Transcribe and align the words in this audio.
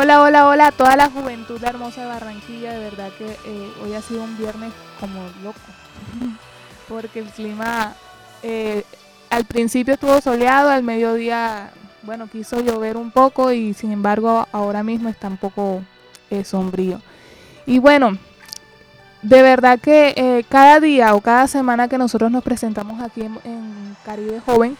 Hola, 0.00 0.22
hola, 0.22 0.46
hola 0.46 0.66
a 0.68 0.70
toda 0.70 0.94
la 0.94 1.10
juventud 1.10 1.60
hermosa 1.60 2.02
de 2.02 2.06
Barranquilla. 2.06 2.72
De 2.72 2.78
verdad 2.78 3.10
que 3.18 3.26
eh, 3.26 3.72
hoy 3.82 3.94
ha 3.94 4.00
sido 4.00 4.22
un 4.22 4.38
viernes 4.38 4.72
como 5.00 5.20
loco. 5.42 5.58
Porque 6.88 7.18
el 7.18 7.26
clima 7.30 7.94
eh, 8.44 8.84
al 9.28 9.44
principio 9.44 9.94
estuvo 9.94 10.20
soleado, 10.20 10.70
al 10.70 10.84
mediodía, 10.84 11.72
bueno, 12.02 12.28
quiso 12.28 12.60
llover 12.60 12.96
un 12.96 13.10
poco 13.10 13.50
y 13.50 13.74
sin 13.74 13.90
embargo 13.90 14.46
ahora 14.52 14.84
mismo 14.84 15.08
está 15.08 15.26
un 15.26 15.36
poco 15.36 15.82
eh, 16.30 16.44
sombrío. 16.44 17.00
Y 17.66 17.80
bueno, 17.80 18.16
de 19.22 19.42
verdad 19.42 19.80
que 19.80 20.44
cada 20.48 20.78
día 20.78 21.12
o 21.16 21.20
cada 21.20 21.48
semana 21.48 21.88
que 21.88 21.98
nosotros 21.98 22.30
nos 22.30 22.44
presentamos 22.44 23.02
aquí 23.02 23.22
en 23.22 23.96
Caribe 24.04 24.38
Joven, 24.46 24.76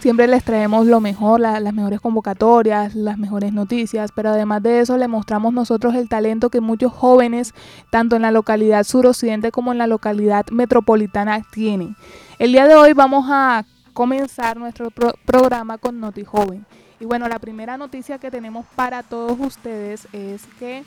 Siempre 0.00 0.26
les 0.26 0.42
traemos 0.44 0.86
lo 0.86 0.98
mejor, 0.98 1.40
las 1.40 1.74
mejores 1.74 2.00
convocatorias, 2.00 2.94
las 2.94 3.18
mejores 3.18 3.52
noticias, 3.52 4.10
pero 4.14 4.30
además 4.30 4.62
de 4.62 4.80
eso 4.80 4.96
le 4.96 5.08
mostramos 5.08 5.52
nosotros 5.52 5.94
el 5.94 6.08
talento 6.08 6.48
que 6.48 6.62
muchos 6.62 6.90
jóvenes, 6.90 7.52
tanto 7.90 8.16
en 8.16 8.22
la 8.22 8.30
localidad 8.30 8.84
suroccidente 8.84 9.52
como 9.52 9.72
en 9.72 9.78
la 9.78 9.86
localidad 9.86 10.46
metropolitana, 10.52 11.42
tienen. 11.52 11.96
El 12.38 12.52
día 12.52 12.66
de 12.66 12.76
hoy 12.76 12.94
vamos 12.94 13.26
a 13.28 13.66
comenzar 13.92 14.56
nuestro 14.56 14.90
programa 15.26 15.76
con 15.76 16.00
Noti 16.00 16.24
Joven. 16.24 16.64
Y 16.98 17.04
bueno, 17.04 17.28
la 17.28 17.38
primera 17.38 17.76
noticia 17.76 18.16
que 18.16 18.30
tenemos 18.30 18.64
para 18.74 19.02
todos 19.02 19.38
ustedes 19.38 20.08
es 20.14 20.46
que 20.58 20.82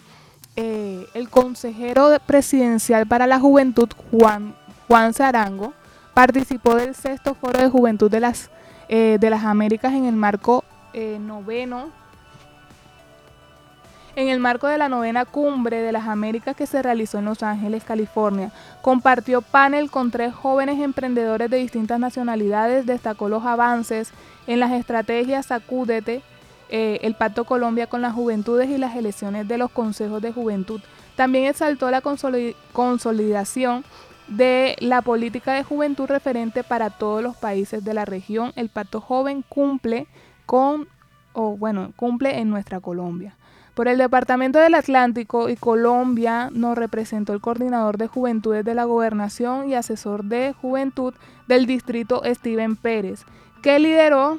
eh, 0.56 1.06
el 1.14 1.30
consejero 1.30 2.18
presidencial 2.26 3.06
para 3.06 3.28
la 3.28 3.40
juventud, 3.40 3.90
Juan, 4.10 4.56
Juan 4.88 5.14
Zarango, 5.14 5.72
participó 6.16 6.76
del 6.76 6.96
sexto 6.96 7.36
foro 7.36 7.60
de 7.60 7.70
juventud 7.70 8.10
de 8.10 8.20
las 8.20 8.50
eh, 8.96 9.18
de 9.20 9.32
las 9.32 9.44
Américas 9.44 9.92
en 9.94 10.06
el 10.06 10.16
marco 10.16 10.64
eh, 10.94 11.18
noveno, 11.20 11.90
en 14.16 14.28
el 14.28 14.40
marco 14.40 14.68
de 14.68 14.78
la 14.78 14.88
novena 14.88 15.26
cumbre 15.26 15.82
de 15.82 15.92
las 15.92 16.08
Américas 16.08 16.56
que 16.56 16.68
se 16.68 16.84
realizó 16.84 17.18
en 17.18 17.26
Los 17.26 17.42
Ángeles, 17.42 17.84
California. 17.84 18.52
Compartió 18.84 19.42
panel 19.42 19.90
con 19.90 20.12
tres 20.12 20.32
jóvenes 20.36 20.80
emprendedores 20.80 21.50
de 21.50 21.58
distintas 21.58 22.00
nacionalidades, 22.00 22.86
destacó 22.86 23.30
los 23.30 23.44
avances 23.46 24.12
en 24.46 24.60
las 24.60 24.72
estrategias 24.72 25.48
Sacúdete, 25.48 26.22
eh, 26.70 27.00
el 27.02 27.16
Pacto 27.16 27.46
Colombia 27.46 27.88
con 27.88 28.04
las 28.04 28.14
Juventudes 28.14 28.70
y 28.70 28.78
las 28.78 28.96
elecciones 28.96 29.48
de 29.48 29.58
los 29.58 29.72
consejos 29.72 30.22
de 30.22 30.32
juventud. 30.32 30.82
También 31.16 31.46
exaltó 31.46 31.90
la 31.90 32.04
consolidación 32.74 33.84
de 34.28 34.76
la 34.80 35.02
política 35.02 35.54
de 35.54 35.64
juventud 35.64 36.08
referente 36.08 36.64
para 36.64 36.90
todos 36.90 37.22
los 37.22 37.36
países 37.36 37.84
de 37.84 37.94
la 37.94 38.06
región. 38.06 38.52
El 38.56 38.70
Pacto 38.70 39.02
Joven 39.02 39.44
cumple 39.48 40.08
con, 40.46 40.88
o 41.34 41.58
bueno, 41.58 41.94
cumple 41.96 42.40
en 42.40 42.50
nuestra 42.50 42.80
Colombia. 42.80 43.36
Por 43.74 43.88
el 43.88 43.98
Departamento 43.98 44.60
del 44.60 44.76
Atlántico 44.76 45.50
y 45.50 45.56
Colombia 45.56 46.50
nos 46.54 46.78
representó 46.78 47.34
el 47.34 47.42
coordinador 47.42 47.98
de 47.98 48.08
juventudes 48.08 48.64
de 48.64 48.76
la 48.76 48.84
gobernación 48.84 49.68
y 49.68 49.74
asesor 49.74 50.24
de 50.26 50.54
juventud 50.54 51.16
del 51.48 51.66
distrito 51.66 52.22
Steven 52.24 52.76
Pérez, 52.76 53.26
que 53.64 53.80
lideró 53.80 54.38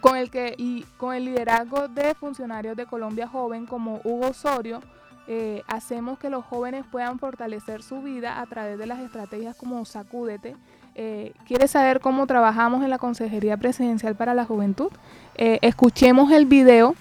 con 0.00 0.16
el, 0.16 0.30
que, 0.30 0.54
y, 0.58 0.84
con 0.96 1.14
el 1.14 1.26
liderazgo 1.26 1.86
de 1.86 2.16
funcionarios 2.16 2.76
de 2.76 2.86
Colombia 2.86 3.28
Joven 3.28 3.66
como 3.66 4.00
Hugo 4.02 4.30
Osorio, 4.30 4.80
eh, 5.28 5.62
hacemos 5.68 6.18
que 6.18 6.30
los 6.30 6.44
jóvenes 6.44 6.84
puedan 6.90 7.18
fortalecer 7.18 7.82
su 7.82 8.02
vida 8.02 8.40
a 8.40 8.46
través 8.46 8.78
de 8.78 8.86
las 8.86 9.00
estrategias 9.00 9.56
como 9.56 9.84
Sacúdete. 9.84 10.56
Eh, 10.94 11.32
¿Quieres 11.46 11.70
saber 11.70 12.00
cómo 12.00 12.26
trabajamos 12.26 12.82
en 12.82 12.90
la 12.90 12.98
Consejería 12.98 13.56
Presidencial 13.56 14.16
para 14.16 14.34
la 14.34 14.44
Juventud? 14.44 14.90
Eh, 15.36 15.58
escuchemos 15.62 16.32
el 16.32 16.46
video 16.46 16.94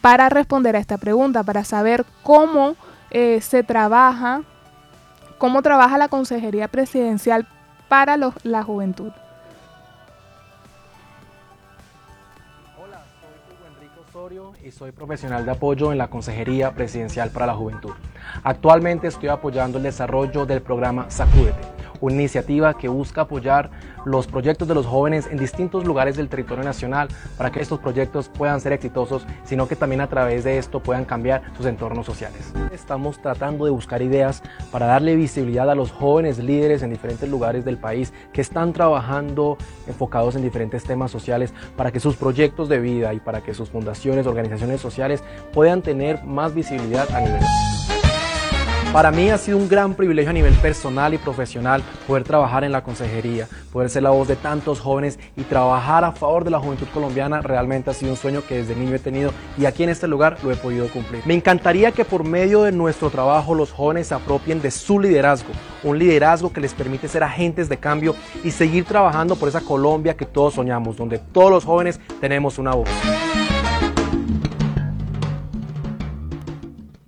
para 0.00 0.28
responder 0.28 0.74
a 0.76 0.80
esta 0.80 0.98
pregunta, 0.98 1.44
para 1.44 1.64
saber 1.64 2.04
cómo 2.22 2.74
se 3.12 3.62
trabaja, 3.62 4.40
cómo 5.36 5.60
trabaja 5.60 5.98
la 5.98 6.08
Consejería 6.08 6.66
Presidencial 6.68 7.46
para 7.88 8.16
la 8.16 8.62
Juventud. 8.62 9.12
Y 14.64 14.70
soy 14.70 14.92
profesional 14.92 15.44
de 15.44 15.50
apoyo 15.50 15.92
en 15.92 15.98
la 15.98 16.08
Consejería 16.08 16.72
Presidencial 16.72 17.30
para 17.30 17.46
la 17.46 17.54
Juventud. 17.54 17.92
Actualmente 18.42 19.08
estoy 19.08 19.28
apoyando 19.28 19.76
el 19.76 19.84
desarrollo 19.84 20.46
del 20.46 20.62
programa 20.62 21.10
Sacúdete, 21.10 21.60
una 22.02 22.14
iniciativa 22.14 22.76
que 22.76 22.88
busca 22.88 23.22
apoyar 23.22 23.70
los 24.04 24.26
proyectos 24.26 24.66
de 24.68 24.74
los 24.74 24.84
jóvenes 24.84 25.28
en 25.30 25.38
distintos 25.38 25.86
lugares 25.86 26.16
del 26.16 26.28
territorio 26.28 26.64
nacional 26.64 27.08
para 27.38 27.50
que 27.50 27.60
estos 27.60 27.78
proyectos 27.78 28.28
puedan 28.28 28.60
ser 28.60 28.72
exitosos, 28.72 29.24
sino 29.44 29.68
que 29.68 29.76
también 29.76 30.00
a 30.00 30.08
través 30.08 30.44
de 30.44 30.58
esto 30.58 30.80
puedan 30.80 31.04
cambiar 31.04 31.42
sus 31.56 31.66
entornos 31.66 32.04
sociales. 32.04 32.52
Estamos 32.72 33.22
tratando 33.22 33.64
de 33.64 33.70
buscar 33.70 34.02
ideas 34.02 34.42
para 34.72 34.86
darle 34.86 35.14
visibilidad 35.14 35.70
a 35.70 35.76
los 35.76 35.92
jóvenes 35.92 36.38
líderes 36.38 36.82
en 36.82 36.90
diferentes 36.90 37.28
lugares 37.28 37.64
del 37.64 37.78
país 37.78 38.12
que 38.32 38.40
están 38.40 38.72
trabajando 38.72 39.56
enfocados 39.86 40.34
en 40.34 40.42
diferentes 40.42 40.82
temas 40.82 41.12
sociales 41.12 41.54
para 41.76 41.92
que 41.92 42.00
sus 42.00 42.16
proyectos 42.16 42.68
de 42.68 42.80
vida 42.80 43.14
y 43.14 43.20
para 43.20 43.42
que 43.42 43.54
sus 43.54 43.70
fundaciones, 43.70 44.26
organizaciones 44.26 44.80
sociales 44.80 45.22
puedan 45.52 45.82
tener 45.82 46.24
más 46.24 46.52
visibilidad 46.52 47.08
a 47.14 47.20
nivel 47.20 47.42
para 48.92 49.10
mí 49.10 49.30
ha 49.30 49.38
sido 49.38 49.56
un 49.56 49.68
gran 49.70 49.94
privilegio 49.94 50.30
a 50.30 50.34
nivel 50.34 50.52
personal 50.54 51.14
y 51.14 51.18
profesional 51.18 51.82
poder 52.06 52.24
trabajar 52.24 52.62
en 52.62 52.72
la 52.72 52.84
consejería, 52.84 53.48
poder 53.72 53.88
ser 53.88 54.02
la 54.02 54.10
voz 54.10 54.28
de 54.28 54.36
tantos 54.36 54.80
jóvenes 54.80 55.18
y 55.34 55.44
trabajar 55.44 56.04
a 56.04 56.12
favor 56.12 56.44
de 56.44 56.50
la 56.50 56.58
juventud 56.58 56.86
colombiana 56.92 57.40
realmente 57.40 57.88
ha 57.88 57.94
sido 57.94 58.10
un 58.10 58.18
sueño 58.18 58.42
que 58.46 58.56
desde 58.56 58.76
niño 58.76 58.94
he 58.94 58.98
tenido 58.98 59.32
y 59.56 59.64
aquí 59.64 59.82
en 59.82 59.88
este 59.88 60.06
lugar 60.08 60.36
lo 60.42 60.52
he 60.52 60.56
podido 60.56 60.88
cumplir. 60.88 61.22
Me 61.24 61.32
encantaría 61.32 61.92
que 61.92 62.04
por 62.04 62.24
medio 62.24 62.64
de 62.64 62.72
nuestro 62.72 63.08
trabajo 63.08 63.54
los 63.54 63.72
jóvenes 63.72 64.08
se 64.08 64.14
apropien 64.14 64.60
de 64.60 64.70
su 64.70 65.00
liderazgo, 65.00 65.52
un 65.84 65.98
liderazgo 65.98 66.52
que 66.52 66.60
les 66.60 66.74
permite 66.74 67.08
ser 67.08 67.22
agentes 67.22 67.70
de 67.70 67.78
cambio 67.78 68.14
y 68.44 68.50
seguir 68.50 68.84
trabajando 68.84 69.36
por 69.36 69.48
esa 69.48 69.62
Colombia 69.62 70.14
que 70.14 70.26
todos 70.26 70.54
soñamos, 70.54 70.98
donde 70.98 71.18
todos 71.18 71.50
los 71.50 71.64
jóvenes 71.64 71.98
tenemos 72.20 72.58
una 72.58 72.74
voz. 72.74 72.90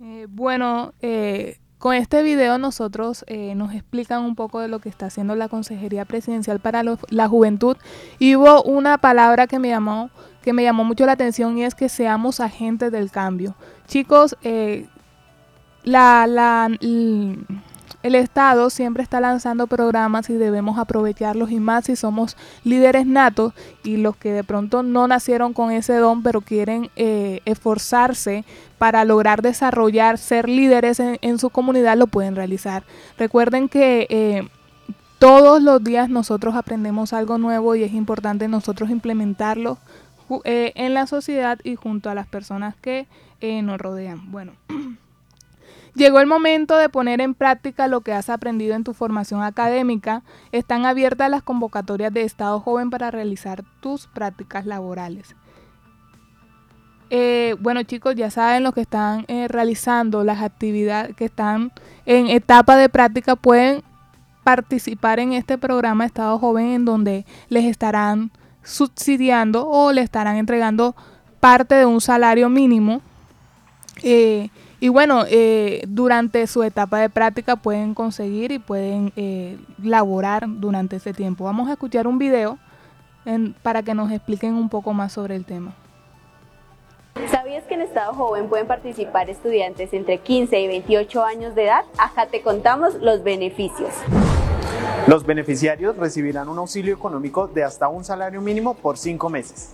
Eh, 0.01 0.25
bueno, 0.27 0.93
eh, 0.99 1.57
con 1.77 1.93
este 1.93 2.23
video 2.23 2.57
nosotros 2.57 3.23
eh, 3.27 3.53
nos 3.55 3.73
explican 3.73 4.23
un 4.23 4.35
poco 4.35 4.59
de 4.59 4.67
lo 4.67 4.79
que 4.79 4.89
está 4.89 5.07
haciendo 5.07 5.35
la 5.35 5.49
Consejería 5.49 6.05
Presidencial 6.05 6.59
para 6.59 6.83
la 6.83 7.27
Juventud 7.27 7.77
y 8.19 8.35
hubo 8.35 8.63
una 8.63 8.97
palabra 8.97 9.47
que 9.47 9.59
me 9.59 9.69
llamó 9.69 10.09
que 10.41 10.53
me 10.53 10.61
llamó 10.61 10.83
mucho 10.83 11.07
la 11.07 11.13
atención 11.13 11.57
y 11.57 11.63
es 11.63 11.73
que 11.73 11.89
seamos 11.89 12.39
agentes 12.39 12.91
del 12.91 13.09
cambio. 13.09 13.55
Chicos, 13.87 14.37
eh, 14.43 14.85
la, 15.83 16.27
la, 16.27 16.69
el 18.05 18.13
Estado 18.13 18.69
siempre 18.69 19.01
está 19.01 19.19
lanzando 19.19 19.65
programas 19.65 20.29
y 20.29 20.35
debemos 20.35 20.77
aprovecharlos 20.77 21.49
y 21.49 21.59
más 21.59 21.85
si 21.85 21.95
somos 21.95 22.37
líderes 22.63 23.07
natos 23.07 23.53
y 23.83 23.97
los 23.97 24.15
que 24.15 24.31
de 24.31 24.43
pronto 24.43 24.83
no 24.83 25.07
nacieron 25.07 25.53
con 25.53 25.71
ese 25.71 25.95
don 25.95 26.21
pero 26.21 26.41
quieren 26.41 26.91
eh, 26.95 27.39
esforzarse 27.45 28.45
para 28.77 29.05
lograr 29.05 29.41
desarrollar, 29.41 30.19
ser 30.19 30.47
líderes 30.47 30.99
en, 30.99 31.39
su 31.39 31.49
comunidad, 31.49 31.97
lo 31.97 32.05
pueden 32.05 32.35
realizar. 32.35 32.83
Recuerden 33.17 33.69
que 33.69 34.05
eh, 34.11 34.47
todos 35.17 35.63
los 35.63 35.83
días 35.83 36.07
nosotros 36.07 36.53
aprendemos 36.53 37.11
algo 37.11 37.39
nuevo 37.39 37.73
y 37.73 37.81
es 37.81 37.93
importante 37.93 38.47
nosotros 38.47 38.91
implementarlo 38.91 39.79
eh, 40.43 40.73
en 40.75 40.93
la 40.93 41.07
sociedad 41.07 41.57
y 41.63 41.73
junto 41.73 42.11
a 42.11 42.13
las 42.13 42.27
personas 42.27 42.75
que 42.75 43.07
nos 43.41 43.79
rodean. 43.79 44.31
Bueno. 44.31 44.51
Llegó 45.95 46.19
el 46.19 46.27
momento 46.27 46.77
de 46.77 46.89
poner 46.89 47.21
en 47.21 47.33
práctica 47.33 47.87
lo 47.87 48.01
que 48.01 48.11
has 48.11 48.29
aprendido 48.29 48.75
en 48.75 48.83
tu 48.83 48.93
formación 48.93 49.41
académica. 49.41 50.23
Están 50.51 50.85
abiertas 50.85 51.29
las 51.29 51.41
convocatorias 51.41 52.13
de 52.13 52.23
Estado 52.23 52.59
Joven 52.59 52.89
para 52.89 53.11
realizar 53.11 53.63
tus 53.79 54.07
prácticas 54.07 54.65
laborales. 54.65 55.35
Eh, 57.09 57.55
bueno 57.59 57.83
chicos, 57.83 58.15
ya 58.15 58.29
saben 58.29 58.63
lo 58.63 58.71
que 58.71 58.81
están 58.81 59.25
eh, 59.27 59.47
realizando, 59.47 60.23
las 60.23 60.41
actividades 60.41 61.15
que 61.15 61.25
están 61.25 61.71
en 62.05 62.27
etapa 62.27 62.75
de 62.77 62.89
práctica 62.89 63.35
pueden 63.35 63.83
participar 64.43 65.19
en 65.19 65.33
este 65.33 65.57
programa 65.57 66.05
Estado 66.05 66.37
Joven 66.39 66.71
en 66.71 66.85
donde 66.85 67.25
les 67.47 67.65
estarán 67.65 68.31
subsidiando 68.63 69.67
o 69.67 69.91
le 69.91 70.01
estarán 70.01 70.37
entregando 70.37 70.95
parte 71.39 71.75
de 71.75 71.85
un 71.85 72.01
salario 72.01 72.49
mínimo. 72.49 73.01
Eh, 74.01 74.49
y 74.85 74.89
bueno, 74.89 75.23
eh, 75.27 75.81
durante 75.87 76.45
su 76.45 76.61
etapa 76.61 76.99
de 76.99 77.09
práctica 77.09 77.55
pueden 77.55 77.95
conseguir 77.95 78.51
y 78.51 78.59
pueden 78.59 79.11
eh, 79.15 79.57
laborar 79.81 80.43
durante 80.47 80.97
ese 80.97 81.11
tiempo. 81.11 81.45
Vamos 81.45 81.69
a 81.69 81.71
escuchar 81.71 82.05
un 82.05 82.19
video 82.19 82.59
para 83.63 83.81
que 83.81 83.95
nos 83.95 84.11
expliquen 84.11 84.53
un 84.53 84.69
poco 84.69 84.93
más 84.93 85.11
sobre 85.11 85.35
el 85.35 85.43
tema. 85.43 85.73
¿Sabías 87.31 87.63
que 87.63 87.73
en 87.73 87.81
Estado 87.81 88.13
Joven 88.13 88.47
pueden 88.47 88.67
participar 88.67 89.27
estudiantes 89.27 89.91
entre 89.91 90.19
15 90.19 90.59
y 90.59 90.67
28 90.67 91.23
años 91.23 91.55
de 91.55 91.63
edad? 91.63 91.85
Acá 91.97 92.27
te 92.27 92.43
contamos 92.43 92.93
los 93.01 93.23
beneficios. 93.23 93.89
Los 95.07 95.25
beneficiarios 95.25 95.97
recibirán 95.97 96.47
un 96.47 96.59
auxilio 96.59 96.93
económico 96.93 97.47
de 97.47 97.63
hasta 97.63 97.87
un 97.87 98.03
salario 98.03 98.39
mínimo 98.39 98.75
por 98.75 98.99
cinco 98.99 99.31
meses. 99.31 99.73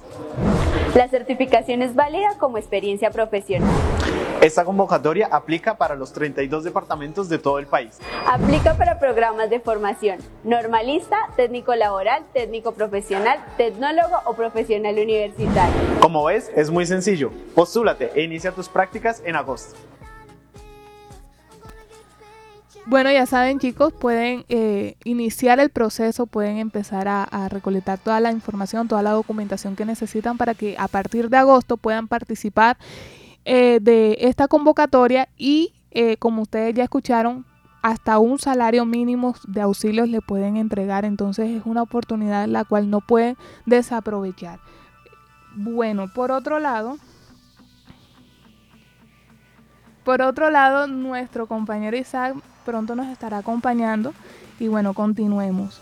La 0.96 1.10
certificación 1.10 1.82
es 1.82 1.96
válida 1.96 2.30
como 2.40 2.58
experiencia 2.58 3.12
profesional. 3.12 3.70
Esta 4.42 4.66
convocatoria 4.66 5.28
aplica 5.32 5.78
para 5.78 5.94
los 5.94 6.14
32 6.14 6.64
departamentos 6.64 7.30
de 7.30 7.38
todo 7.38 7.60
el 7.60 7.68
país. 7.68 8.00
Aplica 8.26 8.76
para 8.76 8.98
programas 8.98 9.52
de 9.52 9.60
formación 9.60 10.18
normalista, 10.44 11.16
técnico 11.36 11.76
laboral, 11.76 12.24
técnico 12.34 12.72
profesional, 12.72 13.38
tecnólogo 13.58 14.16
o 14.26 14.34
profesional 14.34 14.98
universitario. 14.98 15.76
Como 16.02 16.24
ves, 16.24 16.50
es 16.56 16.72
muy 16.72 16.88
sencillo. 16.88 17.32
Postúlate 17.54 18.14
e 18.16 18.24
inicia 18.24 18.52
tus 18.52 18.68
prácticas 18.68 19.22
en 19.24 19.36
agosto. 19.36 19.76
Bueno, 22.88 23.12
ya 23.12 23.28
saben 23.28 23.60
chicos, 23.60 23.94
pueden 23.94 24.44
eh, 24.50 24.96
iniciar 25.04 25.60
el 25.60 25.70
proceso, 25.70 26.26
pueden 26.26 26.58
empezar 26.58 27.08
a, 27.08 27.48
recolectar 27.50 28.00
toda 28.00 28.20
la 28.20 28.32
información, 28.32 28.88
toda 28.88 29.04
la 29.04 29.12
documentación 29.12 29.76
que 29.76 29.86
necesitan 29.86 30.38
para 30.38 30.56
que 30.56 30.76
a 30.80 30.88
partir 30.88 31.30
de 31.30 31.38
agosto 31.38 31.78
puedan 31.78 32.08
participar 32.08 32.78
eh, 33.46 33.80
de 33.82 34.18
esta 34.22 34.48
convocatoria 34.48 35.28
y 35.38 35.74
eh, 35.92 36.18
como 36.18 36.44
ustedes 36.44 36.74
ya 36.74 36.84
escucharon, 36.84 37.46
hasta 37.82 38.20
un 38.20 38.38
salario 38.38 38.86
mínimo 38.86 39.36
de 39.48 39.62
auxilios 39.62 40.08
le 40.08 40.22
pueden 40.22 40.56
entregar, 40.58 41.04
entonces 41.04 41.50
es 41.50 41.66
una 41.66 41.82
oportunidad 41.82 42.48
la 42.48 42.64
cual 42.64 42.90
no 42.90 43.02
pueden 43.02 43.38
desaprovechar. 43.66 44.60
Bueno, 45.56 46.08
por 46.14 46.32
otro 46.32 46.60
lado, 46.60 46.98
por 50.04 50.22
otro 50.22 50.50
lado, 50.50 50.88
nuestro 50.88 51.48
compañero 51.48 51.98
Isaac 51.98 52.36
pronto 52.66 52.96
nos 52.96 53.08
estará 53.08 53.40
acompañando 53.40 54.14
y 54.60 54.68
bueno, 54.68 54.94
continuemos. 54.94 55.82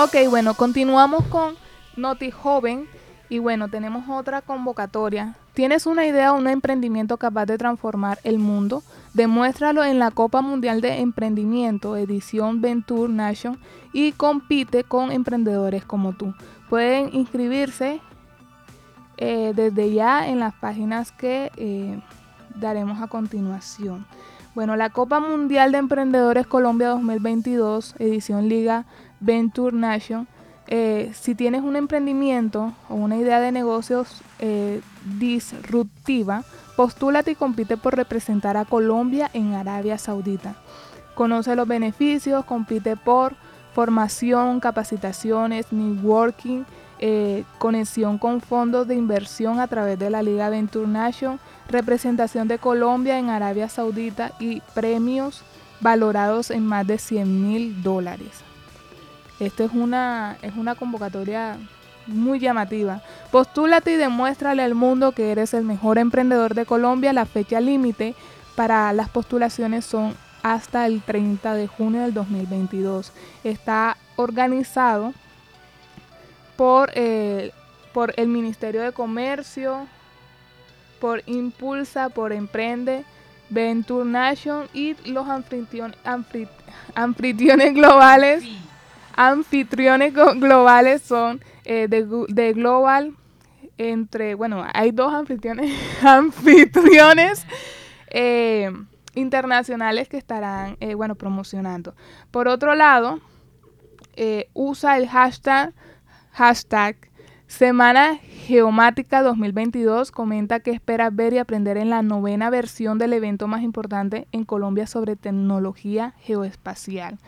Ok, 0.00 0.14
bueno, 0.30 0.54
continuamos 0.54 1.24
con 1.24 1.56
Noti 1.96 2.30
Joven 2.30 2.86
y 3.28 3.40
bueno, 3.40 3.68
tenemos 3.68 4.08
otra 4.08 4.42
convocatoria. 4.42 5.34
¿Tienes 5.54 5.86
una 5.86 6.06
idea 6.06 6.32
o 6.32 6.36
un 6.36 6.46
emprendimiento 6.46 7.16
capaz 7.16 7.46
de 7.46 7.58
transformar 7.58 8.20
el 8.22 8.38
mundo? 8.38 8.84
Demuéstralo 9.12 9.82
en 9.82 9.98
la 9.98 10.12
Copa 10.12 10.40
Mundial 10.40 10.80
de 10.82 11.00
Emprendimiento, 11.00 11.96
edición 11.96 12.60
Venture 12.60 13.12
Nation, 13.12 13.58
y 13.92 14.12
compite 14.12 14.84
con 14.84 15.10
emprendedores 15.10 15.84
como 15.84 16.12
tú. 16.12 16.32
Pueden 16.70 17.12
inscribirse 17.12 18.00
eh, 19.16 19.52
desde 19.52 19.92
ya 19.92 20.28
en 20.28 20.38
las 20.38 20.54
páginas 20.54 21.10
que 21.10 21.50
eh, 21.56 22.00
daremos 22.54 23.02
a 23.02 23.08
continuación. 23.08 24.06
Bueno, 24.54 24.76
la 24.76 24.90
Copa 24.90 25.18
Mundial 25.18 25.72
de 25.72 25.78
Emprendedores 25.78 26.46
Colombia 26.46 26.88
2022, 26.88 27.96
edición 27.98 28.48
Liga 28.48 28.86
Venture 29.20 29.76
Nation. 29.76 30.26
Eh, 30.66 31.12
si 31.14 31.34
tienes 31.34 31.62
un 31.62 31.76
emprendimiento 31.76 32.74
o 32.88 32.94
una 32.94 33.16
idea 33.16 33.40
de 33.40 33.52
negocios 33.52 34.20
eh, 34.38 34.82
disruptiva, 35.18 36.44
postúlate 36.76 37.30
y 37.30 37.34
compite 37.34 37.76
por 37.76 37.96
representar 37.96 38.56
a 38.56 38.64
Colombia 38.64 39.30
en 39.32 39.54
Arabia 39.54 39.96
Saudita. 39.96 40.56
Conoce 41.14 41.56
los 41.56 41.66
beneficios, 41.66 42.44
compite 42.44 42.96
por 42.96 43.34
formación, 43.74 44.60
capacitaciones, 44.60 45.72
networking, 45.72 46.64
eh, 47.00 47.44
conexión 47.58 48.18
con 48.18 48.40
fondos 48.40 48.88
de 48.88 48.96
inversión 48.96 49.60
a 49.60 49.68
través 49.68 49.98
de 49.98 50.10
la 50.10 50.22
Liga 50.22 50.50
Venture 50.50 50.88
Nation, 50.88 51.38
representación 51.68 52.48
de 52.48 52.58
Colombia 52.58 53.18
en 53.18 53.30
Arabia 53.30 53.68
Saudita 53.68 54.32
y 54.40 54.60
premios 54.74 55.42
valorados 55.80 56.50
en 56.50 56.66
más 56.66 56.86
de 56.86 56.98
100 56.98 57.48
mil 57.48 57.82
dólares. 57.82 58.47
Esta 59.40 59.64
es 59.64 59.72
una, 59.72 60.36
es 60.42 60.54
una 60.56 60.74
convocatoria 60.74 61.56
muy 62.06 62.40
llamativa. 62.40 63.02
Postúlate 63.30 63.92
y 63.92 63.96
demuéstrale 63.96 64.62
al 64.62 64.74
mundo 64.74 65.12
que 65.12 65.30
eres 65.30 65.54
el 65.54 65.64
mejor 65.64 65.98
emprendedor 65.98 66.54
de 66.54 66.66
Colombia. 66.66 67.12
La 67.12 67.26
fecha 67.26 67.60
límite 67.60 68.14
para 68.56 68.92
las 68.92 69.08
postulaciones 69.08 69.84
son 69.84 70.14
hasta 70.42 70.86
el 70.86 71.02
30 71.02 71.54
de 71.54 71.66
junio 71.66 72.02
del 72.02 72.14
2022. 72.14 73.12
Está 73.44 73.96
organizado 74.16 75.12
por, 76.56 76.90
eh, 76.94 77.52
por 77.92 78.14
el 78.16 78.28
Ministerio 78.28 78.82
de 78.82 78.92
Comercio, 78.92 79.86
por 81.00 81.22
Impulsa, 81.26 82.08
por 82.08 82.32
Emprende, 82.32 83.04
Venture 83.50 84.04
Nation 84.04 84.68
y 84.72 84.94
los 85.08 85.28
anfitriones 85.28 85.96
globales 87.74 88.44
anfitriones 89.18 90.14
globales 90.14 91.02
son 91.02 91.42
eh, 91.64 91.88
de, 91.88 92.52
Global, 92.52 93.16
entre, 93.76 94.36
bueno, 94.36 94.64
hay 94.72 94.92
dos 94.92 95.12
anfitriones, 95.12 95.72
anfitriones 96.02 97.44
eh, 98.10 98.70
internacionales 99.16 100.08
que 100.08 100.18
estarán, 100.18 100.76
eh, 100.78 100.94
bueno, 100.94 101.16
promocionando. 101.16 101.96
Por 102.30 102.46
otro 102.46 102.76
lado, 102.76 103.20
usa 104.54 104.96
el 104.96 105.08
hashtag, 105.08 105.74
hashtag 106.30 106.96
Semana 107.48 108.18
Geomática 108.46 109.22
2022 109.22 110.10
comenta 110.10 110.60
que 110.60 110.70
espera 110.70 111.10
ver 111.10 111.32
y 111.32 111.38
aprender 111.38 111.76
en 111.76 111.88
la 111.88 112.02
novena 112.02 112.50
versión 112.50 112.98
del 112.98 113.14
evento 113.14 113.48
más 113.48 113.62
importante 113.62 114.28
en 114.32 114.44
Colombia 114.44 114.86
sobre 114.86 115.16
tecnología 115.16 116.14
geoespacial. 116.18 117.18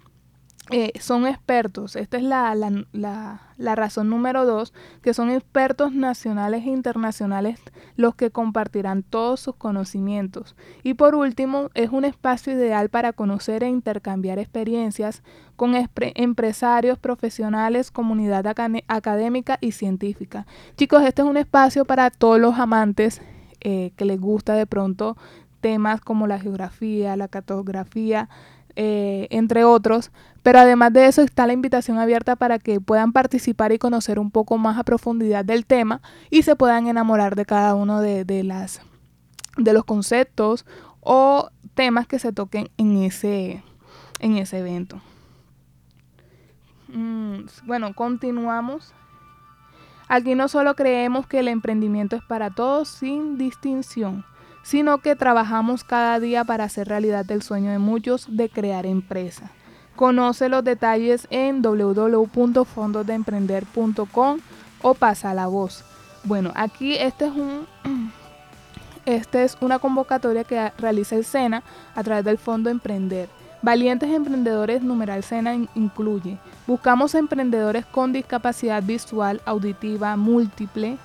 eh, 0.71 0.93
son 0.99 1.27
expertos, 1.27 1.95
esta 1.95 2.17
es 2.17 2.23
la, 2.23 2.55
la, 2.91 3.75
razón 3.75 4.09
número 4.09 4.45
dos, 4.45 4.73
que 5.03 5.13
son 5.13 5.29
expertos 5.29 5.93
nacionales 5.93 6.65
e 6.65 6.71
internacionales 6.71 7.59
los 7.95 8.15
que 8.15 8.31
compartirán 8.31 9.03
todos 9.03 9.39
sus 9.39 9.55
conocimientos. 9.57 10.55
Y 10.81 10.95
por 10.95 11.13
último, 11.13 11.69
es 11.75 11.91
un 11.91 12.03
espacio 12.03 12.51
ideal 12.51 12.89
para 12.89 13.13
conocer 13.13 13.63
e 13.63 13.69
intercambiar 13.69 14.39
experiencias 14.39 15.21
con 15.55 15.73
empresarios, 15.99 16.99
profesionales, 16.99 17.91
comunidad 17.91 18.45
académica 18.87 19.57
y 19.61 19.71
científica. 19.71 20.45
Chicos, 20.77 21.03
este 21.03 21.21
es 21.21 21.27
un 21.27 21.37
espacio 21.37 21.85
para 21.85 22.09
todos 22.09 22.39
los 22.39 22.59
amantes 22.59 23.21
eh, 23.61 23.91
que 23.95 24.05
les 24.05 24.19
gusta 24.19 24.53
de 24.53 24.67
pronto 24.67 25.17
temas 25.61 25.99
como 25.99 26.27
la 26.27 26.39
geografía, 26.39 27.17
la 27.17 27.27
cartografía, 27.27 28.29
eh, 28.75 29.27
entre 29.31 29.63
otros. 29.63 30.11
Pero 30.43 30.59
además 30.59 30.93
de 30.93 31.07
eso 31.07 31.23
está 31.23 31.47
la 31.47 31.53
invitación 31.53 31.97
abierta 31.97 32.35
para 32.35 32.59
que 32.59 32.79
puedan 32.79 33.13
participar 33.13 33.71
y 33.71 33.79
conocer 33.79 34.19
un 34.19 34.29
poco 34.29 34.59
más 34.59 34.77
a 34.77 34.83
profundidad 34.83 35.43
del 35.43 35.65
tema 35.65 36.01
y 36.29 36.43
se 36.43 36.55
puedan 36.55 36.87
enamorar 36.87 37.35
de 37.35 37.45
cada 37.45 37.73
uno 37.73 38.01
de, 38.01 38.43
las, 38.43 38.81
de 39.57 39.73
los 39.73 39.85
conceptos 39.85 40.65
o 40.99 41.49
temas 41.73 42.05
que 42.05 42.19
se 42.19 42.31
toquen 42.31 42.69
en 42.77 42.97
ese, 42.97 43.63
en 44.19 44.37
ese 44.37 44.59
evento. 44.59 45.01
Mm, 46.95 47.41
bueno, 47.65 47.93
continuamos. 47.93 48.93
Aquí 50.07 50.33
no 50.33 50.47
solo 50.47 50.75
creemos 50.75 51.27
que 51.27 51.39
el 51.39 51.49
emprendimiento 51.49 52.15
es 52.15 52.23
para 52.23 52.51
todos 52.51 52.87
sin 52.87 53.37
distinción, 53.37 54.23
sino 54.63 54.99
que 54.99 55.17
trabajamos 55.17 55.83
cada 55.83 56.21
día 56.21 56.45
para 56.45 56.63
hacer 56.63 56.87
realidad 56.87 57.29
el 57.29 57.41
sueño 57.41 57.71
de 57.71 57.79
muchos 57.79 58.27
de 58.29 58.47
crear 58.49 58.85
empresa. 58.85 59.51
Conoce 59.97 60.47
los 60.47 60.63
detalles 60.63 61.27
en 61.31 61.61
www.fondosdeemprender.com 61.61 64.39
o 64.81 64.93
pasa 64.93 65.33
la 65.33 65.47
voz. 65.47 65.83
Bueno, 66.23 66.53
aquí 66.55 66.95
este 66.95 67.25
es 67.25 67.33
un 67.33 67.67
este 69.05 69.43
es 69.43 69.57
una 69.59 69.79
convocatoria 69.79 70.45
que 70.45 70.71
realiza 70.77 71.15
el 71.15 71.25
SENA 71.25 71.61
a 71.93 72.03
través 72.03 72.23
del 72.23 72.37
Fondo 72.37 72.69
Emprender. 72.69 73.27
Valientes 73.65 74.09
Emprendedores 74.11 74.83
numeral 74.83 75.23
SENA 75.23 75.55
incluye. 75.73 76.37
Buscamos 76.67 77.15
emprendedores 77.15 77.83
con 77.83 78.13
discapacidad 78.13 78.83
visual, 78.83 79.41
auditiva, 79.43 80.15
múltiple, 80.17 80.99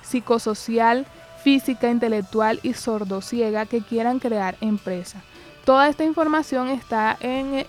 psicosocial, 0.00 1.04
física, 1.42 1.90
intelectual 1.90 2.60
y 2.62 2.74
sordociega 2.74 3.66
que 3.66 3.82
quieran 3.82 4.20
crear 4.20 4.54
empresa. 4.60 5.20
Toda 5.64 5.88
esta 5.88 6.04
información 6.04 6.68
está 6.68 7.16
en, 7.18 7.66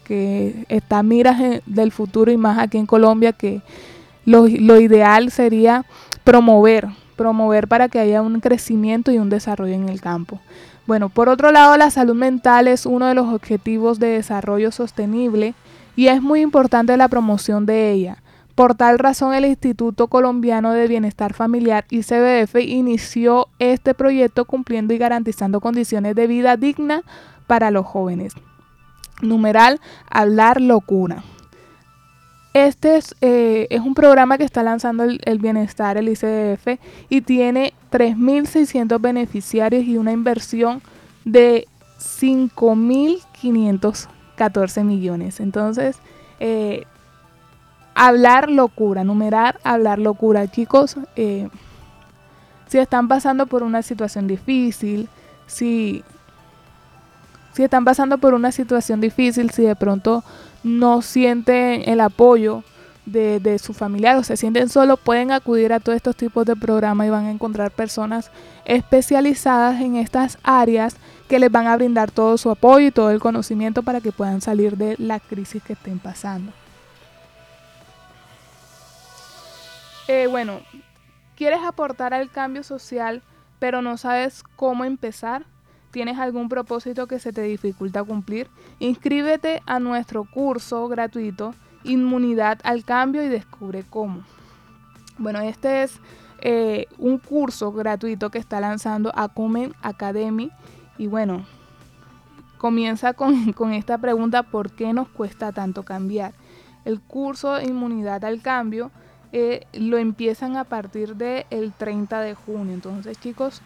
está 0.68 1.00
a 1.00 1.04
miras 1.04 1.62
del 1.66 1.92
futuro 1.92 2.32
y 2.32 2.38
más 2.38 2.60
aquí 2.60 2.78
en 2.78 2.86
Colombia 2.86 3.32
que 3.32 3.62
lo, 4.26 4.46
lo 4.48 4.80
ideal 4.82 5.32
sería 5.32 5.86
promover, 6.26 6.90
promover 7.16 7.68
para 7.68 7.88
que 7.88 8.00
haya 8.00 8.22
un 8.22 8.42
crecimiento 8.42 9.12
y 9.12 9.20
un 9.20 9.30
desarrollo 9.30 9.74
en 9.74 9.88
el 9.88 10.02
campo. 10.02 10.42
Bueno, 10.86 11.10
por 11.10 11.30
otro 11.30 11.52
lado, 11.52 11.78
la 11.78 11.92
salud 11.92 12.16
mental 12.16 12.68
es 12.68 12.88
uno 12.88 13.06
de 13.06 13.14
los 13.14 13.32
objetivos 13.32 14.00
de 14.00 14.08
desarrollo 14.08 14.72
sostenible 14.72 15.54
y 15.96 16.08
es 16.08 16.22
muy 16.22 16.42
importante 16.42 16.98
la 16.98 17.08
promoción 17.08 17.66
de 17.66 17.92
ella. 17.92 18.18
Por 18.60 18.76
tal 18.76 19.00
razón, 19.00 19.34
el 19.34 19.46
Instituto 19.46 20.08
Colombiano 20.08 20.74
de 20.74 20.90
Bienestar 20.90 21.34
Familiar, 21.34 21.86
ICBF, 21.90 22.60
inició 22.60 23.48
este 23.58 23.94
proyecto 23.94 24.44
cumpliendo 24.44 24.94
y 24.94 24.98
garantizando 24.98 25.62
condiciones 25.62 26.14
de 26.14 26.28
vida 26.28 26.58
digna 26.58 27.04
para 27.48 27.72
los 27.72 27.86
jóvenes. 27.86 28.34
Numeral, 29.22 29.80
hablar 30.10 30.60
locura. 30.60 31.24
Este 32.54 32.98
es, 32.98 33.16
eh, 33.22 33.80
un 33.82 33.94
programa 33.94 34.38
que 34.38 34.44
está 34.44 34.62
lanzando 34.62 35.06
el, 35.06 35.40
bienestar, 35.40 35.96
el 35.96 36.10
ICBF, 36.10 36.80
y 37.08 37.22
tiene 37.22 37.74
3.600 37.94 39.00
beneficiarios 39.00 39.86
y 39.86 39.96
una 39.96 40.12
inversión 40.12 40.82
de 41.24 41.66
5.514 41.98 44.84
millones. 44.84 45.40
Entonces, 45.40 45.96
eh, 46.42 46.84
hablar 48.00 48.50
locura, 48.50 49.04
numerar, 49.04 49.60
hablar 49.62 50.00
locura. 50.00 50.48
Chicos, 50.48 50.96
eh, 51.18 51.50
si 52.68 52.78
están 52.78 53.10
pasando 53.10 53.46
por 53.46 53.62
una 53.62 53.82
situación 53.82 54.26
difícil, 54.26 55.10
si, 55.48 56.06
si 57.54 57.64
están 57.64 57.84
pasando 57.84 58.18
por 58.18 58.34
una 58.34 58.54
situación 58.54 59.02
difícil, 59.02 59.50
si 59.50 59.64
de 59.64 59.76
pronto 59.76 60.24
no 60.64 61.02
sienten 61.02 61.84
el 61.90 62.00
apoyo 62.00 62.64
de, 63.06 63.42
de 63.42 63.60
su 63.60 63.74
familiar 63.74 64.16
o 64.16 64.24
se 64.24 64.38
sienten 64.38 64.70
solos, 64.70 64.98
pueden 64.98 65.34
acudir 65.34 65.74
a 65.74 65.82
todos 65.82 65.98
estos 65.98 66.16
tipos 66.16 66.46
de 66.46 66.56
programas 66.56 67.06
y 67.06 67.10
van 67.10 67.26
a 67.26 67.32
encontrar 67.32 67.70
personas 67.70 68.32
especializadas 68.64 69.82
en 69.82 69.98
estas 69.98 70.38
áreas 70.44 70.96
que 71.28 71.38
les 71.38 71.52
van 71.52 71.68
a 71.68 71.76
brindar 71.76 72.12
todo 72.12 72.38
su 72.38 72.50
apoyo 72.50 72.88
y 72.88 72.92
todo 72.92 73.12
el 73.12 73.20
conocimiento 73.20 73.84
para 73.84 74.00
que 74.00 74.14
puedan 74.14 74.40
salir 74.40 74.78
de 74.78 74.96
la 75.00 75.20
crisis 75.20 75.62
que 75.62 75.74
estén 75.74 76.00
pasando. 76.00 76.54
Eh, 80.12 80.26
bueno, 80.26 80.62
¿quieres 81.36 81.60
aportar 81.62 82.16
al 82.16 82.32
cambio 82.32 82.64
social 82.64 83.22
pero 83.60 83.84
no 83.84 83.96
sabes 83.96 84.42
cómo 84.56 84.84
empezar? 84.84 85.46
¿Tienes 85.92 86.18
algún 86.18 86.50
propósito 86.50 87.06
que 87.06 87.20
se 87.20 87.32
te 87.32 87.44
dificulta 87.44 88.04
cumplir? 88.04 88.50
Inscríbete 88.80 89.62
a 89.68 89.80
nuestro 89.80 90.24
curso 90.24 90.88
gratuito 90.88 91.54
Inmunidad 91.84 92.58
al 92.64 92.86
Cambio 92.86 93.22
y 93.22 93.28
descubre 93.28 93.86
cómo. 93.88 94.24
Bueno, 95.20 95.42
este 95.42 95.84
es 95.84 96.00
eh, 96.40 96.88
un 96.98 97.20
curso 97.20 97.72
gratuito 97.72 98.32
que 98.32 98.40
está 98.40 98.60
lanzando 98.60 99.12
Acumen 99.14 99.76
Academy 99.84 100.50
y 100.98 101.06
bueno, 101.06 101.46
comienza 102.58 103.14
con, 103.14 103.54
con 103.54 103.74
esta 103.74 104.00
pregunta, 104.00 104.42
¿por 104.42 104.72
qué 104.72 104.92
nos 104.92 105.08
cuesta 105.08 105.52
tanto 105.52 105.84
cambiar? 105.84 106.34
El 106.84 107.00
curso 107.00 107.62
Inmunidad 107.62 108.26
al 108.26 108.42
Cambio 108.42 108.90
eh, 109.32 109.66
lo 109.74 109.98
empiezan 109.98 110.58
a 110.58 110.64
partir 110.64 111.16
del 111.16 111.74
30 111.78 112.22
de 112.22 112.34
junio. 112.34 112.74
Entonces, 112.74 113.20
chicos, 113.20 113.62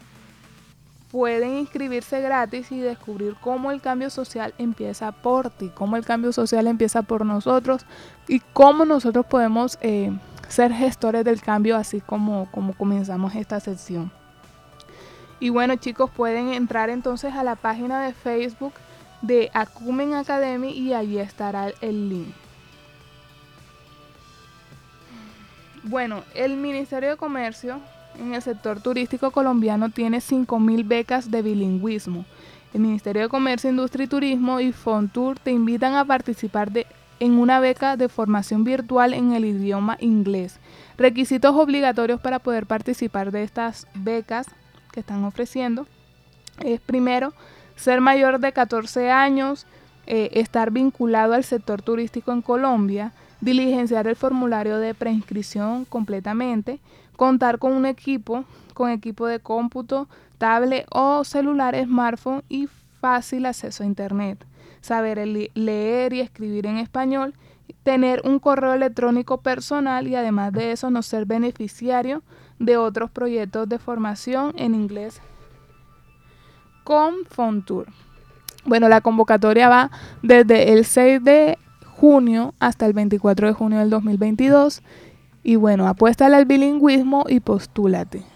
pueden 1.12 1.60
inscribirse 1.60 2.22
gratis 2.22 2.72
y 2.72 2.80
descubrir 2.80 3.36
cómo 3.40 3.72
el 3.72 3.82
cambio 3.82 4.10
social 4.10 4.54
empieza 4.58 5.12
por 5.12 5.52
ti, 5.52 5.70
cómo 5.74 5.96
el 5.96 6.04
cambio 6.04 6.34
social 6.34 6.66
empieza 6.66 7.04
por 7.04 7.24
nosotros 7.24 7.86
y 8.28 8.40
cómo 8.40 8.84
nosotros 8.84 9.26
podemos 9.26 9.78
eh, 9.82 10.12
ser 10.48 10.74
gestores 10.74 11.24
del 11.24 11.40
cambio 11.40 11.78
así 11.78 12.02
como, 12.02 12.50
como 12.52 12.74
comenzamos 12.74 13.36
esta 13.36 13.60
sesión. 13.60 14.12
Y 15.40 15.50
bueno 15.50 15.76
chicos, 15.76 16.10
pueden 16.10 16.50
entrar 16.54 16.90
entonces 16.90 17.36
a 17.36 17.44
la 17.44 17.56
página 17.56 18.02
de 18.02 18.14
Facebook 18.14 18.74
de 19.22 19.52
Acumen 19.54 20.16
Academy 20.16 20.72
y 20.72 20.94
allí 20.94 21.20
estará 21.20 21.72
el 21.82 22.10
link. 22.10 22.34
Bueno, 25.84 26.24
el 26.34 26.56
Ministerio 26.56 27.10
de 27.10 27.18
Comercio 27.18 27.82
en 28.18 28.34
el 28.34 28.42
sector 28.42 28.80
turístico 28.80 29.32
colombiano 29.32 29.90
tiene 29.90 30.20
5.000 30.20 30.88
becas 30.88 31.30
de 31.30 31.42
bilingüismo. 31.42 32.26
El 32.74 32.80
Ministerio 32.80 33.24
de 33.24 33.30
Comercio, 33.30 33.70
Industria 33.70 34.06
y 34.06 34.08
Turismo 34.08 34.62
y 34.62 34.72
Fontour 34.72 35.38
te 35.38 35.52
invitan 35.52 35.96
a 35.96 36.06
participar 36.06 36.72
de, 36.72 36.88
en 37.20 37.38
una 37.38 37.60
beca 37.60 37.98
de 37.98 38.08
formación 38.08 38.64
virtual 38.64 39.14
en 39.14 39.34
el 39.34 39.44
idioma 39.44 39.98
inglés. 40.00 40.60
Requisitos 40.98 41.54
obligatorios 41.54 42.22
para 42.22 42.40
poder 42.40 42.66
participar 42.66 43.32
de 43.32 43.44
estas 43.44 43.86
becas 43.94 44.48
que 44.94 45.02
están 45.02 45.26
ofreciendo 45.26 45.86
es 46.64 46.80
primero 46.80 47.34
ser 47.76 48.00
mayor 48.00 48.40
de 48.40 48.54
14 48.54 49.12
años, 49.12 49.68
eh, 50.08 50.30
estar 50.34 50.72
vinculado 50.72 51.34
al 51.34 51.44
sector 51.44 51.82
turístico 51.82 52.32
en 52.32 52.42
Colombia, 52.42 53.12
diligenciar 53.44 54.08
el 54.08 54.16
formulario 54.16 54.78
de 54.78 54.94
preinscripción 54.94 55.86
completamente, 55.86 56.80
contar 57.18 57.60
con 57.60 57.74
un 57.74 57.86
equipo, 57.86 58.46
con 58.74 58.90
equipo 58.90 59.28
de 59.28 59.40
cómputo, 59.40 60.08
tablet 60.38 60.86
o 60.92 61.24
celular, 61.24 61.76
smartphone 61.84 62.44
y 62.48 62.70
fácil 63.02 63.46
acceso 63.46 63.84
a 63.84 63.86
Internet, 63.86 64.46
saber 64.82 65.18
leer 65.56 66.14
y 66.14 66.22
escribir 66.22 66.66
en 66.66 66.78
español, 66.78 67.34
tener 67.84 68.22
un 68.24 68.40
correo 68.40 68.74
electrónico 68.74 69.42
personal 69.42 70.08
y 70.08 70.16
además 70.16 70.54
de 70.54 70.72
eso 70.72 70.90
no 70.90 71.02
ser 71.02 71.26
beneficiario 71.26 72.24
de 72.60 72.78
otros 72.78 73.12
proyectos 73.12 73.68
de 73.68 73.78
formación 73.78 74.54
en 74.58 74.74
inglés 74.74 75.22
con 76.86 77.26
Fontour. 77.30 77.88
Bueno, 78.66 78.88
la 78.88 79.02
convocatoria 79.02 79.68
va 79.68 79.92
desde 80.22 80.72
el 80.72 80.86
6 80.86 81.22
de 81.24 81.58
junio 81.98 82.54
hasta 82.60 82.86
el 82.86 82.94
24 82.94 83.48
de 83.48 83.54
junio 83.54 83.80
del 83.80 83.90
2022. 83.90 84.82
Y 85.44 85.56
bueno, 85.56 85.88
apuéstale 85.88 86.36
al 86.36 86.46
bilingüismo 86.46 87.26
y 87.28 87.40
postúlate. 87.40 88.33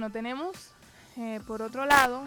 Bueno, 0.00 0.14
tenemos 0.14 0.56
eh, 1.18 1.40
por 1.46 1.60
otro 1.60 1.84
lado 1.84 2.22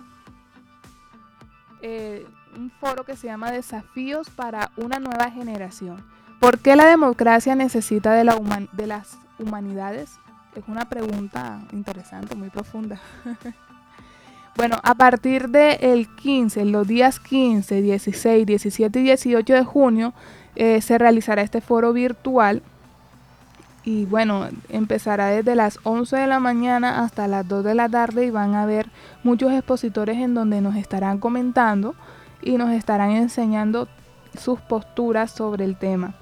eh, 1.81 2.23
un 2.55 2.69
foro 2.69 3.03
que 3.03 3.15
se 3.15 3.25
llama 3.25 3.51
Desafíos 3.51 4.29
para 4.29 4.69
una 4.77 4.99
nueva 4.99 5.31
generación. 5.31 6.05
¿Por 6.39 6.59
qué 6.59 6.75
la 6.75 6.85
democracia 6.85 7.55
necesita 7.55 8.13
de, 8.13 8.25
la 8.25 8.39
de 8.73 8.85
las 8.85 9.17
humanidades? 9.39 10.19
Es 10.55 10.63
una 10.67 10.85
pregunta 10.87 11.61
interesante, 11.71 12.35
muy 12.35 12.51
profunda. 12.51 13.01
bueno, 14.55 14.77
a 14.83 14.93
partir 14.93 15.49
del 15.49 16.07
15, 16.15 16.65
los 16.65 16.87
días 16.87 17.19
15, 17.19 17.81
16, 17.81 18.45
17 18.45 18.99
y 18.99 19.03
18 19.03 19.51
de 19.51 19.63
junio, 19.63 20.13
eh, 20.55 20.79
se 20.79 20.99
realizará 20.99 21.41
este 21.41 21.59
foro 21.59 21.91
virtual 21.91 22.61
y 23.85 24.05
bueno, 24.05 24.47
empezará 24.69 25.27
desde 25.27 25.55
las 25.55 25.79
11 25.83 26.15
de 26.15 26.27
la 26.27 26.39
mañana 26.39 27.03
hasta 27.03 27.27
las 27.27 27.47
2 27.47 27.65
de 27.65 27.75
la 27.75 27.89
tarde 27.89 28.25
y 28.25 28.31
van 28.31 28.55
a 28.55 28.63
haber 28.63 28.87
muchos 29.23 29.51
expositores 29.51 30.17
en 30.17 30.33
donde 30.33 30.61
nos 30.61 30.75
estarán 30.75 31.19
comentando 31.19 31.95
y 32.41 32.57
nos 32.57 32.71
estarán 32.71 33.11
enseñando 33.11 33.89
sus 34.37 34.59
posturas 34.61 35.31
sobre 35.31 35.65
el 35.65 35.75
tema. 35.75 36.13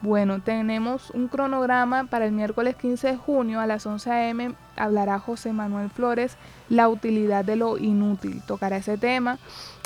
Bueno, 0.00 0.40
tenemos 0.40 1.10
un 1.10 1.26
cronograma 1.26 2.04
para 2.04 2.26
el 2.26 2.30
miércoles 2.30 2.76
15 2.76 3.08
de 3.08 3.16
junio 3.16 3.58
a 3.58 3.66
las 3.66 3.84
11 3.84 4.10
a.m. 4.12 4.54
Hablará 4.76 5.18
José 5.18 5.52
Manuel 5.52 5.90
Flores 5.90 6.36
la 6.68 6.88
utilidad 6.88 7.44
de 7.44 7.56
lo 7.56 7.78
inútil. 7.78 8.40
Tocará 8.46 8.76
ese 8.76 8.96
tema. 8.96 9.38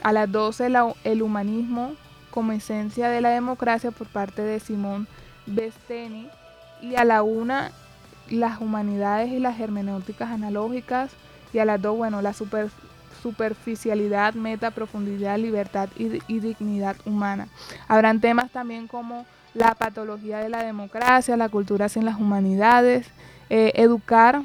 A 0.03 0.13
las 0.13 0.31
12 0.31 0.71
el 1.05 1.23
humanismo 1.23 1.93
como 2.31 2.53
esencia 2.53 3.09
de 3.09 3.23
la 3.23 3.31
democracia 3.31 3.91
por 3.91 4.07
parte 4.07 4.43
de 4.43 4.61
Simón 4.61 5.09
Besteni 5.47 6.29
y 6.83 6.97
a 6.97 7.05
la 7.05 7.23
una 7.23 7.71
las 8.29 8.61
humanidades 8.61 9.31
y 9.31 9.39
las 9.39 9.61
hermenéuticas 9.61 10.31
analógicas 10.31 11.11
y 11.53 11.59
a 11.59 11.65
las 11.65 11.81
dos, 11.81 11.97
bueno, 11.97 12.23
la 12.23 12.33
super, 12.33 12.71
superficialidad, 13.23 14.35
meta, 14.35 14.71
profundidad, 14.71 15.39
libertad 15.39 15.89
y, 15.97 16.41
dignidad 16.41 16.97
humana. 17.05 17.49
Habrán 17.89 18.21
temas 18.21 18.51
también 18.51 18.89
como 18.89 19.27
la 19.55 19.75
patología 19.75 20.39
de 20.39 20.49
la 20.49 20.63
democracia, 20.63 21.37
la 21.37 21.49
cultura 21.49 21.89
sin 21.89 22.05
las 22.05 22.19
humanidades, 22.19 23.07
eh, 23.51 23.73
educar, 23.77 24.43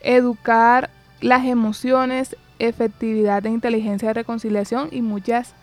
educar 0.00 0.90
las 1.20 1.44
emociones, 1.46 2.36
efectividad 2.58 3.42
de 3.42 3.50
inteligencia 3.50 4.08
de 4.08 4.14
reconciliación 4.14 4.88
y 4.90 5.02
muchas 5.02 5.54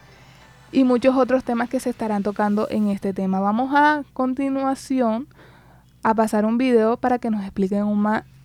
y 0.71 0.83
muchos 0.83 1.15
otros 1.15 1.43
temas 1.43 1.69
que 1.69 1.79
se 1.79 1.89
estarán 1.89 2.23
tocando 2.23 2.67
en 2.69 2.89
este 2.89 3.13
tema. 3.13 3.39
Vamos 3.39 3.71
a 3.73 4.03
continuación 4.13 5.27
a 6.03 6.13
pasar 6.13 6.45
un 6.45 6.57
video 6.57 6.97
para 6.97 7.19
que 7.19 7.29
nos 7.29 7.43
expliquen 7.43 7.81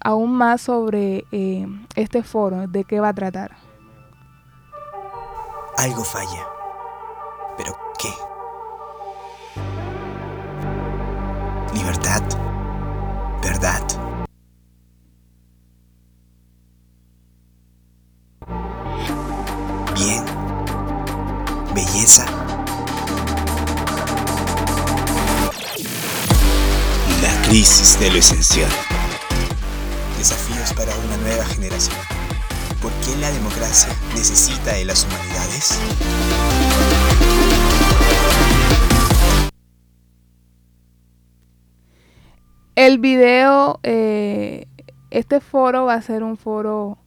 aún 0.00 0.32
más, 0.32 0.60
sobre 0.60 1.24
eh, 1.32 1.66
este 1.96 2.22
foro, 2.22 2.66
de 2.66 2.84
qué 2.84 3.00
va 3.00 3.08
a 3.08 3.14
tratar. 3.14 3.52
Algo 5.78 6.04
falla. 6.04 6.46
¿Pero 7.56 7.76
qué? 7.98 8.10
Libertad. 11.74 12.22
Verdad. 13.42 13.83
Crisis 27.54 28.00
de 28.00 28.10
lo 28.10 28.16
esencial. 28.16 28.68
Desafíos 30.18 30.72
para 30.72 30.90
una 31.06 31.16
nueva 31.18 31.44
generación. 31.44 31.96
¿Por 32.82 32.90
qué 32.94 33.16
la 33.20 33.30
democracia 33.30 33.94
necesita 34.16 34.72
de 34.72 34.84
las 34.84 35.04
humanidades? 35.04 35.78
El 42.74 42.98
video, 42.98 43.78
eh, 43.84 44.66
este 45.12 45.38
foro 45.38 45.84
va 45.84 45.94
a 45.94 46.02
ser 46.02 46.24
un 46.24 46.36
foro 46.36 46.98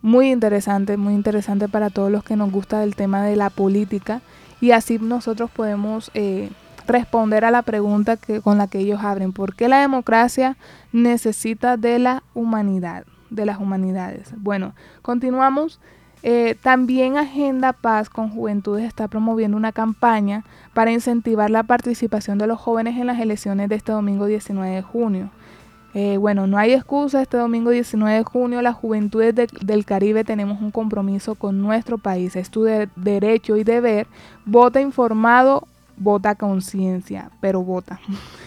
muy 0.00 0.30
interesante, 0.30 0.96
muy 0.96 1.12
interesante 1.12 1.68
para 1.68 1.90
todos 1.90 2.10
los 2.10 2.24
que 2.24 2.36
nos 2.36 2.50
gusta 2.50 2.84
el 2.84 2.96
tema 2.96 3.22
de 3.22 3.36
la 3.36 3.50
política 3.50 4.22
y 4.62 4.70
así 4.70 4.98
nosotros 4.98 5.50
podemos 5.50 6.10
eh, 6.14 6.48
responder 6.90 7.44
a 7.44 7.50
la 7.50 7.62
pregunta 7.62 8.16
que, 8.16 8.40
con 8.40 8.58
la 8.58 8.66
que 8.66 8.78
ellos 8.78 9.00
abren, 9.02 9.32
¿por 9.32 9.54
qué 9.54 9.68
la 9.68 9.80
democracia 9.80 10.56
necesita 10.92 11.76
de 11.76 11.98
la 11.98 12.22
humanidad, 12.34 13.04
de 13.30 13.46
las 13.46 13.58
humanidades? 13.58 14.32
Bueno, 14.36 14.74
continuamos. 15.02 15.80
Eh, 16.22 16.54
también 16.62 17.16
Agenda 17.16 17.72
Paz 17.72 18.10
con 18.10 18.28
Juventudes 18.28 18.84
está 18.84 19.08
promoviendo 19.08 19.56
una 19.56 19.72
campaña 19.72 20.44
para 20.74 20.92
incentivar 20.92 21.48
la 21.48 21.62
participación 21.62 22.36
de 22.36 22.46
los 22.46 22.60
jóvenes 22.60 22.98
en 22.98 23.06
las 23.06 23.18
elecciones 23.20 23.70
de 23.70 23.76
este 23.76 23.92
domingo 23.92 24.26
19 24.26 24.74
de 24.74 24.82
junio. 24.82 25.30
Eh, 25.92 26.18
bueno, 26.18 26.46
no 26.46 26.56
hay 26.56 26.72
excusa, 26.72 27.20
este 27.20 27.36
domingo 27.36 27.70
19 27.70 28.18
de 28.18 28.22
junio 28.22 28.62
las 28.62 28.76
juventudes 28.76 29.34
del 29.34 29.84
Caribe 29.84 30.22
tenemos 30.22 30.60
un 30.60 30.70
compromiso 30.70 31.34
con 31.34 31.60
nuestro 31.60 31.98
país, 31.98 32.36
es 32.36 32.48
tu 32.48 32.62
derecho 32.62 33.56
y 33.56 33.64
deber, 33.64 34.06
vota 34.44 34.80
informado, 34.80 35.66
vota 36.00 36.34
conciencia, 36.34 37.30
pero 37.40 37.62
vota. 37.62 38.00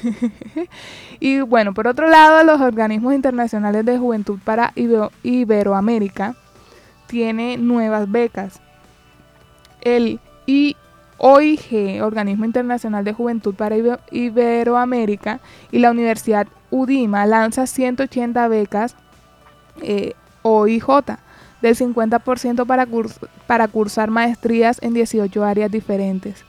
y 1.20 1.40
bueno, 1.42 1.74
por 1.74 1.88
otro 1.88 2.10
lado, 2.10 2.44
los 2.44 2.60
organismos 2.60 3.14
internacionales 3.14 3.86
de 3.86 3.98
juventud 3.98 4.40
para 4.44 4.74
Iberoamérica 5.24 6.36
tiene 7.08 7.58
nuevas 7.58 8.12
becas. 8.12 8.60
El 9.82 10.20
OIG, 11.18 12.02
Organismo 12.02 12.44
Internacional 12.44 13.06
de 13.06 13.14
Juventud 13.14 13.54
para 13.54 13.78
Iberoamérica, 14.12 15.40
y 15.72 15.80
la 15.80 15.92
Universidad 15.92 16.48
UDIMA 16.72 17.26
lanza 17.28 17.68
180 17.68 18.48
becas 18.48 18.96
eh, 19.82 20.14
OIJ 20.42 21.18
del 21.62 21.78
50% 21.78 22.66
para, 22.66 22.88
para 23.48 23.68
cursar 23.68 24.10
maestrías 24.10 24.80
en 24.82 24.94
18 24.96 25.44
áreas 25.46 25.72
diferentes. 25.72 26.44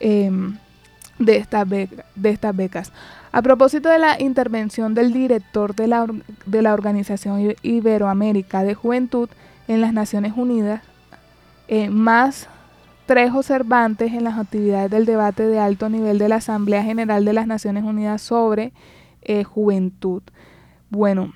em, 0.00 0.56
de 1.18 1.46
becas. 2.54 2.90
A 3.32 3.42
propósito 3.42 3.90
de 3.90 3.98
la 3.98 4.18
intervención 4.18 4.94
del 4.94 5.12
director 5.12 5.74
de 5.74 5.88
la, 5.88 6.06
de 6.46 6.62
la 6.62 6.72
Organización 6.72 7.54
Iberoamérica 7.60 8.64
de 8.64 8.72
Juventud 8.74 9.28
en 9.68 9.82
las 9.82 9.92
Naciones 9.92 10.32
Unidas, 10.36 10.80
eh, 11.68 11.90
más 11.90 12.48
tres 13.10 13.32
observantes 13.34 14.12
en 14.12 14.22
las 14.22 14.38
actividades 14.38 14.88
del 14.88 15.04
debate 15.04 15.44
de 15.44 15.58
alto 15.58 15.88
nivel 15.88 16.16
de 16.18 16.28
la 16.28 16.36
Asamblea 16.36 16.84
General 16.84 17.24
de 17.24 17.32
las 17.32 17.48
Naciones 17.48 17.82
Unidas 17.82 18.22
sobre 18.22 18.72
eh, 19.22 19.42
juventud. 19.42 20.22
Bueno, 20.90 21.32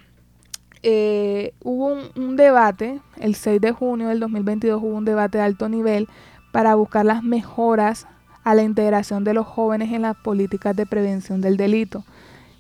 eh, 0.85 1.53
hubo 1.65 1.97
un, 2.15 2.37
debate, 2.37 3.01
el 3.19 3.35
6 3.35 3.61
de 3.61 3.73
junio 3.73 4.07
del 4.07 4.21
2022 4.21 4.81
hubo 4.81 4.95
un 4.95 5.05
debate 5.05 5.39
de 5.39 5.45
alto 5.45 5.69
nivel 5.69 6.09
para 6.53 6.77
buscar 6.77 7.07
las 7.07 7.25
mejoras 7.25 8.07
a 8.45 8.55
la 8.55 8.63
integración 8.63 9.25
de 9.25 9.35
los 9.35 9.45
jóvenes 9.45 9.93
en 9.93 10.03
las 10.03 10.15
políticas 10.15 10.77
de 10.77 10.87
prevención 10.87 11.41
del 11.41 11.57
delito. 11.57 12.05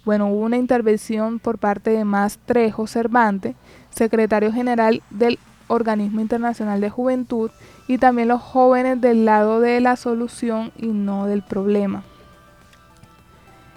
Bueno, 0.04 0.26
hubo 0.26 0.40
una 0.40 0.56
intervención 0.56 1.38
por 1.38 1.58
parte 1.58 1.90
de 1.90 2.04
Más 2.04 2.38
Trejo 2.46 2.88
Cervantes, 2.88 3.54
secretario 3.90 4.52
general 4.52 5.04
del 5.10 5.38
Organismo 5.68 6.20
Internacional 6.20 6.80
de 6.80 6.90
Juventud, 6.90 7.52
y 7.86 7.98
también 7.98 8.28
los 8.28 8.40
jóvenes 8.40 9.00
del 9.00 9.24
lado 9.24 9.60
de 9.60 9.80
la 9.80 9.96
solución 9.96 10.72
y 10.76 10.88
no 10.88 11.26
del 11.26 11.42
problema. 11.42 12.02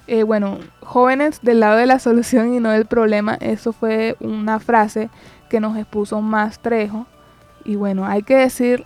Eh, 0.08 0.24
bueno, 0.24 0.60
jóvenes 0.82 1.41
del 1.41 1.60
lado 1.60 1.78
de 1.78 1.86
la 1.86 2.00
solución 2.00 2.54
y 2.54 2.60
no 2.60 2.72
del 2.72 2.86
problema, 2.86 3.36
eso 3.36 3.74
fue 3.74 4.15
una 4.20 4.60
frase 4.60 5.10
que 5.50 5.60
nos 5.60 5.78
expuso 5.78 6.22
Más 6.22 6.60
Trejo. 6.60 7.06
Y 7.65 7.76
bueno, 7.76 8.06
hay 8.06 8.24
que 8.24 8.38
decir, 8.38 8.86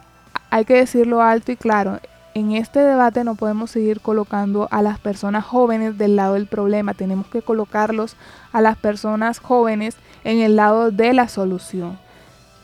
hay 0.50 0.66
que 0.66 0.76
decirlo 0.76 1.22
alto 1.22 1.52
y 1.52 1.56
claro, 1.56 2.00
en 2.34 2.54
este 2.54 2.80
debate 2.80 3.24
no 3.24 3.36
podemos 3.36 3.72
seguir 3.72 4.00
colocando 4.00 4.68
a 4.72 4.82
las 4.82 5.00
personas 5.00 5.46
jóvenes 5.46 5.98
del 5.98 6.16
lado 6.16 6.36
del 6.36 6.48
problema, 6.48 6.94
tenemos 6.94 7.28
que 7.28 7.42
colocarlos 7.42 8.16
a 8.52 8.62
las 8.62 8.78
personas 8.78 9.40
jóvenes 9.40 9.98
en 10.24 10.40
el 10.40 10.56
lado 10.56 10.92
de 10.92 11.14
la 11.14 11.28
solución. 11.28 12.00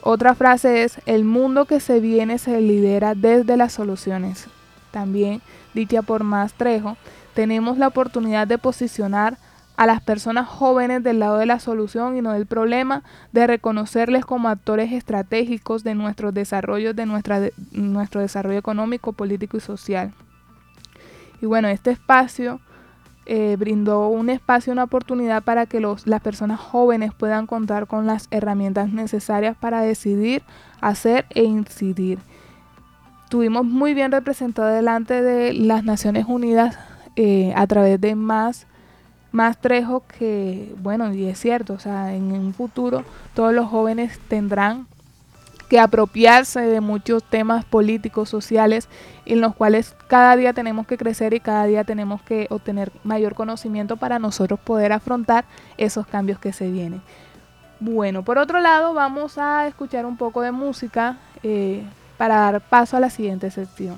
Otra 0.09 0.35
frase 0.35 0.83
es, 0.83 1.01
el 1.05 1.25
mundo 1.25 1.65
que 1.65 1.81
se 1.81 1.99
viene 1.99 2.37
se 2.37 2.61
lidera 2.61 3.13
desde 3.13 3.57
las 3.57 3.73
soluciones. 3.73 4.47
También 4.89 5.41
dicha 5.73 6.01
por 6.01 6.23
Mastrejo, 6.23 6.95
tenemos 7.33 7.77
la 7.77 7.89
oportunidad 7.89 8.47
de 8.47 8.57
posicionar 8.57 9.37
a 9.75 9.85
las 9.85 10.01
personas 10.01 10.47
jóvenes 10.47 11.03
del 11.03 11.19
lado 11.19 11.39
de 11.39 11.45
la 11.45 11.59
solución 11.59 12.15
y 12.15 12.21
no 12.21 12.31
del 12.31 12.45
problema, 12.45 13.03
de 13.33 13.47
reconocerles 13.47 14.23
como 14.23 14.47
actores 14.47 14.93
estratégicos 14.93 15.83
de 15.83 15.93
nuestros 15.93 16.33
desarrollos, 16.33 16.95
de 16.95 17.05
nuestra, 17.05 17.41
nuestro 17.73 18.21
desarrollo 18.21 18.59
económico, 18.59 19.11
político 19.11 19.57
y 19.57 19.59
social. 19.59 20.13
Y 21.41 21.47
bueno, 21.47 21.67
este 21.67 21.91
espacio 21.91 22.61
eh, 23.27 23.57
brindó 23.57 24.07
un 24.07 24.29
espacio, 24.29 24.71
una 24.73 24.85
oportunidad 24.85 25.43
para 25.43 25.65
que 25.65 25.79
los, 25.79 26.07
las 26.07 26.21
personas 26.21 26.59
jóvenes 26.59 27.13
puedan 27.13 27.45
contar 27.45 27.85
con 27.85 28.07
las 28.07 28.27
herramientas 28.31 28.91
necesarias 28.91 29.55
para 29.57 29.81
decidir, 29.81 30.43
hacer 30.81 31.25
e 31.31 31.43
incidir. 31.43 32.19
Tuvimos 33.29 33.65
muy 33.65 33.93
bien 33.93 34.11
representado 34.11 34.69
delante 34.69 35.21
de 35.21 35.53
las 35.53 35.83
Naciones 35.83 36.25
Unidas 36.27 36.79
eh, 37.17 37.51
a 37.55 37.67
través 37.67 37.99
de 37.99 38.15
más 38.15 38.65
más 39.31 39.59
Trejo 39.59 40.03
que, 40.07 40.73
bueno, 40.81 41.13
y 41.13 41.25
es 41.25 41.37
cierto, 41.37 41.73
o 41.73 41.79
sea, 41.79 42.15
en 42.15 42.31
un 42.31 42.53
futuro 42.53 43.03
todos 43.35 43.53
los 43.53 43.67
jóvenes 43.67 44.19
tendrán 44.29 44.87
que 45.69 45.79
apropiarse 45.79 46.61
de 46.61 46.81
muchos 46.81 47.23
temas 47.23 47.65
políticos, 47.65 48.29
sociales, 48.29 48.87
en 49.25 49.41
los 49.41 49.55
cuales 49.55 49.95
cada 50.07 50.35
día 50.35 50.53
tenemos 50.53 50.87
que 50.87 50.97
crecer 50.97 51.33
y 51.33 51.39
cada 51.39 51.65
día 51.65 51.83
tenemos 51.83 52.21
que 52.21 52.47
obtener 52.49 52.91
mayor 53.03 53.35
conocimiento 53.35 53.97
para 53.97 54.19
nosotros 54.19 54.59
poder 54.59 54.93
afrontar 54.93 55.45
esos 55.77 56.07
cambios 56.07 56.39
que 56.39 56.53
se 56.53 56.71
vienen. 56.71 57.01
Bueno, 57.79 58.23
por 58.23 58.37
otro 58.37 58.59
lado, 58.59 58.93
vamos 58.93 59.37
a 59.37 59.67
escuchar 59.67 60.05
un 60.05 60.17
poco 60.17 60.41
de 60.41 60.51
música 60.51 61.17
eh, 61.43 61.83
para 62.17 62.37
dar 62.37 62.61
paso 62.61 62.97
a 62.97 62.99
la 62.99 63.09
siguiente 63.09 63.51
sección. 63.51 63.97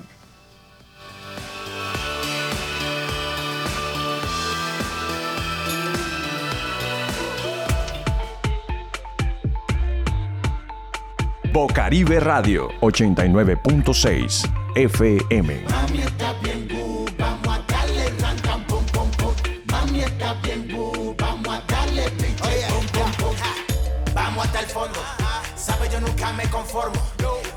Bocaribe 11.52 12.20
Radio 12.20 12.68
89.6 12.80 14.48
FM. 14.76 15.64
Mami 15.68 16.02
está 16.02 16.32
bien 16.34 16.68
good, 16.68 17.10
vamos 17.18 17.48
a 17.48 17.60
darle 17.66 18.08
rancan 18.20 18.64
pum 18.66 18.84
pum 18.92 19.10
pum. 19.18 19.34
Mami 19.64 20.02
está 20.02 20.34
bien 20.44 20.68
good, 20.70 21.16
vamos 21.18 21.48
a 21.48 21.60
darle 21.66 22.08
pinche 22.10 22.66
pum 22.68 22.86
pum 22.92 23.12
pum. 23.18 23.34
Vamos 24.14 24.46
hasta 24.46 24.60
el 24.60 24.66
fondo, 24.66 25.00
sabe 25.56 25.88
yo 25.92 26.00
nunca 26.00 26.32
me 26.34 26.44
conformo. 26.50 27.02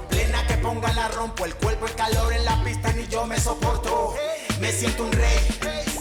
Plena 0.09 0.43
que 0.47 0.55
ponga 0.55 0.91
la 0.93 1.07
rompo, 1.09 1.45
el 1.45 1.53
cuerpo 1.53 1.85
el 1.85 1.93
calor 1.93 2.33
en 2.33 2.45
la 2.45 2.63
pista 2.63 2.91
ni 2.93 3.07
yo 3.07 3.27
me 3.27 3.39
soporto. 3.39 4.15
Me 4.59 4.71
siento 4.71 5.05
un 5.05 5.11
rey, 5.11 5.37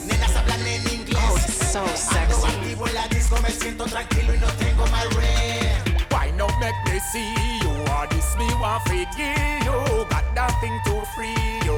nenas 0.07 0.35
hablan 0.35 0.67
en 0.67 0.95
inglés. 0.95 1.23
Oh, 1.29 1.39
so 1.39 1.87
sexy. 1.89 2.57
activo 2.57 2.89
en 2.89 2.95
la 2.95 3.07
disco, 3.09 3.39
me 3.43 3.51
siento 3.51 3.85
tranquilo 3.85 4.35
y 4.35 4.39
no 4.39 4.47
tengo 4.47 4.87
mal 4.87 5.11
rey. 5.11 5.92
Make 6.63 6.79
me 6.87 7.01
see 7.01 7.35
you? 7.61 7.71
Or 7.91 8.07
this 8.07 8.37
me 8.39 8.47
want 8.63 8.87
to 8.87 8.95
give 9.19 9.67
you? 9.67 10.07
Got 10.15 10.27
that 10.37 10.55
thing 10.61 10.79
to 10.87 11.05
free 11.11 11.35
you. 11.67 11.75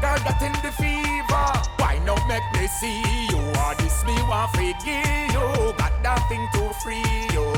Girl, 0.00 0.18
got 0.22 0.40
in 0.40 0.52
the 0.62 0.70
fever. 0.70 1.46
Why 1.82 1.98
not 2.06 2.22
make 2.28 2.46
me 2.54 2.68
see 2.68 3.02
you? 3.26 3.38
Or 3.58 3.74
this 3.74 4.04
me 4.06 4.14
want 4.30 4.54
to 4.54 4.72
give 4.86 5.34
you? 5.34 5.74
Got 5.74 5.94
that 6.04 6.22
thing 6.28 6.46
to 6.54 6.72
free 6.78 7.02
you. 7.34 7.50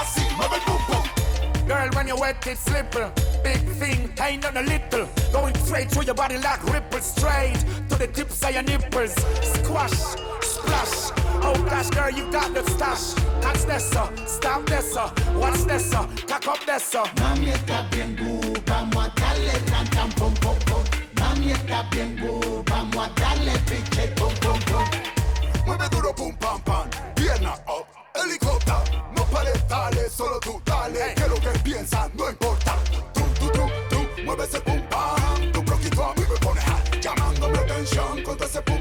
Así, 0.00 0.22
mueve 0.38 0.54
el 0.54 0.64
boom 0.64 0.82
boom. 0.88 1.66
Girl, 1.68 1.88
when 1.92 2.08
you 2.08 2.16
wet 2.16 2.46
it 2.46 2.56
slipper. 2.56 3.12
Big 3.44 3.60
thing, 3.76 4.10
tiny 4.14 4.46
on 4.46 4.56
a 4.56 4.62
little. 4.62 5.06
Going 5.32 5.54
straight 5.56 5.90
through 5.90 6.04
your 6.04 6.14
body 6.14 6.38
like 6.38 6.64
ripples. 6.72 7.04
Straight 7.04 7.58
to 7.90 7.96
the 7.98 8.06
tips 8.06 8.42
of 8.42 8.54
your 8.54 8.62
nipples. 8.62 9.12
Squash, 9.42 10.16
splash. 10.68 11.12
Oh 11.42 11.54
gosh, 11.64 11.90
girl, 11.90 12.10
you 12.10 12.30
got 12.30 12.52
the 12.54 12.62
stash. 12.70 13.14
Catch 13.42 13.64
this, 13.64 13.90
stop 14.26 14.66
this, 14.66 14.96
uh, 14.96 15.08
what's 15.34 15.64
this, 15.64 15.94
uh, 15.94 16.06
cock 16.26 16.46
up 16.46 16.64
this, 16.66 16.94
uh. 16.94 17.04
Mami 17.16 17.50
está 17.52 17.88
bien 17.90 18.16
good, 18.16 18.62
vamos 18.66 19.06
a 19.06 19.10
darle 19.20 19.52
rancan 19.70 20.10
pum 20.16 20.34
pum 20.34 20.56
pum. 20.66 20.84
Mami 21.14 21.52
está 21.52 21.88
bien 21.90 22.16
good, 22.16 22.68
vamos 22.68 22.96
a 22.96 23.20
darle 23.20 23.52
pinche 23.66 24.08
pum 24.16 24.32
pum 24.40 24.58
pum. 24.66 24.84
Mueve 25.66 25.88
duro 25.90 26.12
pum 26.12 26.34
pam 26.36 26.60
pam, 26.62 26.88
pierna 27.14 27.54
up, 27.66 27.86
helicóptero. 28.14 28.82
No 29.16 29.24
pares, 29.24 29.66
dale, 29.68 30.08
solo 30.10 30.38
tú 30.40 30.60
dale, 30.64 31.14
que 31.14 31.28
lo 31.28 31.36
que 31.36 31.58
piensas 31.60 32.10
no 32.14 32.28
importa. 32.28 32.76
Tú, 33.14 33.22
tú, 33.38 33.50
tú, 33.52 33.62
tú, 33.90 34.22
mueve 34.24 34.44
ese 34.44 34.60
pum 34.60 34.80
pam. 34.90 35.52
Tu 35.52 35.62
broquito 35.62 36.04
a 36.04 36.14
mí 36.14 36.22
me 36.28 36.38
pone 36.38 36.60
hot, 36.60 37.00
llamando 37.00 37.48
mi 37.48 37.58
atención 37.58 38.22
con 38.22 38.36
todo 38.36 38.46
ese 38.48 38.62
pum 38.62 38.77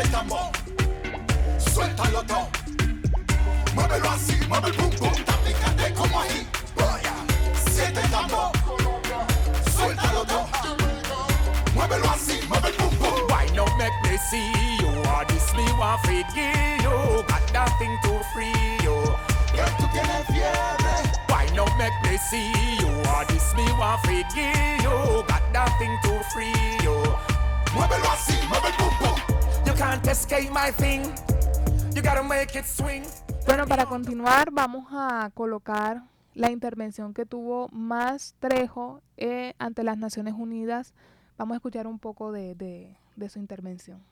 Siente 0.00 0.16
tambor, 0.16 0.50
suéltalo 1.58 2.22
todo. 2.22 2.48
Muévelo 3.74 4.10
así, 4.10 4.40
mueve 4.48 4.68
el 4.68 4.74
pum 4.74 4.90
pum, 4.92 5.12
está 5.12 5.36
picante 5.44 5.92
como 5.92 6.22
siente 7.70 8.00
el 8.00 8.10
tambor, 8.10 8.50
suéltalo 9.76 10.24
todo. 10.24 10.48
Muévelo 11.74 12.10
así, 12.10 12.40
mueve 12.48 12.68
el 12.68 12.74
pum 12.76 12.88
pum. 12.96 13.12
Why 13.28 13.44
not 13.54 13.76
make 13.76 13.92
me 14.04 14.16
see 14.30 14.50
you? 14.80 14.88
Or 14.88 15.26
this 15.26 15.52
me 15.52 15.70
want 15.78 16.00
give 16.06 16.82
you? 16.82 17.22
Got 17.28 17.52
nothing 17.52 17.98
to 18.04 18.24
free 18.32 18.78
you. 18.82 18.96
Tú 19.76 19.86
tienes 19.92 20.26
fiebre. 20.28 20.94
Why 21.28 21.44
not 21.54 21.76
make 21.76 21.92
me 22.04 22.16
see 22.16 22.52
you? 22.80 22.88
Or 22.88 23.26
this 23.26 23.54
me 23.54 23.70
want 23.78 24.02
give 24.06 24.82
you? 24.82 25.24
Got 25.28 25.42
nothing 25.52 25.98
to 26.04 26.24
free 26.32 26.78
you. 26.82 26.96
Muévelo 27.74 28.10
así, 28.12 28.38
mueve 28.48 28.68
el 28.68 28.74
pum 28.76 28.96
pum. 28.98 29.29
You 29.70 29.76
can't 29.76 30.04
escape 30.08 30.50
my 30.50 30.72
thing. 30.72 31.02
You 31.94 32.02
gotta 32.02 32.24
make 32.24 32.58
it 32.58 32.64
swing. 32.64 33.04
Bueno, 33.46 33.68
para 33.68 33.86
continuar 33.86 34.50
vamos 34.50 34.88
a 34.90 35.30
colocar 35.32 36.02
la 36.34 36.50
intervención 36.50 37.14
que 37.14 37.24
tuvo 37.24 37.68
Más 37.70 38.34
Trejo 38.40 39.00
eh, 39.16 39.54
ante 39.58 39.84
las 39.84 39.96
Naciones 39.96 40.34
Unidas. 40.36 40.92
Vamos 41.38 41.54
a 41.54 41.58
escuchar 41.58 41.86
un 41.86 42.00
poco 42.00 42.32
de, 42.32 42.56
de, 42.56 42.96
de 43.14 43.28
su 43.28 43.38
intervención. 43.38 44.02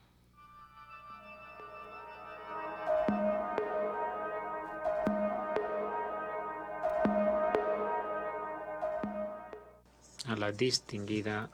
a 10.25 10.35
la 10.37 10.51
distinguida 10.53 11.49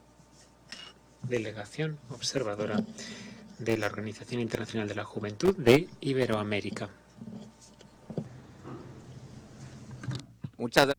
delegación 1.24 1.98
observadora 2.10 2.84
de 3.60 3.78
la 3.78 3.88
Organización 3.88 4.42
Internacional 4.42 4.88
de 4.88 4.96
la 4.96 5.04
Juventud 5.04 5.56
de 5.56 5.88
Iberoamérica. 6.02 6.90
Muchas. 10.58 10.96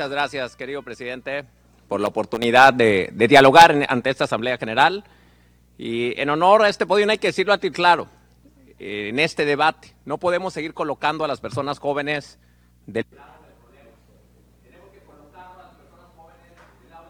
Muchas 0.00 0.12
gracias, 0.12 0.56
querido 0.56 0.82
presidente, 0.82 1.44
por 1.86 2.00
la 2.00 2.08
oportunidad 2.08 2.72
de, 2.72 3.12
dialogar 3.28 3.84
ante 3.86 4.08
esta 4.08 4.24
Asamblea 4.24 4.56
General. 4.56 5.04
Y 5.76 6.18
en 6.18 6.30
honor 6.30 6.62
a 6.62 6.70
este 6.70 6.86
podio, 6.86 7.06
hay 7.10 7.18
que 7.18 7.26
decirlo 7.26 7.52
a 7.52 7.58
ti 7.58 7.70
claro, 7.70 8.06
eh, 8.78 9.08
en 9.10 9.18
este 9.18 9.44
debate, 9.44 9.94
no 10.06 10.16
podemos 10.16 10.54
seguir 10.54 10.72
colocando 10.72 11.22
a 11.22 11.28
las 11.28 11.42
personas 11.42 11.78
jóvenes 11.78 12.38
de 12.86 13.04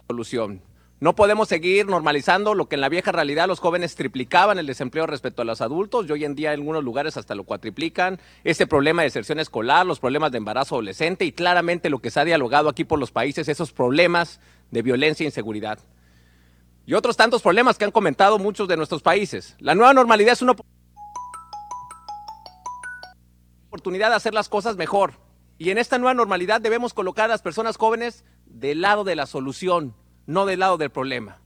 solución. 0.08 0.60
No 1.00 1.14
podemos 1.14 1.48
seguir 1.48 1.86
normalizando 1.86 2.54
lo 2.54 2.68
que 2.68 2.74
en 2.74 2.82
la 2.82 2.90
vieja 2.90 3.10
realidad 3.10 3.48
los 3.48 3.58
jóvenes 3.58 3.94
triplicaban 3.94 4.58
el 4.58 4.66
desempleo 4.66 5.06
respecto 5.06 5.40
a 5.40 5.46
los 5.46 5.62
adultos 5.62 6.04
y 6.06 6.12
hoy 6.12 6.26
en 6.26 6.34
día 6.34 6.52
en 6.52 6.60
algunos 6.60 6.84
lugares 6.84 7.16
hasta 7.16 7.34
lo 7.34 7.44
cuatriplican. 7.44 8.20
Ese 8.44 8.66
problema 8.66 9.00
de 9.00 9.06
deserción 9.06 9.40
escolar, 9.40 9.86
los 9.86 9.98
problemas 9.98 10.30
de 10.30 10.36
embarazo 10.36 10.74
adolescente 10.74 11.24
y 11.24 11.32
claramente 11.32 11.88
lo 11.88 12.00
que 12.00 12.10
se 12.10 12.20
ha 12.20 12.26
dialogado 12.26 12.68
aquí 12.68 12.84
por 12.84 12.98
los 12.98 13.12
países, 13.12 13.48
esos 13.48 13.72
problemas 13.72 14.40
de 14.70 14.82
violencia 14.82 15.24
e 15.24 15.28
inseguridad. 15.28 15.78
Y 16.84 16.92
otros 16.92 17.16
tantos 17.16 17.40
problemas 17.40 17.78
que 17.78 17.86
han 17.86 17.92
comentado 17.92 18.38
muchos 18.38 18.68
de 18.68 18.76
nuestros 18.76 19.00
países. 19.00 19.56
La 19.58 19.74
nueva 19.74 19.94
normalidad 19.94 20.34
es 20.34 20.42
una 20.42 20.54
oportunidad 23.68 24.10
de 24.10 24.16
hacer 24.16 24.34
las 24.34 24.50
cosas 24.50 24.76
mejor. 24.76 25.14
Y 25.56 25.70
en 25.70 25.78
esta 25.78 25.96
nueva 25.96 26.12
normalidad 26.12 26.60
debemos 26.60 26.92
colocar 26.92 27.24
a 27.24 27.28
las 27.28 27.40
personas 27.40 27.78
jóvenes 27.78 28.22
del 28.44 28.82
lado 28.82 29.04
de 29.04 29.16
la 29.16 29.24
solución, 29.24 29.94
no 30.26 30.46
del 30.46 30.60
lado 30.60 30.78
del 30.78 30.90
problema. 30.90 31.38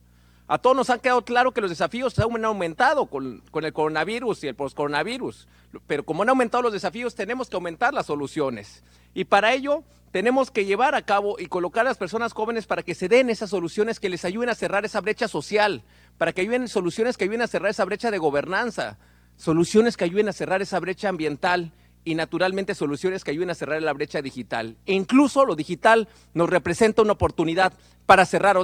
A 0.46 0.58
todos 0.58 0.76
nos 0.76 0.90
han 0.90 1.00
quedado 1.00 1.24
claro 1.24 1.52
que 1.52 1.62
los 1.62 1.70
desafíos 1.70 2.18
han 2.18 2.44
aumentado 2.44 3.06
con, 3.06 3.42
el 3.54 3.72
coronavirus 3.72 4.44
y 4.44 4.48
el 4.48 4.54
post-coronavirus, 4.54 5.48
pero 5.86 6.04
como 6.04 6.22
han 6.22 6.28
aumentado 6.28 6.62
los 6.62 6.72
desafíos, 6.72 7.14
tenemos 7.14 7.48
que 7.48 7.56
aumentar 7.56 7.94
las 7.94 8.06
soluciones. 8.06 8.84
Y 9.14 9.24
para 9.24 9.54
ello 9.54 9.84
tenemos 10.10 10.50
que 10.50 10.66
llevar 10.66 10.94
a 10.94 11.02
cabo 11.02 11.38
y 11.38 11.46
colocar 11.46 11.86
a 11.86 11.88
las 11.88 11.96
personas 11.96 12.34
jóvenes 12.34 12.66
para 12.66 12.82
que 12.82 12.94
se 12.94 13.08
den 13.08 13.30
esas 13.30 13.50
soluciones 13.50 13.98
que 13.98 14.10
les 14.10 14.24
ayuden 14.26 14.50
a 14.50 14.54
cerrar 14.54 14.84
esa 14.84 15.00
brecha 15.00 15.28
social, 15.28 15.82
para 16.18 16.34
que 16.34 16.42
ayuden 16.42 16.68
soluciones 16.68 17.16
que 17.16 17.24
ayuden 17.24 17.42
a 17.42 17.46
cerrar 17.46 17.70
esa 17.70 17.86
brecha 17.86 18.10
de 18.10 18.18
gobernanza, 18.18 18.98
soluciones 19.36 19.96
que 19.96 20.04
ayuden 20.04 20.28
a 20.28 20.34
cerrar 20.34 20.60
esa 20.60 20.78
brecha 20.78 21.08
ambiental 21.08 21.72
y 22.04 22.14
naturalmente 22.14 22.74
soluciones 22.74 23.24
que 23.24 23.30
ayuden 23.30 23.50
a 23.50 23.54
cerrar 23.54 23.82
la 23.82 23.92
brecha 23.92 24.20
digital. 24.20 24.76
E 24.86 24.92
incluso 24.92 25.44
lo 25.44 25.56
digital 25.56 26.08
nos 26.34 26.50
representa 26.50 27.02
una 27.02 27.12
oportunidad 27.12 27.72
para 28.06 28.26
cerrar 28.26 28.56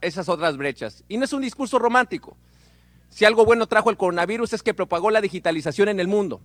esas 0.00 0.28
otras 0.28 0.56
brechas. 0.56 1.04
Y 1.08 1.18
no 1.18 1.24
es 1.24 1.32
un 1.32 1.42
discurso 1.42 1.78
romántico. 1.78 2.36
Si 3.10 3.24
algo 3.24 3.44
bueno 3.44 3.66
trajo 3.66 3.90
el 3.90 3.96
coronavirus 3.96 4.54
es 4.54 4.62
que 4.62 4.72
propagó 4.72 5.10
la 5.10 5.20
digitalización 5.20 5.88
en 5.88 6.00
el 6.00 6.08
mundo. 6.08 6.40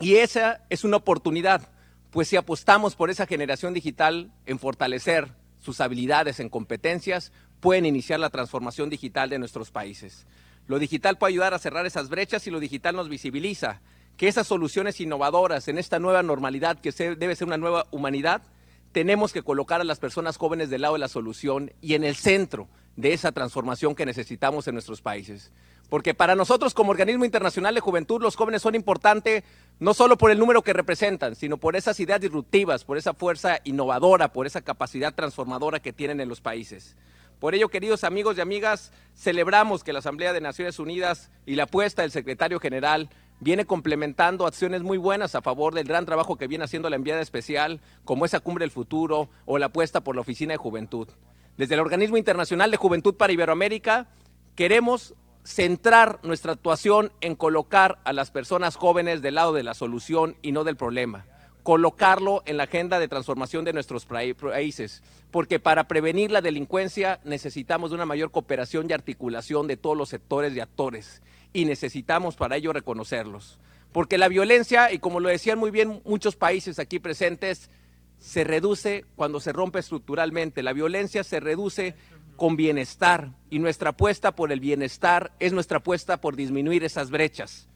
Y 0.00 0.16
esa 0.16 0.64
es 0.70 0.84
una 0.84 0.96
oportunidad, 0.96 1.68
pues 2.10 2.28
si 2.28 2.36
apostamos 2.36 2.94
por 2.94 3.10
esa 3.10 3.26
generación 3.26 3.74
digital 3.74 4.32
en 4.46 4.58
fortalecer 4.58 5.28
sus 5.58 5.80
habilidades 5.80 6.38
en 6.38 6.48
competencias, 6.48 7.32
pueden 7.60 7.84
iniciar 7.84 8.20
la 8.20 8.30
transformación 8.30 8.90
digital 8.90 9.28
de 9.28 9.40
nuestros 9.40 9.72
países. 9.72 10.26
Lo 10.68 10.78
digital 10.78 11.18
puede 11.18 11.32
ayudar 11.32 11.52
a 11.52 11.58
cerrar 11.58 11.84
esas 11.84 12.08
brechas 12.08 12.46
y 12.46 12.50
lo 12.50 12.60
digital 12.60 12.94
nos 12.94 13.08
visibiliza 13.08 13.80
que 14.18 14.26
esas 14.28 14.48
soluciones 14.48 15.00
innovadoras 15.00 15.68
en 15.68 15.78
esta 15.78 16.00
nueva 16.00 16.22
normalidad 16.24 16.78
que 16.78 16.92
debe 16.92 17.36
ser 17.36 17.46
una 17.46 17.56
nueva 17.56 17.86
humanidad, 17.92 18.42
tenemos 18.90 19.32
que 19.32 19.42
colocar 19.42 19.80
a 19.80 19.84
las 19.84 20.00
personas 20.00 20.36
jóvenes 20.36 20.70
del 20.70 20.82
lado 20.82 20.94
de 20.94 21.00
la 21.00 21.08
solución 21.08 21.72
y 21.80 21.94
en 21.94 22.02
el 22.02 22.16
centro 22.16 22.68
de 22.96 23.12
esa 23.12 23.30
transformación 23.30 23.94
que 23.94 24.04
necesitamos 24.04 24.66
en 24.66 24.74
nuestros 24.74 25.00
países. 25.00 25.52
Porque 25.88 26.14
para 26.14 26.34
nosotros 26.34 26.74
como 26.74 26.90
Organismo 26.90 27.24
Internacional 27.24 27.76
de 27.76 27.80
Juventud 27.80 28.20
los 28.20 28.34
jóvenes 28.34 28.60
son 28.60 28.74
importantes 28.74 29.44
no 29.78 29.94
solo 29.94 30.18
por 30.18 30.32
el 30.32 30.38
número 30.40 30.62
que 30.62 30.72
representan, 30.72 31.36
sino 31.36 31.56
por 31.56 31.76
esas 31.76 32.00
ideas 32.00 32.20
disruptivas, 32.20 32.84
por 32.84 32.98
esa 32.98 33.14
fuerza 33.14 33.60
innovadora, 33.62 34.32
por 34.32 34.48
esa 34.48 34.62
capacidad 34.62 35.14
transformadora 35.14 35.78
que 35.78 35.92
tienen 35.92 36.20
en 36.20 36.28
los 36.28 36.40
países. 36.40 36.96
Por 37.38 37.54
ello, 37.54 37.68
queridos 37.68 38.02
amigos 38.02 38.36
y 38.36 38.40
amigas, 38.40 38.90
celebramos 39.14 39.84
que 39.84 39.92
la 39.92 40.00
Asamblea 40.00 40.32
de 40.32 40.40
Naciones 40.40 40.80
Unidas 40.80 41.30
y 41.46 41.54
la 41.54 41.62
apuesta 41.64 42.02
del 42.02 42.10
secretario 42.10 42.58
general 42.58 43.10
viene 43.40 43.64
complementando 43.64 44.46
acciones 44.46 44.82
muy 44.82 44.98
buenas 44.98 45.34
a 45.34 45.42
favor 45.42 45.74
del 45.74 45.86
gran 45.86 46.06
trabajo 46.06 46.36
que 46.36 46.46
viene 46.46 46.64
haciendo 46.64 46.90
la 46.90 46.96
enviada 46.96 47.20
especial, 47.20 47.80
como 48.04 48.24
esa 48.24 48.40
Cumbre 48.40 48.64
del 48.64 48.70
Futuro 48.70 49.28
o 49.46 49.58
la 49.58 49.66
apuesta 49.66 50.02
por 50.02 50.14
la 50.14 50.22
Oficina 50.22 50.52
de 50.52 50.58
Juventud. 50.58 51.08
Desde 51.56 51.74
el 51.74 51.80
Organismo 51.80 52.16
Internacional 52.16 52.70
de 52.70 52.76
Juventud 52.76 53.14
para 53.14 53.32
Iberoamérica, 53.32 54.08
queremos 54.54 55.14
centrar 55.44 56.20
nuestra 56.22 56.52
actuación 56.52 57.12
en 57.20 57.34
colocar 57.34 57.98
a 58.04 58.12
las 58.12 58.30
personas 58.30 58.76
jóvenes 58.76 59.22
del 59.22 59.36
lado 59.36 59.52
de 59.52 59.62
la 59.62 59.74
solución 59.74 60.36
y 60.42 60.52
no 60.52 60.64
del 60.64 60.76
problema 60.76 61.24
colocarlo 61.68 62.42
en 62.46 62.56
la 62.56 62.62
agenda 62.62 62.98
de 62.98 63.08
transformación 63.08 63.62
de 63.66 63.74
nuestros 63.74 64.06
países, 64.06 65.02
porque 65.30 65.60
para 65.60 65.86
prevenir 65.86 66.30
la 66.30 66.40
delincuencia 66.40 67.20
necesitamos 67.24 67.90
de 67.90 67.96
una 67.96 68.06
mayor 68.06 68.30
cooperación 68.30 68.86
y 68.88 68.94
articulación 68.94 69.66
de 69.66 69.76
todos 69.76 69.94
los 69.94 70.08
sectores 70.08 70.56
y 70.56 70.60
actores, 70.60 71.20
y 71.52 71.64
necesitamos 71.64 72.36
para 72.36 72.56
ello 72.56 72.72
reconocerlos. 72.72 73.58
Porque 73.92 74.18
la 74.18 74.28
violencia, 74.28 74.92
y 74.92 74.98
como 74.98 75.20
lo 75.20 75.28
decían 75.28 75.58
muy 75.58 75.70
bien 75.70 76.02
muchos 76.04 76.36
países 76.36 76.78
aquí 76.78 76.98
presentes, 76.98 77.70
se 78.18 78.44
reduce 78.44 79.04
cuando 79.16 79.40
se 79.40 79.52
rompe 79.52 79.78
estructuralmente. 79.78 80.62
La 80.62 80.72
violencia 80.72 81.24
se 81.24 81.40
reduce 81.40 81.94
con 82.36 82.56
bienestar, 82.56 83.32
y 83.50 83.58
nuestra 83.58 83.90
apuesta 83.90 84.36
por 84.36 84.52
el 84.52 84.60
bienestar 84.60 85.32
es 85.40 85.52
nuestra 85.52 85.78
apuesta 85.78 86.20
por 86.20 86.36
disminuir 86.36 86.84
esas 86.84 87.10
brechas. 87.10 87.68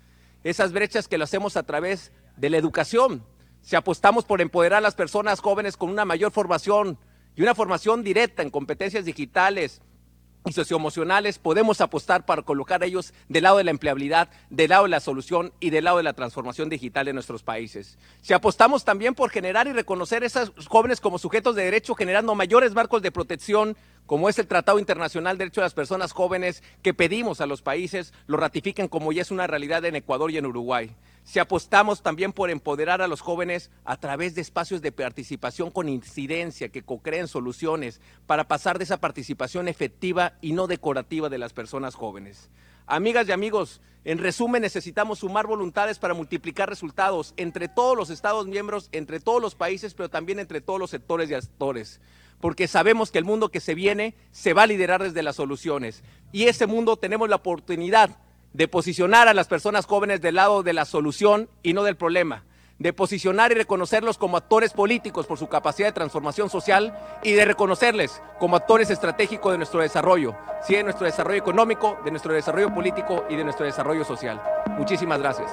Esas 0.44 0.72
brechas 0.72 1.08
que 1.08 1.18
lo 1.18 1.24
hacemos 1.24 1.56
a 1.56 1.64
través 1.64 2.12
de 2.36 2.48
la 2.48 2.58
educación, 2.58 3.24
si 3.60 3.76
apostamos 3.76 4.24
por 4.24 4.40
empoderar 4.40 4.78
a 4.78 4.82
las 4.82 4.94
personas 4.94 5.40
jóvenes 5.40 5.76
con 5.76 5.90
una 5.90 6.04
mayor 6.04 6.30
formación 6.30 6.98
y 7.34 7.42
una 7.42 7.54
formación 7.54 8.02
directa 8.04 8.42
en 8.42 8.50
competencias 8.50 9.04
digitales 9.04 9.80
y 10.44 10.52
socioemocionales, 10.52 11.38
podemos 11.38 11.80
apostar 11.80 12.24
para 12.26 12.42
colocar 12.42 12.82
a 12.82 12.86
ellos 12.86 13.14
del 13.28 13.44
lado 13.44 13.58
de 13.58 13.64
la 13.64 13.70
empleabilidad, 13.70 14.28
del 14.50 14.70
lado 14.70 14.84
de 14.84 14.88
la 14.88 15.00
solución 15.00 15.52
y 15.60 15.70
del 15.70 15.84
lado 15.84 15.98
de 15.98 16.02
la 16.02 16.14
transformación 16.14 16.68
digital 16.68 17.06
de 17.06 17.12
nuestros 17.12 17.42
países. 17.42 17.98
Si 18.22 18.32
apostamos 18.32 18.84
también 18.84 19.14
por 19.14 19.30
generar 19.30 19.68
y 19.68 19.72
reconocer 19.72 20.22
a 20.22 20.26
esos 20.26 20.52
jóvenes 20.66 21.00
como 21.00 21.18
sujetos 21.18 21.54
de 21.54 21.64
derecho, 21.64 21.94
generando 21.94 22.34
mayores 22.34 22.74
marcos 22.74 23.02
de 23.02 23.12
protección 23.12 23.76
como 24.06 24.28
es 24.28 24.38
el 24.38 24.46
Tratado 24.46 24.78
Internacional 24.78 25.38
de 25.38 25.44
Derechos 25.44 25.62
de 25.62 25.66
las 25.66 25.74
Personas 25.74 26.12
Jóvenes, 26.12 26.62
que 26.82 26.94
pedimos 26.94 27.40
a 27.40 27.46
los 27.46 27.62
países 27.62 28.12
lo 28.26 28.36
ratifiquen 28.36 28.88
como 28.88 29.12
ya 29.12 29.22
es 29.22 29.30
una 29.30 29.46
realidad 29.46 29.84
en 29.84 29.96
Ecuador 29.96 30.30
y 30.30 30.38
en 30.38 30.46
Uruguay. 30.46 30.94
Si 31.24 31.38
apostamos 31.38 32.02
también 32.02 32.32
por 32.32 32.50
empoderar 32.50 33.00
a 33.00 33.06
los 33.06 33.20
jóvenes 33.20 33.70
a 33.84 33.96
través 33.96 34.34
de 34.34 34.40
espacios 34.40 34.82
de 34.82 34.90
participación 34.90 35.70
con 35.70 35.88
incidencia, 35.88 36.70
que 36.70 36.82
co-creen 36.82 37.28
soluciones 37.28 38.00
para 38.26 38.48
pasar 38.48 38.78
de 38.78 38.84
esa 38.84 38.98
participación 38.98 39.68
efectiva 39.68 40.34
y 40.40 40.52
no 40.52 40.66
decorativa 40.66 41.28
de 41.28 41.38
las 41.38 41.52
personas 41.52 41.94
jóvenes. 41.94 42.50
Amigas 42.86 43.28
y 43.28 43.32
amigos, 43.32 43.80
en 44.04 44.18
resumen 44.18 44.62
necesitamos 44.62 45.20
sumar 45.20 45.46
voluntades 45.46 46.00
para 46.00 46.14
multiplicar 46.14 46.68
resultados 46.68 47.34
entre 47.36 47.68
todos 47.68 47.96
los 47.96 48.10
Estados 48.10 48.48
miembros, 48.48 48.88
entre 48.90 49.20
todos 49.20 49.40
los 49.40 49.54
países, 49.54 49.94
pero 49.94 50.10
también 50.10 50.40
entre 50.40 50.60
todos 50.60 50.80
los 50.80 50.90
sectores 50.90 51.30
y 51.30 51.34
actores 51.34 52.00
porque 52.42 52.66
sabemos 52.66 53.12
que 53.12 53.18
el 53.18 53.24
mundo 53.24 53.50
que 53.50 53.60
se 53.60 53.76
viene 53.76 54.16
se 54.32 54.52
va 54.52 54.64
a 54.64 54.66
liderar 54.66 55.00
desde 55.00 55.22
las 55.22 55.36
soluciones. 55.36 56.02
Y 56.32 56.48
ese 56.48 56.66
mundo 56.66 56.96
tenemos 56.96 57.28
la 57.28 57.36
oportunidad 57.36 58.18
de 58.52 58.66
posicionar 58.66 59.28
a 59.28 59.32
las 59.32 59.46
personas 59.46 59.86
jóvenes 59.86 60.20
del 60.20 60.34
lado 60.34 60.64
de 60.64 60.72
la 60.72 60.84
solución 60.84 61.48
y 61.62 61.72
no 61.72 61.84
del 61.84 61.94
problema, 61.94 62.44
de 62.80 62.92
posicionar 62.92 63.52
y 63.52 63.54
reconocerlos 63.54 64.18
como 64.18 64.36
actores 64.36 64.72
políticos 64.72 65.28
por 65.28 65.38
su 65.38 65.48
capacidad 65.48 65.86
de 65.86 65.92
transformación 65.92 66.50
social 66.50 66.98
y 67.22 67.30
de 67.30 67.44
reconocerles 67.44 68.20
como 68.40 68.56
actores 68.56 68.90
estratégicos 68.90 69.52
de 69.52 69.58
nuestro 69.58 69.80
desarrollo, 69.80 70.34
sí, 70.66 70.74
de 70.74 70.82
nuestro 70.82 71.06
desarrollo 71.06 71.38
económico, 71.38 72.00
de 72.04 72.10
nuestro 72.10 72.34
desarrollo 72.34 72.74
político 72.74 73.24
y 73.30 73.36
de 73.36 73.44
nuestro 73.44 73.66
desarrollo 73.66 74.04
social. 74.04 74.42
Muchísimas 74.76 75.20
gracias. 75.20 75.48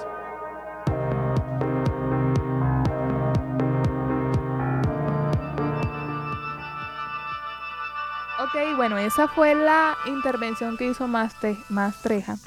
Ok, 8.50 8.78
bueno, 8.78 8.98
esa 8.98 9.28
fue 9.28 9.54
la 9.54 9.96
intervención 10.08 10.76
que 10.76 10.88
hizo 10.88 11.08
Mastreja 11.08 12.38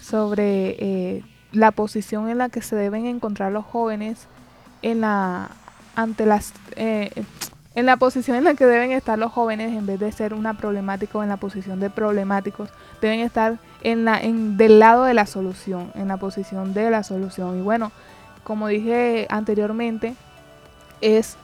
sobre 0.00 0.76
eh, 0.78 1.24
la 1.50 1.72
posición 1.72 2.28
en 2.28 2.38
la 2.38 2.48
que 2.48 2.62
se 2.62 2.76
deben 2.76 3.06
encontrar 3.06 3.50
los 3.50 3.64
jóvenes 3.64 4.28
en 4.82 5.00
la 5.00 5.50
ante 5.96 6.26
las 6.26 6.52
eh, 6.76 7.10
en 7.74 7.86
la 7.86 7.96
posición 7.96 8.36
en 8.36 8.44
la 8.44 8.54
que 8.54 8.66
deben 8.66 8.92
estar 8.92 9.18
los 9.18 9.32
jóvenes 9.32 9.72
en 9.72 9.84
vez 9.84 9.98
de 9.98 10.12
ser 10.12 10.32
una 10.32 10.56
problemática 10.56 11.18
o 11.18 11.24
en 11.24 11.28
la 11.28 11.38
posición 11.38 11.80
de 11.80 11.90
problemáticos. 11.90 12.70
Deben 13.00 13.18
estar 13.18 13.58
en 13.82 14.04
la 14.04 14.20
en 14.20 14.56
del 14.56 14.78
lado 14.78 15.02
de 15.04 15.14
la 15.14 15.26
solución 15.26 15.90
en 15.96 16.06
la 16.06 16.18
posición 16.18 16.72
de 16.72 16.88
la 16.88 17.02
solución. 17.02 17.58
Y 17.58 17.62
bueno 17.62 17.90
como 18.44 18.68
dije 18.68 19.26
anteriormente 19.28 20.14
es 21.00 21.36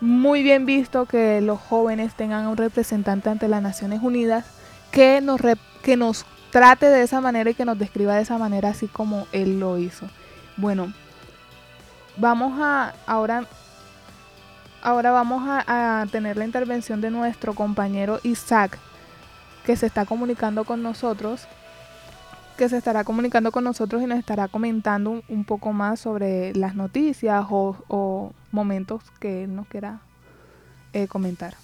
muy 0.00 0.42
bien 0.42 0.66
visto 0.66 1.06
que 1.06 1.40
los 1.40 1.60
jóvenes 1.60 2.14
tengan 2.14 2.46
un 2.46 2.56
representante 2.56 3.30
ante 3.30 3.48
las 3.48 3.62
Naciones 3.62 4.02
Unidas 4.02 4.44
que 4.90 5.20
nos, 5.20 5.40
que 5.82 5.96
nos 5.96 6.26
trate 6.50 6.86
de 6.86 7.02
esa 7.02 7.20
manera 7.20 7.50
y 7.50 7.54
que 7.54 7.64
nos 7.64 7.78
describa 7.78 8.14
de 8.14 8.22
esa 8.22 8.38
manera 8.38 8.70
así 8.70 8.88
como 8.88 9.26
él 9.32 9.60
lo 9.60 9.78
hizo. 9.78 10.06
Bueno, 10.56 10.92
vamos 12.16 12.58
a 12.60 12.94
ahora 13.06 13.44
ahora 14.82 15.10
vamos 15.10 15.42
a, 15.48 16.00
a, 16.00 16.06
tener 16.06 16.36
la 16.36 16.44
intervención 16.44 17.00
de 17.00 17.10
nuestro 17.10 17.54
compañero 17.54 18.20
Isaac 18.22 18.78
que 19.64 19.76
se 19.76 19.86
está 19.86 20.04
comunicando 20.06 20.64
con 20.64 20.82
nosotros 20.82 21.48
que 22.56 22.68
se 22.68 22.76
estará 22.78 23.04
comunicando 23.04 23.52
con 23.52 23.64
nosotros 23.64 24.02
y 24.02 24.06
nos 24.06 24.18
estará 24.18 24.48
comentando 24.48 25.22
un, 25.28 25.44
poco 25.44 25.72
más 25.72 26.00
sobre 26.00 26.54
las 26.54 26.74
noticias 26.74 27.46
o, 27.50 28.32
momentos 28.50 29.02
que 29.20 29.44
él 29.44 29.54
nos 29.54 29.66
quiera 29.68 30.00
eh, 30.92 31.06
comentar. 31.06 31.54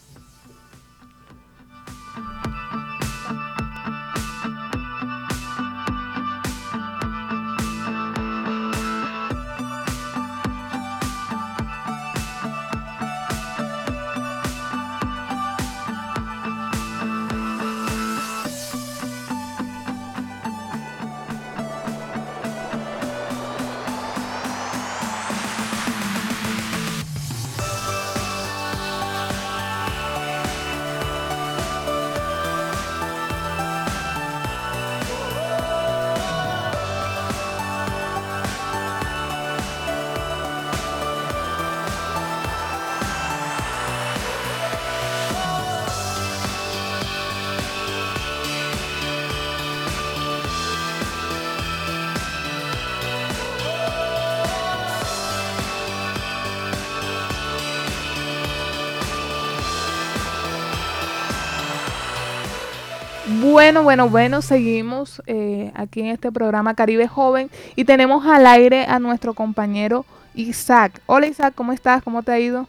Bueno, 63.63 63.85
bueno, 63.85 64.09
bueno, 64.09 64.43
seguimos 64.43 65.23
eh, 65.29 65.71
aquí 65.77 66.01
en 66.01 66.09
este 66.09 66.33
programa 66.33 66.75
Caribe 66.75 67.07
Joven 67.07 67.49
y 67.77 67.85
tenemos 67.85 68.27
al 68.27 68.45
aire 68.45 68.87
a 68.87 68.99
nuestro 68.99 69.35
compañero 69.35 70.05
Isaac. 70.35 71.01
Hola 71.07 71.29
Isaac, 71.29 71.55
¿cómo 71.55 71.71
estás? 71.71 72.03
¿Cómo 72.03 72.25
te 72.25 72.33
ha 72.33 72.41
ido? 72.41 72.67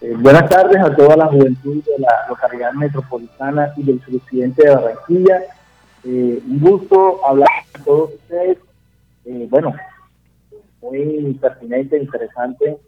Eh, 0.00 0.16
buenas 0.18 0.48
tardes 0.48 0.82
a 0.82 0.96
toda 0.96 1.16
la 1.16 1.26
juventud 1.26 1.76
de 1.76 1.98
la 2.00 2.12
localidad 2.28 2.72
metropolitana 2.72 3.72
y 3.76 3.84
del 3.84 4.02
suroccidente 4.02 4.66
de 4.66 4.74
Barranquilla. 4.74 5.42
Eh, 6.02 6.42
un 6.48 6.58
gusto 6.58 7.24
hablar 7.24 7.48
con 7.70 7.84
todos 7.84 8.10
ustedes. 8.14 8.58
bueno, 9.48 9.72
muy 10.82 11.38
pertinente, 11.40 11.96
interesante 11.98 12.78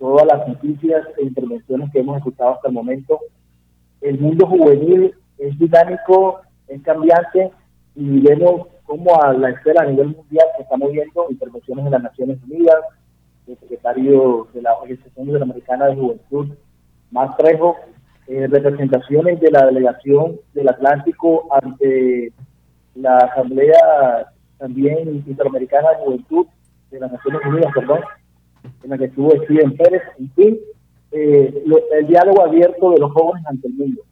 todas 0.00 0.26
las 0.26 0.48
noticias 0.48 1.06
e 1.18 1.22
intervenciones 1.22 1.92
que 1.92 2.00
hemos 2.00 2.16
escuchado 2.16 2.54
hasta 2.54 2.66
el 2.66 2.74
momento. 2.74 3.20
El 4.00 4.18
mundo 4.18 4.44
juvenil 4.44 5.14
es 5.38 5.58
dinámico, 5.58 6.40
es 6.68 6.82
cambiante 6.82 7.50
y 7.94 8.20
vemos 8.20 8.68
cómo 8.84 9.20
a 9.22 9.32
la 9.32 9.50
esfera 9.50 9.82
a 9.82 9.86
nivel 9.86 10.08
mundial 10.08 10.46
se 10.56 10.62
están 10.62 10.80
moviendo 10.80 11.26
intervenciones 11.30 11.84
de 11.84 11.90
las 11.90 12.02
Naciones 12.02 12.38
Unidas, 12.44 12.76
el 13.46 13.58
secretario 13.58 14.48
de 14.52 14.62
la 14.62 14.74
Organización 14.74 15.26
Interamericana 15.26 15.86
de 15.86 15.96
Juventud, 15.96 16.48
Mark 17.10 17.36
Trejo, 17.36 17.76
eh, 18.26 18.46
representaciones 18.46 19.40
de 19.40 19.50
la 19.50 19.66
delegación 19.66 20.40
del 20.54 20.68
Atlántico 20.68 21.46
ante 21.50 22.32
la 22.94 23.18
Asamblea 23.18 24.32
también 24.58 25.22
Interamericana 25.26 25.90
de 25.90 26.04
Juventud 26.04 26.46
de 26.90 27.00
las 27.00 27.12
Naciones 27.12 27.40
Unidas, 27.46 27.72
perdón, 27.74 28.00
en 28.82 28.90
la 28.90 28.98
que 28.98 29.04
estuvo 29.06 29.30
Steven 29.44 29.76
Pérez, 29.76 30.02
en 30.18 30.30
fin, 30.32 30.58
eh, 31.12 31.64
el 31.92 32.06
diálogo 32.06 32.42
abierto 32.42 32.92
de 32.92 32.98
los 32.98 33.12
jóvenes 33.12 33.46
ante 33.46 33.68
el 33.68 33.74
mundo. 33.74 34.02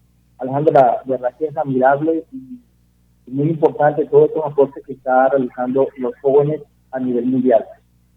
Alejandro, 0.43 0.73
la 0.73 1.03
verdad 1.07 1.35
que 1.39 1.47
es 1.47 1.57
admirable 1.57 2.25
y 2.33 3.31
muy 3.31 3.51
importante 3.51 4.05
todos 4.07 4.29
estos 4.29 4.45
aportes 4.45 4.85
que 4.85 4.95
está 4.95 5.29
realizando 5.29 5.89
los 5.97 6.13
jóvenes 6.21 6.63
a 6.91 6.99
nivel 6.99 7.27
mundial. 7.27 7.65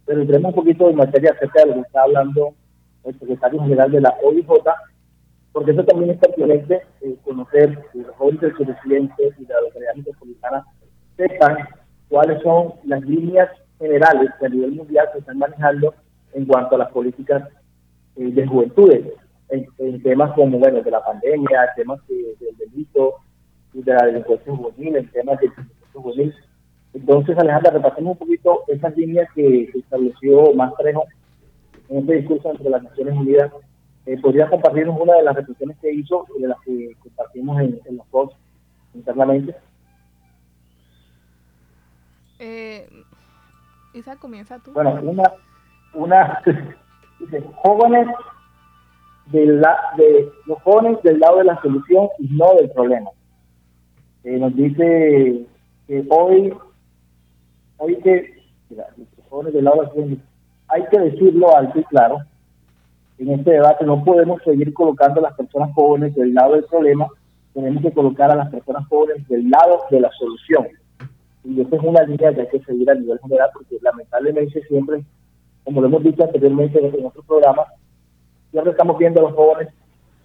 Pero 0.05 0.21
entremos 0.21 0.49
un 0.49 0.55
poquito 0.55 0.89
en 0.89 0.95
materia 0.95 1.31
acerca 1.31 1.61
de 1.61 1.67
lo 1.67 1.73
que 1.75 1.81
está 1.81 2.01
hablando 2.01 2.53
el 3.03 3.19
secretario 3.19 3.61
general 3.61 3.91
de 3.91 4.01
la 4.01 4.15
OIJ, 4.23 4.47
porque 5.51 5.71
eso 5.71 5.83
también 5.85 6.11
es 6.11 6.17
pertinente 6.17 6.81
eh, 7.01 7.15
conocer 7.23 7.77
que 7.93 7.99
los 7.99 8.15
jóvenes 8.15 8.41
del 8.41 8.57
suroccidente 8.57 9.33
y 9.37 9.45
de 9.45 9.53
la 9.53 9.61
localidad 9.61 9.95
metropolitana 9.95 10.65
sepan 11.15 11.57
cuáles 12.09 12.41
son 12.41 12.73
las 12.85 13.01
líneas 13.03 13.49
generales 13.77 14.31
que 14.39 14.45
a 14.47 14.49
nivel 14.49 14.71
mundial 14.71 15.07
se 15.13 15.19
están 15.19 15.37
manejando 15.37 15.93
en 16.33 16.45
cuanto 16.45 16.75
a 16.75 16.79
las 16.79 16.91
políticas 16.91 17.47
eh, 18.15 18.31
de 18.31 18.47
juventudes 18.47 19.13
en, 19.49 20.01
temas 20.01 20.33
como, 20.33 20.57
bueno, 20.59 20.81
de 20.81 20.91
la 20.91 21.03
pandemia, 21.03 21.69
temas 21.75 21.99
del 22.07 22.57
delito, 22.57 23.15
de 23.73 23.93
la 23.93 24.05
delincuencia 24.05 24.55
juvenil, 24.55 24.95
en 24.97 25.11
temas 25.11 25.39
de 25.39 25.51
juvenil. 25.93 26.33
Entonces, 26.93 27.37
Alejandra, 27.37 27.71
repasemos 27.71 28.13
un 28.13 28.17
poquito 28.17 28.63
esas 28.67 28.95
líneas 28.97 29.27
que 29.35 29.69
estableció 29.73 30.53
Mastrejo 30.53 31.05
en 31.89 31.99
este 31.99 32.15
discurso 32.15 32.51
entre 32.51 32.69
las 32.69 32.83
Naciones 32.83 33.15
Unidas. 33.15 33.51
Eh, 34.05 34.17
¿Podrías 34.21 34.49
compartirnos 34.49 34.99
una 34.99 35.15
de 35.15 35.23
las 35.23 35.35
reflexiones 35.35 35.77
que 35.79 35.91
hizo 35.91 36.25
y 36.37 36.43
de 36.43 36.47
las 36.47 36.59
que 36.61 36.95
compartimos 36.99 37.59
en, 37.61 37.97
los 37.97 38.09
dos 38.11 38.31
internamente? 38.93 39.55
Eh, 42.39 42.87
Isa, 43.93 44.15
comienza 44.17 44.59
tú. 44.59 44.71
Bueno, 44.73 44.99
una, 45.01 45.23
una 45.93 46.41
dice, 47.19 47.43
jóvenes 47.55 48.07
de 49.31 49.45
los 50.45 50.61
jóvenes 50.63 51.01
del 51.03 51.19
lado 51.19 51.37
de 51.37 51.45
la 51.45 51.61
solución 51.61 52.09
y 52.19 52.27
no 52.29 52.55
del 52.55 52.69
problema. 52.71 53.09
Eh, 54.23 54.37
nos 54.37 54.55
dice 54.55 55.45
que 55.87 56.05
hoy 56.09 56.53
hay 57.79 57.95
que, 57.97 58.43
jóvenes 59.29 59.53
del 59.53 59.65
lado 59.65 59.77
de 59.77 59.83
la 59.83 59.89
solución, 59.89 60.21
hay 60.67 60.83
que 60.89 60.99
decirlo 60.99 61.55
alto 61.55 61.79
y 61.79 61.83
claro, 61.85 62.17
en 63.17 63.31
este 63.31 63.51
debate 63.51 63.85
no 63.85 64.03
podemos 64.03 64.41
seguir 64.43 64.73
colocando 64.73 65.19
a 65.19 65.29
las 65.29 65.33
personas 65.37 65.73
jóvenes 65.73 66.15
del 66.15 66.33
lado 66.33 66.53
del 66.53 66.65
problema, 66.65 67.07
tenemos 67.53 67.81
que 67.81 67.91
colocar 67.91 68.29
a 68.31 68.35
las 68.35 68.49
personas 68.49 68.87
jóvenes 68.87 69.27
del 69.27 69.49
lado 69.49 69.81
de 69.89 70.01
la 70.01 70.11
solución. 70.11 70.67
Y 71.45 71.61
esa 71.61 71.75
es 71.75 71.81
una 71.83 72.03
línea 72.03 72.33
que 72.33 72.41
hay 72.41 72.47
que 72.47 72.63
seguir 72.63 72.89
a 72.89 72.95
nivel 72.95 73.19
general, 73.19 73.49
porque 73.53 73.77
lamentablemente 73.81 74.61
siempre, 74.67 75.05
como 75.63 75.81
lo 75.81 75.87
hemos 75.87 76.03
dicho 76.03 76.23
anteriormente 76.23 76.79
en 76.79 77.05
otros 77.05 77.25
programas, 77.25 77.67
siempre 78.55 78.71
estamos 78.71 78.97
viendo 78.97 79.19
a 79.19 79.23
los 79.23 79.33
jóvenes 79.33 79.73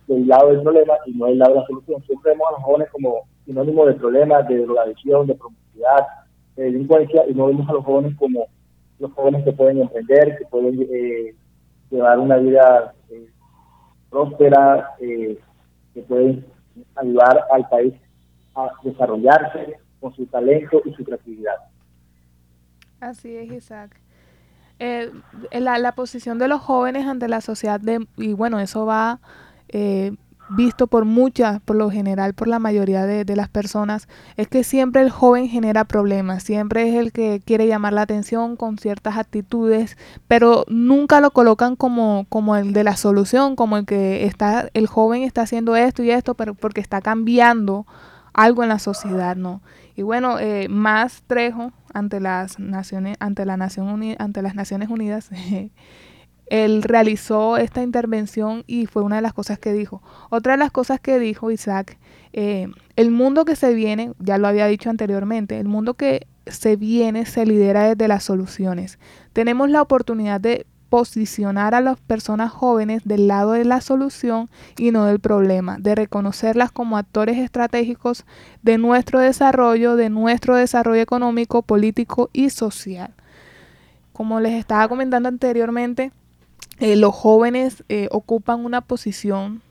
del 0.06 0.28
lado 0.28 0.50
del 0.50 0.62
problema 0.62 0.94
y 1.04 1.14
no 1.14 1.26
del 1.26 1.38
lado 1.38 1.54
de 1.54 1.60
la 1.60 1.66
solución. 1.66 2.00
Siempre 2.04 2.30
vemos 2.30 2.46
a 2.48 2.52
los 2.52 2.62
jóvenes 2.62 2.88
como 2.92 3.22
sinónimo 3.44 3.86
de 3.86 3.94
problemas, 3.94 4.46
de 4.46 4.58
drogadicción, 4.58 5.26
de 5.26 5.34
promiscuidad, 5.34 6.06
de 6.54 6.62
delincuencia, 6.62 7.24
y 7.28 7.34
no 7.34 7.46
vemos 7.46 7.68
a 7.68 7.72
los 7.72 7.84
jóvenes 7.84 8.16
como 8.16 8.46
los 9.00 9.12
jóvenes 9.14 9.44
que 9.44 9.52
pueden 9.52 9.80
emprender, 9.80 10.38
que 10.38 10.44
pueden 10.44 10.80
eh, 10.80 11.34
llevar 11.90 12.20
una 12.20 12.36
vida 12.36 12.94
eh, 13.10 13.26
próspera, 14.10 14.94
eh, 15.00 15.36
que 15.92 16.02
pueden 16.02 16.46
ayudar 16.94 17.46
al 17.50 17.68
país 17.68 17.94
a 18.54 18.70
desarrollarse 18.84 19.76
con 19.98 20.14
su 20.14 20.24
talento 20.26 20.80
y 20.84 20.92
su 20.94 21.02
creatividad. 21.02 21.56
Así 23.00 23.34
es, 23.36 23.50
Isaac 23.50 24.00
eh, 24.80 25.12
la, 25.52 25.78
la, 25.78 25.92
posición 25.92 26.38
de 26.38 26.48
los 26.48 26.60
jóvenes 26.60 27.06
ante 27.06 27.28
la 27.28 27.42
sociedad, 27.42 27.78
de, 27.78 28.06
y 28.16 28.32
bueno, 28.32 28.60
eso 28.60 28.86
va 28.86 29.20
eh, 29.68 30.12
visto 30.56 30.86
por 30.86 31.04
muchas, 31.04 31.60
por 31.60 31.76
lo 31.76 31.90
general, 31.90 32.34
por 32.34 32.48
la 32.48 32.58
mayoría 32.58 33.06
de, 33.06 33.36
las 33.36 33.48
personas, 33.48 34.08
es 34.36 34.48
que 34.48 34.64
siempre 34.64 35.02
el 35.02 35.10
joven 35.10 35.48
genera 35.48 35.84
problemas, 35.84 36.42
siempre 36.42 36.88
es 36.88 36.94
el 36.96 37.12
que 37.12 37.40
quiere 37.44 37.66
llamar 37.66 37.92
la 37.92 38.02
atención 38.02 38.56
con 38.56 38.78
ciertas 38.78 39.16
actitudes, 39.16 39.96
pero 40.26 40.64
nunca 40.68 41.20
lo 41.20 41.30
colocan 41.30 41.76
como, 41.76 42.26
como 42.30 42.56
el 42.56 42.72
de 42.72 42.82
la 42.82 42.96
solución, 42.96 43.56
como 43.56 43.76
el 43.76 43.86
que 43.86 44.24
está, 44.24 44.70
el 44.74 44.86
joven 44.86 45.22
está 45.22 45.42
haciendo 45.42 45.76
esto 45.76 46.02
y 46.02 46.10
esto, 46.10 46.34
pero 46.34 46.54
porque 46.54 46.80
está 46.80 47.00
cambiando 47.00 47.86
algo 48.32 48.62
en 48.62 48.70
la 48.70 48.78
sociedad, 48.78 49.36
¿no? 49.36 49.60
Y 49.94 50.02
bueno, 50.02 50.38
eh, 50.38 50.68
más 50.68 51.22
Trejo 51.26 51.72
ante 51.94 52.20
las 52.20 52.58
naciones, 52.58 53.16
ante 53.20 53.42
ante 53.42 54.42
las 54.42 54.54
Naciones 54.54 54.88
Unidas, 54.88 55.30
él 56.46 56.82
realizó 56.82 57.56
esta 57.56 57.82
intervención 57.82 58.64
y 58.66 58.86
fue 58.86 59.02
una 59.02 59.16
de 59.16 59.22
las 59.22 59.32
cosas 59.32 59.58
que 59.58 59.72
dijo. 59.72 60.02
Otra 60.30 60.54
de 60.54 60.58
las 60.58 60.72
cosas 60.72 61.00
que 61.00 61.18
dijo 61.18 61.50
Isaac, 61.50 61.98
eh, 62.32 62.68
el 62.96 63.10
mundo 63.10 63.44
que 63.44 63.56
se 63.56 63.72
viene, 63.72 64.12
ya 64.18 64.36
lo 64.36 64.48
había 64.48 64.66
dicho 64.66 64.90
anteriormente, 64.90 65.58
el 65.58 65.68
mundo 65.68 65.94
que 65.94 66.26
se 66.46 66.76
viene 66.76 67.26
se 67.26 67.46
lidera 67.46 67.88
desde 67.88 68.08
las 68.08 68.24
soluciones. 68.24 68.98
Tenemos 69.32 69.70
la 69.70 69.80
oportunidad 69.80 70.40
de 70.40 70.66
posicionar 70.90 71.74
a 71.74 71.80
las 71.80 71.98
personas 72.00 72.50
jóvenes 72.50 73.02
del 73.04 73.28
lado 73.28 73.52
de 73.52 73.64
la 73.64 73.80
solución 73.80 74.50
y 74.76 74.90
no 74.90 75.06
del 75.06 75.20
problema, 75.20 75.78
de 75.78 75.94
reconocerlas 75.94 76.72
como 76.72 76.98
actores 76.98 77.38
estratégicos 77.38 78.26
de 78.62 78.76
nuestro 78.76 79.20
desarrollo, 79.20 79.96
de 79.96 80.10
nuestro 80.10 80.56
desarrollo 80.56 81.00
económico, 81.00 81.62
político 81.62 82.28
y 82.32 82.50
social. 82.50 83.14
Como 84.12 84.40
les 84.40 84.52
estaba 84.52 84.88
comentando 84.88 85.28
anteriormente, 85.28 86.12
eh, 86.80 86.96
los 86.96 87.14
jóvenes 87.14 87.84
eh, 87.88 88.08
ocupan 88.10 88.64
una 88.64 88.80
posición, 88.80 89.62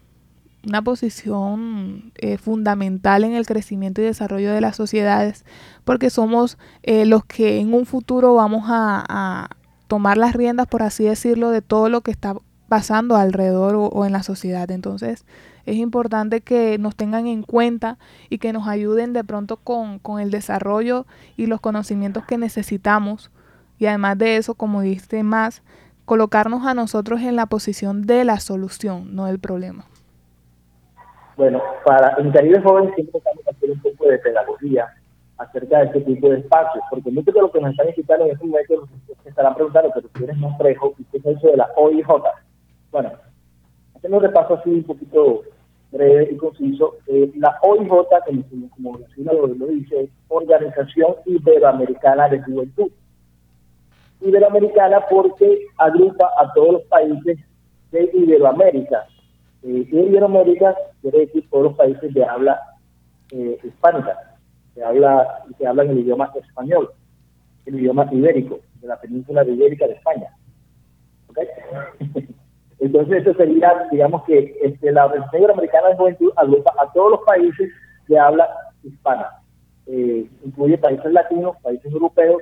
una 0.65 0.81
posición 0.81 2.13
eh, 2.15 2.37
fundamental 2.37 3.25
en 3.25 3.33
el 3.33 3.45
crecimiento 3.45 4.01
y 4.01 4.05
desarrollo 4.05 4.53
de 4.53 4.61
las 4.61 4.77
sociedades, 4.77 5.43
porque 5.83 6.09
somos 6.09 6.57
los 6.83 7.25
que 7.25 7.59
en 7.59 7.73
un 7.73 7.85
futuro 7.85 8.35
vamos 8.35 8.63
a, 8.67 9.49
tomar 9.89 10.17
las 10.17 10.33
riendas, 10.35 10.67
por 10.67 10.83
así 10.83 11.03
decirlo, 11.03 11.49
de 11.49 11.63
todo 11.63 11.89
lo 11.89 12.01
que 12.01 12.11
está 12.11 12.35
pasando 12.69 13.15
alrededor 13.15 13.73
o, 13.75 14.05
en 14.05 14.13
la 14.13 14.21
sociedad. 14.21 14.69
Entonces, 14.69 15.25
es 15.65 15.75
importante 15.77 16.41
que 16.41 16.77
nos 16.77 16.95
tengan 16.95 17.25
en 17.25 17.41
cuenta 17.41 17.97
y 18.29 18.37
que 18.37 18.53
nos 18.53 18.67
ayuden 18.67 19.13
de 19.13 19.23
pronto 19.23 19.57
con, 19.57 19.97
con 19.97 20.21
el 20.21 20.29
desarrollo 20.29 21.07
y 21.35 21.47
los 21.47 21.59
conocimientos 21.59 22.23
que 22.25 22.37
necesitamos. 22.37 23.31
Y 23.79 23.87
además 23.87 24.19
de 24.19 24.37
eso, 24.37 24.53
como 24.53 24.81
dice 24.81 25.23
más, 25.23 25.63
colocarnos 26.05 26.67
a 26.67 26.75
nosotros 26.75 27.21
en 27.21 27.35
la 27.35 27.47
posición 27.47 28.03
de 28.03 28.23
la 28.25 28.39
solución, 28.39 29.15
no 29.15 29.25
del 29.25 29.39
problema. 29.39 29.85
Bueno, 31.35 31.63
para 31.83 32.15
en 32.19 32.31
Caribe 32.31 32.61
Joven 32.61 32.93
siempre 32.93 33.17
estamos 33.17 33.43
haciendo 33.47 33.73
un 33.73 33.81
poco 33.81 34.07
de 34.07 34.19
pedagogía 34.19 34.87
acerca 35.39 35.79
de 35.79 35.85
este 35.85 36.01
tipo 36.01 36.29
de 36.29 36.39
espacios, 36.39 36.83
porque 36.89 37.11
muchos 37.11 37.33
de 37.33 37.41
los 37.41 37.51
que 37.51 37.61
nos 37.61 37.71
están 37.71 37.89
escuchando 37.89 38.25
en 38.25 38.31
este 38.31 38.45
momento 38.45 38.87
se 39.23 39.29
estarán 39.29 39.55
preguntando, 39.55 39.91
pero 39.93 40.07
tú 40.09 40.23
eres 40.23 40.37
más 40.37 40.57
frejo, 40.57 40.93
¿y 40.99 41.03
qué 41.05 41.17
es 41.17 41.25
eso 41.25 41.47
de 41.47 41.57
la 41.57 41.69
OIJ? 41.75 42.07
Bueno, 42.91 43.11
hacemos 43.95 44.17
un 44.17 44.23
repaso 44.23 44.55
así 44.55 44.69
un 44.69 44.83
poquito 44.83 45.41
breve 45.91 46.29
y 46.31 46.37
conciso. 46.37 46.97
Eh, 47.07 47.31
la 47.35 47.57
OIJ, 47.63 47.89
como, 47.89 48.69
como 48.69 48.99
la 48.99 49.07
sigla 49.15 49.33
lo, 49.33 49.47
lo 49.47 49.65
dice, 49.67 50.03
es 50.03 50.09
Organización 50.27 51.15
Iberoamericana 51.25 52.29
de 52.29 52.41
Juventud 52.43 52.91
Iberoamericana 54.21 55.05
porque 55.09 55.67
agrupa 55.77 56.29
a 56.37 56.51
todos 56.53 56.73
los 56.73 56.81
países 56.83 57.37
de 57.91 58.11
Iberoamérica. 58.13 59.07
Eh, 59.63 59.87
Iberoamérica 59.91 60.75
quiere 61.01 61.19
decir 61.19 61.49
todos 61.49 61.65
los 61.65 61.75
países 61.75 62.13
de 62.13 62.23
habla 62.23 62.59
eh, 63.31 63.57
hispánica, 63.63 64.28
que 64.79 64.85
habla, 64.85 65.43
que 65.57 65.67
hablan 65.67 65.89
el 65.89 65.99
idioma 65.99 66.31
español, 66.41 66.89
el 67.65 67.79
idioma 67.79 68.07
ibérico, 68.11 68.61
de 68.79 68.87
la 68.87 68.99
península 68.99 69.43
ibérica 69.43 69.85
de 69.87 69.93
España. 69.95 70.33
Entonces, 72.79 73.21
eso 73.21 73.33
sería, 73.33 73.87
digamos 73.91 74.23
que 74.23 74.57
este, 74.63 74.93
la 74.93 75.07
Organización 75.07 75.41
Iberoamericana 75.41 75.89
de 75.89 75.97
Juventud 75.97 76.31
agrupa 76.37 76.73
a 76.79 76.89
todos 76.93 77.11
los 77.11 77.19
países 77.23 77.69
de 78.07 78.17
habla 78.17 78.47
hispana. 78.81 79.29
Eh, 79.85 80.29
incluye 80.45 80.77
países 80.77 81.11
latinos, 81.11 81.57
países 81.61 81.91
europeos 81.91 82.41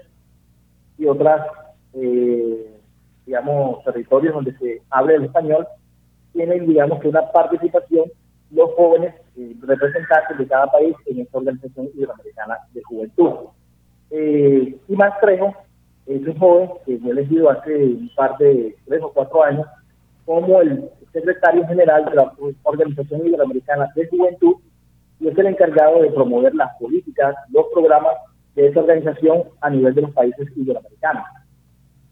y 1.00 1.08
otras 1.08 1.42
eh, 1.94 2.80
digamos, 3.26 3.84
territorios 3.84 4.36
donde 4.36 4.56
se 4.60 4.84
hable 4.92 5.16
el 5.16 5.26
español, 5.26 5.68
tienen, 6.34 6.68
digamos, 6.68 7.00
que 7.00 7.08
una 7.08 7.32
participación 7.32 8.06
los 8.52 8.74
jóvenes 8.76 9.14
eh, 9.38 9.56
representantes 9.62 10.38
de 10.38 10.48
cada 10.48 10.68
país 10.72 10.96
en 11.06 11.20
esta 11.20 11.38
organización 11.38 11.90
iberoamericana 11.94 12.58
de 12.74 12.82
juventud. 12.84 13.32
Eh, 14.12 14.78
y 14.88 14.96
más 14.96 15.20
Trejo 15.20 15.54
es 16.06 16.26
un 16.26 16.38
joven 16.40 16.70
que 16.86 16.98
fue 16.98 17.12
elegido 17.12 17.50
hace 17.50 17.76
un 17.76 18.10
par 18.16 18.38
de 18.38 18.76
tres 18.86 19.02
o 19.04 19.12
cuatro 19.12 19.44
años 19.44 19.68
como 20.26 20.62
el 20.62 20.90
secretario 21.12 21.68
general 21.68 22.06
de 22.06 22.16
la 22.16 22.34
Organización 22.64 23.26
Iberoamericana 23.26 23.90
de 23.96 24.08
Juventud 24.08 24.56
y 25.20 25.28
es 25.28 25.38
el 25.38 25.48
encargado 25.48 26.02
de 26.02 26.12
promover 26.12 26.54
las 26.54 26.76
políticas, 26.78 27.36
los 27.50 27.66
programas 27.74 28.14
de 28.56 28.68
esa 28.68 28.82
organización 28.82 29.44
a 29.62 29.70
nivel 29.70 29.94
de 29.96 30.02
los 30.04 30.12
países 30.12 30.48
iberoamericanos. 30.56 31.24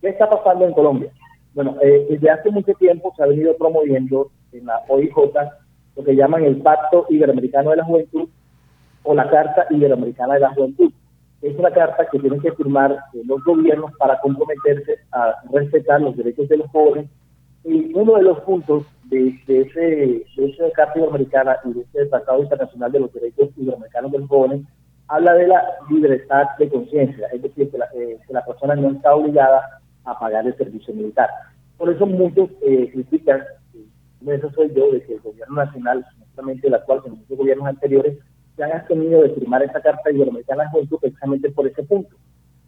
¿Qué 0.02 0.10
está 0.10 0.30
pasando 0.30 0.66
en 0.66 0.74
Colombia? 0.74 1.12
Bueno, 1.54 1.78
eh, 1.82 2.08
desde 2.10 2.30
hace 2.30 2.52
mucho 2.52 2.74
tiempo 2.74 3.14
se 3.16 3.24
ha 3.24 3.28
venido 3.28 3.56
promoviendo 3.58 4.32
en 4.52 4.66
la 4.66 4.82
OIJ 4.88 5.14
lo 5.96 6.04
que 6.04 6.16
llaman 6.16 6.44
el 6.44 6.62
Pacto 6.62 7.06
Iberoamericano 7.10 7.72
de 7.72 7.78
la 7.78 7.86
Juventud 7.86 8.30
o 9.04 9.14
la 9.14 9.30
Carta 9.30 9.66
Iberoamericana 9.70 10.36
de 10.36 10.40
la 10.42 10.54
Juventud. 10.54 10.92
Es 11.42 11.58
una 11.60 11.72
carta 11.72 12.08
que 12.12 12.20
tienen 12.20 12.42
que 12.42 12.52
firmar 12.54 12.92
eh, 12.92 13.22
los 13.26 13.44
gobiernos 13.44 13.92
para 13.98 14.20
comprometerse 14.20 15.00
a 15.12 15.36
respetar 15.52 16.02
los 16.02 16.18
derechos 16.18 16.50
de 16.50 16.58
los 16.58 16.70
jóvenes. 16.72 17.10
Y 17.64 17.94
uno 17.94 18.16
de 18.16 18.24
los 18.24 18.40
puntos 18.42 18.86
de, 19.06 19.36
ese, 19.48 19.80
de 19.82 20.26
esa 20.38 20.72
Carta 20.74 20.98
Iberoamericana 20.98 21.58
y 21.66 21.74
de 21.74 21.82
ese 21.82 22.06
Tratado 22.08 22.42
Internacional 22.42 22.92
de 22.92 23.00
los 23.00 23.14
Derechos 23.14 23.50
Iberoamericanos 23.58 24.12
de 24.12 24.20
los 24.20 24.28
Jóvenes 24.28 24.62
habla 25.08 25.34
de 25.34 25.48
la 25.48 25.64
libertad 25.90 26.46
de 26.58 26.70
conciencia, 26.70 27.28
es 27.32 27.42
decir, 27.42 27.70
que 27.70 27.78
la, 27.78 27.86
eh, 27.94 28.18
que 28.26 28.34
la 28.34 28.44
persona 28.44 28.76
no 28.76 28.92
está 28.92 29.14
obligada 29.14 29.82
a 30.04 30.18
pagar 30.18 30.46
el 30.48 30.58
servicio 30.58 30.94
militar. 30.94 31.30
Por 31.78 31.90
eso 31.92 32.06
muchos 32.06 32.50
eh, 32.62 32.90
critican, 32.92 33.42
eso 34.32 34.52
soy 34.52 34.74
yo, 34.74 34.92
de 34.92 35.02
que 35.04 35.14
el 35.14 35.22
gobierno 35.22 35.56
nacional, 35.56 36.06
no 36.20 36.26
solamente 36.36 36.68
el 36.68 36.74
actual, 36.74 37.02
sino 37.04 37.16
muchos 37.16 37.38
gobiernos 37.38 37.68
anteriores, 37.68 38.18
se 38.56 38.64
han 38.64 38.72
abstenido 38.72 39.22
de 39.22 39.30
firmar 39.32 39.64
esta 39.64 39.82
Carta 39.82 40.12
Iberoamericana 40.12 40.64
de 40.64 40.70
Juventud 40.70 40.98
precisamente 41.02 41.52
por 41.52 41.68
ese 41.68 41.84
punto. 41.84 42.16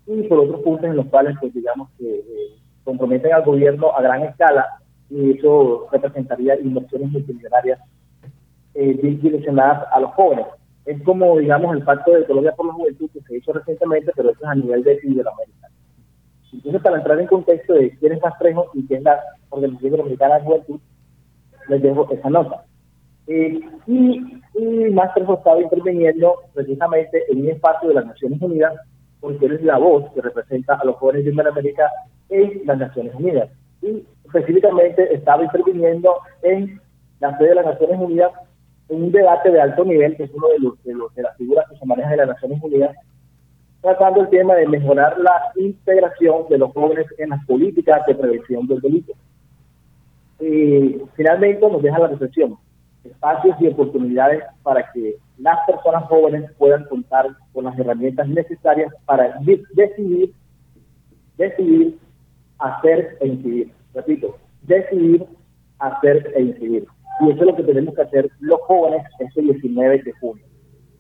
Y 0.06 0.24
por 0.24 0.40
otros 0.40 0.62
puntos 0.62 0.86
en 0.86 0.96
los 0.96 1.06
cuales, 1.08 1.36
pues 1.40 1.54
digamos 1.54 1.90
que 1.98 2.20
eh, 2.20 2.58
comprometen 2.84 3.34
al 3.34 3.44
gobierno 3.44 3.92
a 3.94 4.02
gran 4.02 4.24
escala 4.24 4.66
y 5.10 5.38
eso 5.38 5.88
representaría 5.92 6.60
inversiones 6.60 7.12
multimillonarias 7.12 7.80
eh, 8.74 8.94
direccionadas 9.22 9.88
a 9.92 10.00
los 10.00 10.12
jóvenes. 10.14 10.46
Es 10.86 11.02
como, 11.04 11.38
digamos, 11.38 11.76
el 11.76 11.84
Pacto 11.84 12.12
de 12.12 12.26
Colombia 12.26 12.54
por 12.56 12.68
la 12.68 12.74
Juventud 12.74 13.10
que 13.12 13.22
se 13.22 13.38
hizo 13.38 13.52
recientemente, 13.52 14.12
pero 14.16 14.30
eso 14.30 14.40
es 14.42 14.48
a 14.48 14.56
nivel 14.56 14.84
de 14.84 15.00
Iberoamérica. 15.04 15.68
Entonces, 16.54 16.82
para 16.82 16.98
entrar 16.98 17.20
en 17.20 17.28
contexto 17.28 17.74
de 17.74 17.98
quién 17.98 18.14
es 18.14 18.22
Mastrejo 18.22 18.70
y 18.74 18.86
quién 18.88 19.00
es 19.00 19.04
la 19.04 19.20
Organización 19.50 19.88
Iberoamericana 19.88 20.40
de 20.40 20.46
Juventud, 20.46 20.80
les 21.68 21.82
dejo 21.82 22.08
esa 22.12 22.30
nota. 22.30 22.66
Eh, 23.28 23.60
y, 23.88 24.42
y 24.56 24.90
Mastrejo 24.92 25.36
estaba 25.36 25.62
interviniendo 25.62 26.36
precisamente 26.54 27.24
en 27.30 27.42
un 27.42 27.50
espacio 27.50 27.90
de 27.90 27.96
las 27.96 28.06
Naciones 28.06 28.42
Unidas, 28.42 28.74
porque 29.20 29.46
él 29.46 29.54
es 29.54 29.64
la 29.64 29.78
voz 29.78 30.12
que 30.14 30.22
representa 30.22 30.76
a 30.76 30.86
los 30.86 30.96
jóvenes 30.98 31.26
de 31.26 31.32
Iberoamérica 31.32 31.90
en 32.30 32.62
las 32.66 32.78
Naciones 32.78 33.14
Unidas. 33.16 33.50
Y 33.82 34.06
específicamente 34.26 35.14
estaba 35.14 35.44
interviniendo 35.44 36.16
en 36.42 36.80
la 37.20 37.38
sede 37.38 37.50
de 37.50 37.56
las 37.56 37.66
Naciones 37.66 38.00
Unidas 38.00 38.32
en 38.90 39.04
un 39.04 39.12
debate 39.12 39.52
de 39.52 39.62
alto 39.62 39.84
nivel, 39.84 40.16
que 40.16 40.24
es 40.24 40.32
uno 40.34 40.48
de, 40.48 40.60
los, 40.60 40.84
de, 40.84 40.94
los, 40.94 41.14
de 41.16 41.24
las 41.24 41.36
figuras 41.38 41.66
que 41.70 41.78
se 41.78 41.86
manejan 41.86 42.14
en 42.14 42.18
las 42.20 42.28
Naciones 42.30 42.64
Unidas, 42.64 42.96
tratando 43.82 44.22
el 44.22 44.30
tema 44.30 44.56
de 44.56 44.68
mejorar 44.68 45.18
la 45.20 45.52
integración 45.56 46.48
de 46.50 46.58
los 46.58 46.72
jóvenes 46.74 47.06
en 47.18 47.30
las 47.30 47.46
políticas 47.46 48.02
de 48.08 48.16
prevención 48.16 48.68
del 48.68 48.80
delito. 48.80 49.14
Y 50.40 51.02
finalmente 51.16 51.68
nos 51.70 51.82
deja 51.82 52.00
la 52.00 52.08
reflexión, 52.08 52.58
espacios 53.04 53.56
y 53.60 53.68
oportunidades 53.68 54.44
para 54.64 54.92
que 54.92 55.18
las 55.38 55.58
personas 55.66 56.06
jóvenes 56.06 56.52
puedan 56.58 56.86
contar 56.86 57.28
con 57.54 57.66
las 57.66 57.78
herramientas 57.78 58.28
necesarias 58.28 58.94
para 59.06 59.38
decidir, 59.42 60.34
decidir, 61.38 61.98
hacer 62.60 63.18
e 63.22 63.28
incidir. 63.28 63.72
Repito, 63.94 64.38
decidir, 64.64 65.26
hacer 65.80 66.32
e 66.36 66.42
incidir. 66.42 66.88
Y 67.22 67.32
eso 67.32 67.40
es 67.40 67.48
lo 67.48 67.56
que 67.56 67.64
tenemos 67.64 67.96
que 67.96 68.02
hacer 68.02 68.30
los 68.40 68.60
jóvenes 68.62 69.04
este 69.20 69.42
19 69.42 70.04
de 70.04 70.12
junio. 70.14 70.46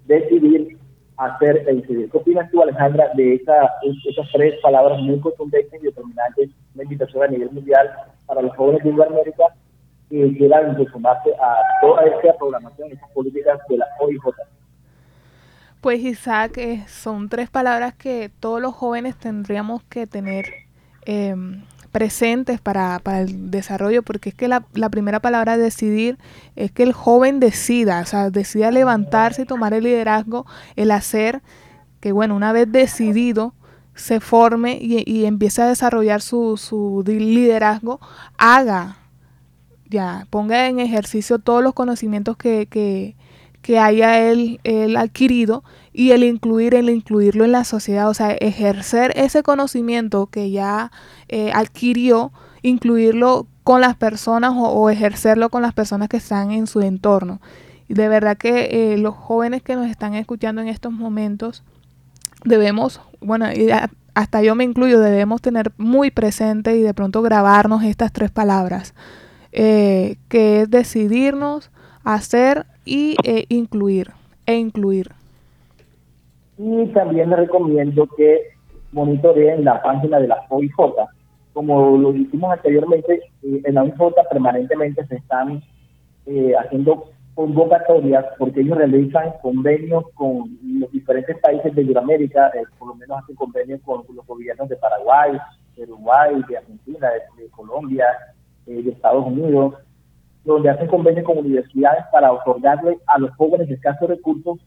Decidir, 0.05 0.77
hacer 1.17 1.63
e 1.67 1.73
incidir. 1.73 2.09
¿Qué 2.09 2.17
opinas 2.17 2.49
tú, 2.51 2.61
Alejandra, 2.61 3.09
de 3.15 3.35
esa, 3.35 3.69
esas 3.83 4.27
tres 4.31 4.59
palabras 4.61 4.99
muy 4.99 5.19
contundentes 5.19 5.81
y 5.81 5.85
determinantes, 5.85 6.49
una 6.75 6.83
invitación 6.83 7.23
a 7.23 7.27
nivel 7.27 7.51
mundial 7.51 7.89
para 8.25 8.41
los 8.41 8.55
jóvenes 8.55 8.83
de 8.83 9.03
América 9.03 9.45
que 10.09 10.37
quieran 10.37 10.77
sumarse 10.91 11.31
a 11.41 11.61
toda 11.81 12.03
esta 12.05 12.37
programación, 12.37 12.91
estas 12.91 13.09
políticas 13.11 13.59
de 13.67 13.77
la 13.77 13.85
OIJ. 13.99 14.21
Pues 15.81 15.99
Isaac, 15.99 16.57
eh, 16.57 16.83
son 16.87 17.29
tres 17.29 17.49
palabras 17.49 17.93
que 17.93 18.29
todos 18.39 18.61
los 18.61 18.73
jóvenes 18.73 19.17
tendríamos 19.17 19.83
que 19.83 20.07
tener 20.07 20.45
eh, 21.05 21.35
presentes 21.97 22.61
para, 22.61 22.99
para, 22.99 23.21
el 23.21 23.49
desarrollo, 23.49 24.03
porque 24.03 24.29
es 24.29 24.35
que 24.35 24.47
la, 24.47 24.67
la, 24.75 24.89
primera 24.91 25.19
palabra 25.19 25.57
decidir 25.57 26.19
es 26.55 26.71
que 26.71 26.83
el 26.83 26.93
joven 26.93 27.39
decida, 27.39 28.01
o 28.01 28.05
sea, 28.05 28.29
decida 28.29 28.69
levantarse 28.69 29.41
y 29.41 29.45
tomar 29.45 29.73
el 29.73 29.85
liderazgo, 29.85 30.45
el 30.75 30.91
hacer, 30.91 31.41
que 31.99 32.11
bueno, 32.11 32.35
una 32.35 32.51
vez 32.53 32.71
decidido, 32.71 33.55
se 33.95 34.19
forme 34.19 34.77
y, 34.79 35.03
y 35.11 35.25
empiece 35.25 35.63
a 35.63 35.67
desarrollar 35.67 36.21
su, 36.21 36.55
su 36.57 37.03
liderazgo, 37.03 37.99
haga, 38.37 38.97
ya, 39.89 40.27
ponga 40.29 40.67
en 40.67 40.79
ejercicio 40.79 41.39
todos 41.39 41.63
los 41.63 41.73
conocimientos 41.73 42.37
que, 42.37 42.67
que, 42.67 43.15
que 43.63 43.79
haya 43.79 44.19
él, 44.19 44.59
él, 44.63 44.97
adquirido 44.97 45.63
y 45.97 46.11
el 46.11 46.23
incluir, 46.23 46.75
el 46.75 46.91
incluirlo 46.91 47.43
en 47.43 47.51
la 47.51 47.63
sociedad, 47.63 48.07
o 48.07 48.13
sea, 48.13 48.31
ejercer 48.33 49.11
ese 49.15 49.41
conocimiento 49.41 50.27
que 50.27 50.51
ya 50.51 50.91
eh, 51.27 51.51
adquirió, 51.55 52.31
incluirlo 52.61 53.47
con 53.63 53.81
las 53.81 53.95
personas 53.95 54.53
o, 54.55 54.91
ejercerlo 54.91 55.49
con 55.49 55.63
las 55.63 55.73
personas 55.73 56.07
que 56.07 56.17
están 56.17 56.51
en 56.51 56.67
su 56.67 56.81
entorno. 56.81 57.41
Y 57.87 57.95
de 57.95 58.09
verdad 58.09 58.37
que 58.37 58.93
eh, 58.93 58.97
los 58.99 59.15
jóvenes 59.15 59.63
que 59.63 59.75
nos 59.75 59.87
están 59.87 60.13
escuchando 60.13 60.61
en 60.61 60.67
estos 60.67 60.93
momentos 60.93 61.63
debemos, 62.45 63.01
bueno, 63.19 63.47
hasta 64.13 64.43
yo 64.43 64.53
me 64.53 64.65
incluyo, 64.65 64.99
debemos 64.99 65.41
tener 65.41 65.71
muy 65.77 66.11
presente 66.11 66.77
y 66.77 66.81
de 66.83 66.93
pronto 66.93 67.23
grabarnos 67.23 67.83
estas 67.83 68.13
tres 68.13 68.29
palabras, 68.29 68.93
eh, 69.51 70.17
que 70.29 70.61
es 70.61 70.69
decidirnos, 70.69 71.71
hacer 72.03 72.67
y 72.85 73.15
eh, 73.23 73.47
incluir, 73.49 74.11
e 74.45 74.57
incluir. 74.57 75.16
Y 76.57 76.87
también 76.87 77.29
les 77.29 77.39
recomiendo 77.39 78.07
que 78.17 78.49
monitoreen 78.91 79.63
la 79.63 79.81
página 79.81 80.19
de 80.19 80.27
la 80.27 80.45
OIJ. 80.49 80.73
Como 81.53 81.97
lo 81.97 82.11
dijimos 82.11 82.51
anteriormente, 82.51 83.21
eh, 83.43 83.61
en 83.63 83.75
la 83.75 83.83
OIJ 83.83 84.13
permanentemente 84.29 85.05
se 85.07 85.15
están 85.15 85.61
eh, 86.25 86.53
haciendo 86.57 87.11
convocatorias 87.37 88.25
porque 88.39 88.61
ellos 88.61 88.79
realizan 88.79 89.31
convenios 89.43 90.03
con 90.15 90.57
los 90.79 90.91
diferentes 90.91 91.37
países 91.37 91.73
de 91.75 91.85
Sudamérica, 91.85 92.47
eh, 92.55 92.63
por 92.79 92.87
lo 92.87 92.95
menos 92.95 93.19
hacen 93.19 93.35
convenios 93.35 93.79
con 93.85 94.01
los 94.15 94.25
gobiernos 94.25 94.67
de 94.67 94.75
Paraguay, 94.77 95.37
de 95.75 95.83
Uruguay, 95.83 96.41
de 96.49 96.57
Argentina, 96.57 97.09
de, 97.37 97.47
Colombia, 97.51 98.07
eh, 98.65 98.81
de 98.81 98.89
Estados 98.89 99.27
Unidos, 99.27 99.75
donde 100.43 100.71
hacen 100.71 100.87
convenios 100.87 101.25
con 101.25 101.37
universidades 101.37 102.05
para 102.11 102.31
otorgarle 102.31 102.97
a 103.05 103.19
los 103.19 103.29
jóvenes 103.35 103.69
escasos 103.69 104.09
recursos 104.09 104.57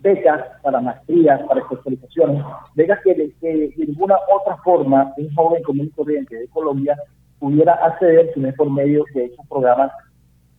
becas 0.00 0.44
para 0.62 0.80
maestrías, 0.80 1.42
para 1.42 1.60
especializaciones, 1.60 2.44
becas 2.74 3.00
que 3.02 3.14
de, 3.14 3.32
que 3.40 3.72
de 3.76 3.86
ninguna 3.86 4.16
otra 4.34 4.56
forma 4.58 5.12
un 5.16 5.34
joven 5.34 5.62
común 5.62 5.86
y 5.86 5.90
corriente 5.90 6.36
de 6.36 6.48
Colombia 6.48 6.96
pudiera 7.38 7.74
acceder 7.74 8.32
si 8.34 8.40
no 8.40 8.48
es 8.48 8.54
por 8.54 8.70
medio 8.70 9.04
de 9.14 9.26
esos 9.26 9.46
programas 9.48 9.90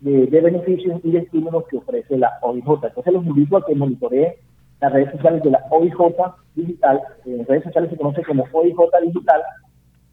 de, 0.01 0.27
de, 0.27 0.41
beneficios 0.41 0.99
y 1.03 1.11
de 1.11 1.19
estímulos 1.19 1.65
que 1.69 1.77
ofrece 1.77 2.17
la 2.17 2.37
OIJ. 2.41 2.65
Entonces 2.83 3.13
los 3.13 3.25
invito 3.25 3.57
a 3.57 3.65
que 3.65 3.75
monitoreen 3.75 4.33
las 4.79 4.93
redes 4.93 5.11
sociales 5.11 5.43
de 5.43 5.51
la 5.51 5.65
OIJ 5.71 5.95
Digital, 6.55 7.01
en 7.25 7.45
redes 7.45 7.63
sociales 7.65 7.89
se 7.89 7.97
conoce 7.97 8.23
como 8.23 8.45
OIJ 8.51 8.77
Digital, 9.03 9.41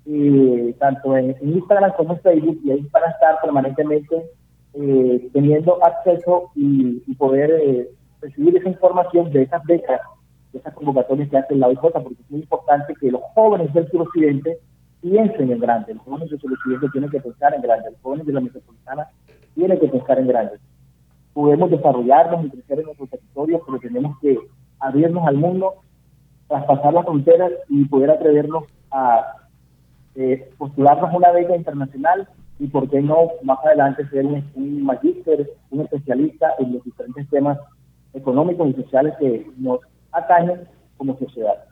eh, 0.07 0.75
tanto 0.79 1.17
en, 1.17 1.37
Instagram 1.41 1.93
como 1.97 2.15
en 2.15 2.21
Facebook, 2.21 2.61
y 2.65 2.73
ahí 2.73 2.89
van 2.93 3.05
a 3.05 3.11
estar 3.11 3.41
permanentemente 3.43 4.31
eh, 4.75 5.29
teniendo 5.33 5.83
acceso 5.85 6.51
y, 6.55 7.03
y 7.07 7.15
poder 7.15 7.51
eh, 7.51 7.89
recibir 8.27 8.57
esa 8.57 8.69
información 8.69 9.31
de 9.31 9.43
esas 9.43 9.63
becas, 9.65 10.01
de 10.53 10.59
esas 10.59 10.75
convocatorias 10.75 11.29
que 11.29 11.39
hace 11.39 11.55
la 11.55 11.69
OIJ, 11.69 11.81
porque 11.81 12.23
es 12.23 12.31
muy 12.31 12.41
importante 12.41 12.95
que 13.01 13.11
los 13.11 13.23
jóvenes 13.35 13.73
del 13.73 13.89
suroccidente 13.91 14.59
piensen 15.01 15.53
en 15.53 15.61
grande. 15.61 15.95
Los 15.95 16.03
jóvenes 16.03 16.31
del 16.31 16.41
suroccidente 16.41 16.89
tienen 16.93 17.11
que 17.11 17.21
pensar 17.21 17.55
en 17.55 17.63
grande, 17.63 17.91
los 17.91 18.01
jóvenes 18.01 18.27
de 18.27 18.33
la 18.33 18.41
metropolitana 18.41 19.09
tienen 19.55 19.79
que 19.79 19.89
pensar 19.89 20.19
en 20.19 20.27
grande. 20.27 20.57
Podemos 21.33 21.71
desarrollarnos 21.71 22.47
y 22.47 22.51
crecer 22.51 22.81
en 22.81 22.87
nuestro 22.87 23.07
territorio, 23.07 23.63
pero 23.65 23.79
tenemos 23.79 24.19
que 24.21 24.39
abrirnos 24.81 25.27
al 25.27 25.37
mundo, 25.37 25.75
traspasar 26.49 26.95
las 26.95 27.05
fronteras 27.05 27.53
y 27.69 27.85
poder 27.85 28.11
atrevernos 28.11 28.65
a 28.91 29.37
eh, 30.15 30.51
postularnos 30.59 31.15
una 31.15 31.31
beca 31.31 31.55
internacional 31.55 32.29
y 32.59 32.69
por 32.69 32.89
qué 32.89 33.03
no 33.03 33.29
más 33.43 33.59
adelante 33.65 34.09
ser 34.09 34.25
un, 34.25 34.43
un 34.55 34.83
magíster, 34.83 35.51
un 35.71 35.83
especialista 35.83 36.55
en 36.59 36.73
los 36.73 36.85
diferentes 36.85 37.29
temas 37.29 37.59
económicos 38.17 38.71
y 38.71 38.83
sociales 38.83 39.15
que 39.21 39.47
nos 39.59 39.81
atañen 40.11 40.67
como 40.97 41.17
sociedad. 41.19 41.65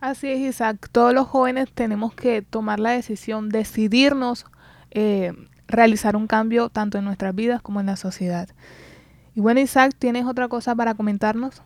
Así 0.00 0.28
es, 0.28 0.38
Isaac. 0.40 0.88
Todos 0.92 1.14
los 1.14 1.26
jóvenes 1.26 1.72
tenemos 1.72 2.14
que 2.14 2.42
tomar 2.42 2.80
la 2.80 2.90
decisión, 2.90 3.48
decidirnos 3.48 4.46
eh, 4.90 5.32
realizar 5.68 6.16
un 6.16 6.26
cambio 6.26 6.68
tanto 6.68 6.98
en 6.98 7.04
nuestras 7.04 7.34
vidas 7.34 7.62
como 7.62 7.80
en 7.80 7.86
la 7.86 7.96
sociedad. 7.96 8.48
Y 9.34 9.40
bueno, 9.40 9.60
Isaac, 9.60 9.92
¿tienes 9.98 10.26
otra 10.26 10.48
cosa 10.48 10.74
para 10.74 10.94
comentarnos? 10.94 11.62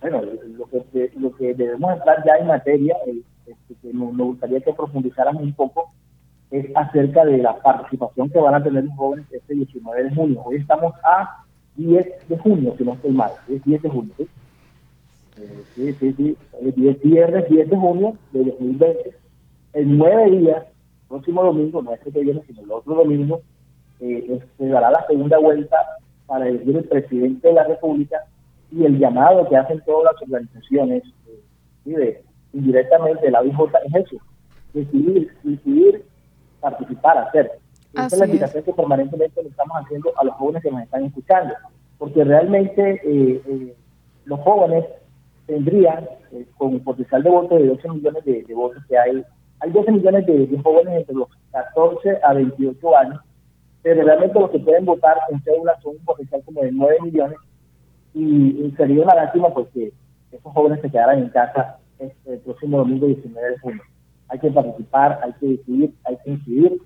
Bueno, 0.00 0.22
lo 0.22 0.66
que, 0.68 1.12
lo 1.16 1.34
que 1.36 1.54
debemos 1.54 1.92
entrar 1.92 2.24
ya 2.26 2.36
en 2.36 2.48
materia, 2.48 2.96
eh, 3.06 3.20
este, 3.46 3.74
que 3.80 3.92
nos, 3.92 4.12
nos 4.12 4.26
gustaría 4.28 4.60
que 4.60 4.72
profundizáramos 4.72 5.42
un 5.42 5.54
poco, 5.54 5.92
es 6.50 6.66
acerca 6.74 7.24
de 7.24 7.38
la 7.38 7.56
participación 7.60 8.30
que 8.30 8.38
van 8.38 8.54
a 8.54 8.62
tener 8.62 8.84
los 8.84 8.96
jóvenes 8.96 9.26
este 9.30 9.54
19 9.54 10.04
de 10.04 10.14
junio. 10.14 10.42
Hoy 10.44 10.56
estamos 10.56 10.92
a 11.04 11.45
10 11.76 12.28
de 12.28 12.38
junio, 12.38 12.74
si 12.76 12.84
no 12.84 12.94
estoy 12.94 13.12
mal, 13.12 13.32
es 13.48 13.62
10 13.64 13.82
de 13.82 13.88
junio. 13.88 14.12
¿sí? 14.16 14.28
Eh, 15.38 15.94
sí, 16.00 16.12
sí, 16.14 16.36
el 16.62 16.72
10, 16.72 17.02
viernes 17.02 17.48
10 17.48 17.70
de 17.70 17.76
junio 17.76 18.16
de 18.32 18.44
2020, 18.44 19.14
en 19.74 19.98
nueve 19.98 20.30
días, 20.30 20.64
próximo 21.08 21.44
domingo, 21.44 21.82
no 21.82 21.92
este 21.92 22.10
que 22.10 22.20
viene, 22.20 22.42
sino 22.46 22.62
el 22.62 22.72
otro 22.72 22.94
domingo, 22.94 23.42
eh, 24.00 24.40
se 24.56 24.68
dará 24.68 24.90
la 24.90 25.06
segunda 25.06 25.38
vuelta 25.38 25.76
para 26.26 26.48
elegir 26.48 26.76
el 26.76 26.84
presidente 26.84 27.48
de 27.48 27.54
la 27.54 27.64
República 27.64 28.24
y 28.72 28.84
el 28.84 28.98
llamado 28.98 29.48
que 29.48 29.56
hacen 29.56 29.82
todas 29.84 30.12
las 30.12 30.22
organizaciones, 30.22 31.02
eh, 31.26 31.90
de, 31.90 32.22
indirectamente 32.52 33.30
la 33.30 33.40
OIJ 33.40 33.58
es 33.84 33.94
eso, 34.06 34.16
decidir, 34.72 35.30
decidir 35.42 36.04
participar, 36.60 37.18
hacer. 37.18 37.52
Esa 37.96 38.06
es 38.06 38.18
la 38.18 38.26
invitación 38.26 38.64
que 38.64 38.72
permanentemente 38.72 39.42
le 39.42 39.48
estamos 39.48 39.76
haciendo 39.78 40.12
a 40.18 40.24
los 40.24 40.34
jóvenes 40.34 40.62
que 40.62 40.70
nos 40.70 40.82
están 40.82 41.04
escuchando, 41.04 41.54
porque 41.98 42.24
realmente 42.24 43.00
eh, 43.02 43.42
eh, 43.46 43.74
los 44.26 44.40
jóvenes 44.40 44.84
tendrían, 45.46 46.06
eh, 46.32 46.46
con 46.58 46.74
un 46.74 46.80
potencial 46.84 47.22
de 47.22 47.30
voto 47.30 47.56
de 47.56 47.68
12 47.68 47.88
millones 47.88 48.24
de, 48.24 48.42
de, 48.42 48.54
votos 48.54 48.84
que 48.86 48.98
hay, 48.98 49.24
hay 49.60 49.70
12 49.70 49.92
millones 49.92 50.26
de, 50.26 50.46
de, 50.46 50.58
jóvenes 50.62 51.00
entre 51.00 51.14
los 51.14 51.28
14 51.52 52.18
a 52.22 52.34
28 52.34 52.96
años, 52.98 53.20
pero 53.82 54.04
realmente 54.04 54.40
los 54.40 54.50
que 54.50 54.58
pueden 54.58 54.84
votar 54.84 55.16
en 55.30 55.40
cédula 55.42 55.80
son 55.82 55.96
un 55.96 56.04
potencial 56.04 56.42
como 56.44 56.62
de 56.62 56.72
9 56.72 56.96
millones, 57.02 57.38
y, 58.12 58.66
y 58.66 58.74
sería 58.76 59.04
una 59.04 59.14
lástima 59.14 59.52
pues 59.54 59.68
que 59.72 59.92
esos 60.32 60.52
jóvenes 60.52 60.80
se 60.80 60.90
quedaran 60.90 61.18
en 61.18 61.28
casa 61.30 61.78
este, 61.98 62.34
el 62.34 62.40
próximo 62.40 62.78
domingo 62.78 63.06
19 63.06 63.50
de 63.50 63.58
junio. 63.58 63.82
Hay 64.28 64.38
que 64.38 64.50
participar, 64.50 65.20
hay 65.22 65.32
que 65.34 65.46
decidir, 65.46 65.94
hay 66.04 66.16
que 66.24 66.30
incidir, 66.30 66.82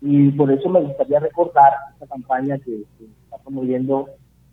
y 0.00 0.30
por 0.32 0.50
eso 0.52 0.68
me 0.68 0.80
gustaría 0.80 1.20
recordar 1.20 1.72
esta 1.92 2.06
campaña 2.06 2.58
que, 2.58 2.82
que 2.98 3.04
está 3.24 3.38
promoviendo 3.38 4.08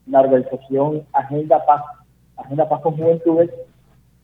la 0.07 0.21
organización 0.21 1.03
Agenda 1.13 1.65
Paz, 1.65 1.83
Agenda 2.37 2.67
Paz 2.67 2.81
con 2.81 2.97
Juventudes, 2.97 3.49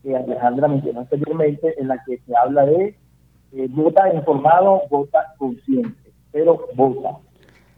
que 0.02 0.16
Alejandra 0.16 0.68
mencionó 0.68 1.00
anteriormente, 1.00 1.74
en 1.80 1.88
la 1.88 2.02
que 2.04 2.18
se 2.18 2.36
habla 2.36 2.66
de 2.66 2.96
eh, 3.52 3.66
vota 3.70 4.12
informado, 4.14 4.82
vota 4.90 5.34
consciente, 5.38 6.12
pero 6.32 6.66
vota. 6.74 7.18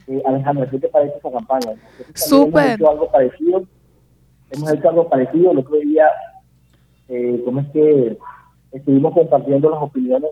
Eh, 0.06 0.22
Alejandra, 0.26 0.68
¿qué 0.68 0.78
te 0.78 0.88
parece 0.88 1.16
esta 1.16 1.30
campaña? 1.30 1.74
Súper. 2.14 2.62
Hemos 2.62 2.74
hecho 2.74 2.90
algo 2.90 3.10
parecido, 3.10 3.62
hemos 4.50 4.72
hecho 4.72 4.88
algo 4.88 5.08
parecido, 5.08 5.52
el 5.52 5.58
otro 5.58 5.76
día, 5.76 6.08
eh, 7.08 7.42
¿cómo 7.44 7.60
es 7.60 7.68
que 7.68 8.18
estuvimos 8.72 9.14
compartiendo 9.14 9.70
las 9.70 9.82
opiniones 9.82 10.30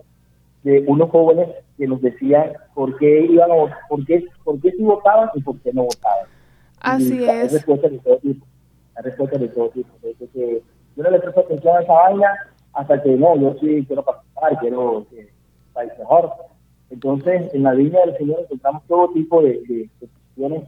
de 0.63 0.83
unos 0.87 1.09
jóvenes 1.09 1.49
que 1.77 1.87
nos 1.87 2.01
decían 2.01 2.53
por 2.73 2.97
qué 2.97 3.21
iban 3.21 3.51
a 3.51 3.87
por 3.87 4.05
qué, 4.05 4.25
por 4.43 4.59
qué 4.59 4.71
sí 4.71 4.83
votaban 4.83 5.29
y 5.33 5.41
por 5.41 5.57
qué 5.59 5.71
no 5.73 5.83
votaban. 5.83 6.25
Así 6.81 7.23
es. 7.23 7.29
Hay 7.29 7.47
respuestas 7.47 7.91
de 7.91 7.99
todo 7.99 8.17
tipo. 8.17 8.45
Hay 8.95 9.03
respuestas 9.03 9.41
de 9.41 9.47
todo 9.49 9.69
tipo. 9.69 9.89
De 10.01 10.27
que 10.27 10.61
yo 10.95 11.03
no 11.03 11.11
le 11.11 11.19
presto 11.19 11.41
atención 11.41 11.77
a 11.77 11.81
esa 11.81 11.93
vaina 11.93 12.33
hasta 12.73 13.01
que 13.01 13.11
no, 13.11 13.35
yo 13.37 13.55
sí 13.59 13.83
quiero 13.87 14.03
participar, 14.03 14.59
quiero 14.59 15.05
que 15.09 15.29
país 15.73 15.91
mejor. 15.97 16.31
Entonces, 16.89 17.53
en 17.53 17.63
la 17.63 17.73
línea 17.73 18.05
del 18.05 18.17
Señor 18.17 18.41
encontramos 18.41 18.83
todo 18.87 19.09
tipo 19.11 19.41
de, 19.41 19.61
de, 19.67 19.89
de 19.99 20.07
cuestiones 20.07 20.63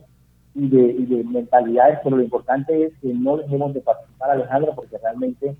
y 0.53 0.69
de, 0.69 0.81
y 0.81 1.05
de 1.05 1.23
mentalidades, 1.23 1.99
pero 2.03 2.17
lo 2.17 2.23
importante 2.23 2.85
es 2.85 2.93
que 3.01 3.13
no 3.13 3.37
dejemos 3.37 3.73
de 3.73 3.81
participar, 3.81 4.31
Alejandro, 4.31 4.73
porque 4.75 4.97
realmente 4.97 5.55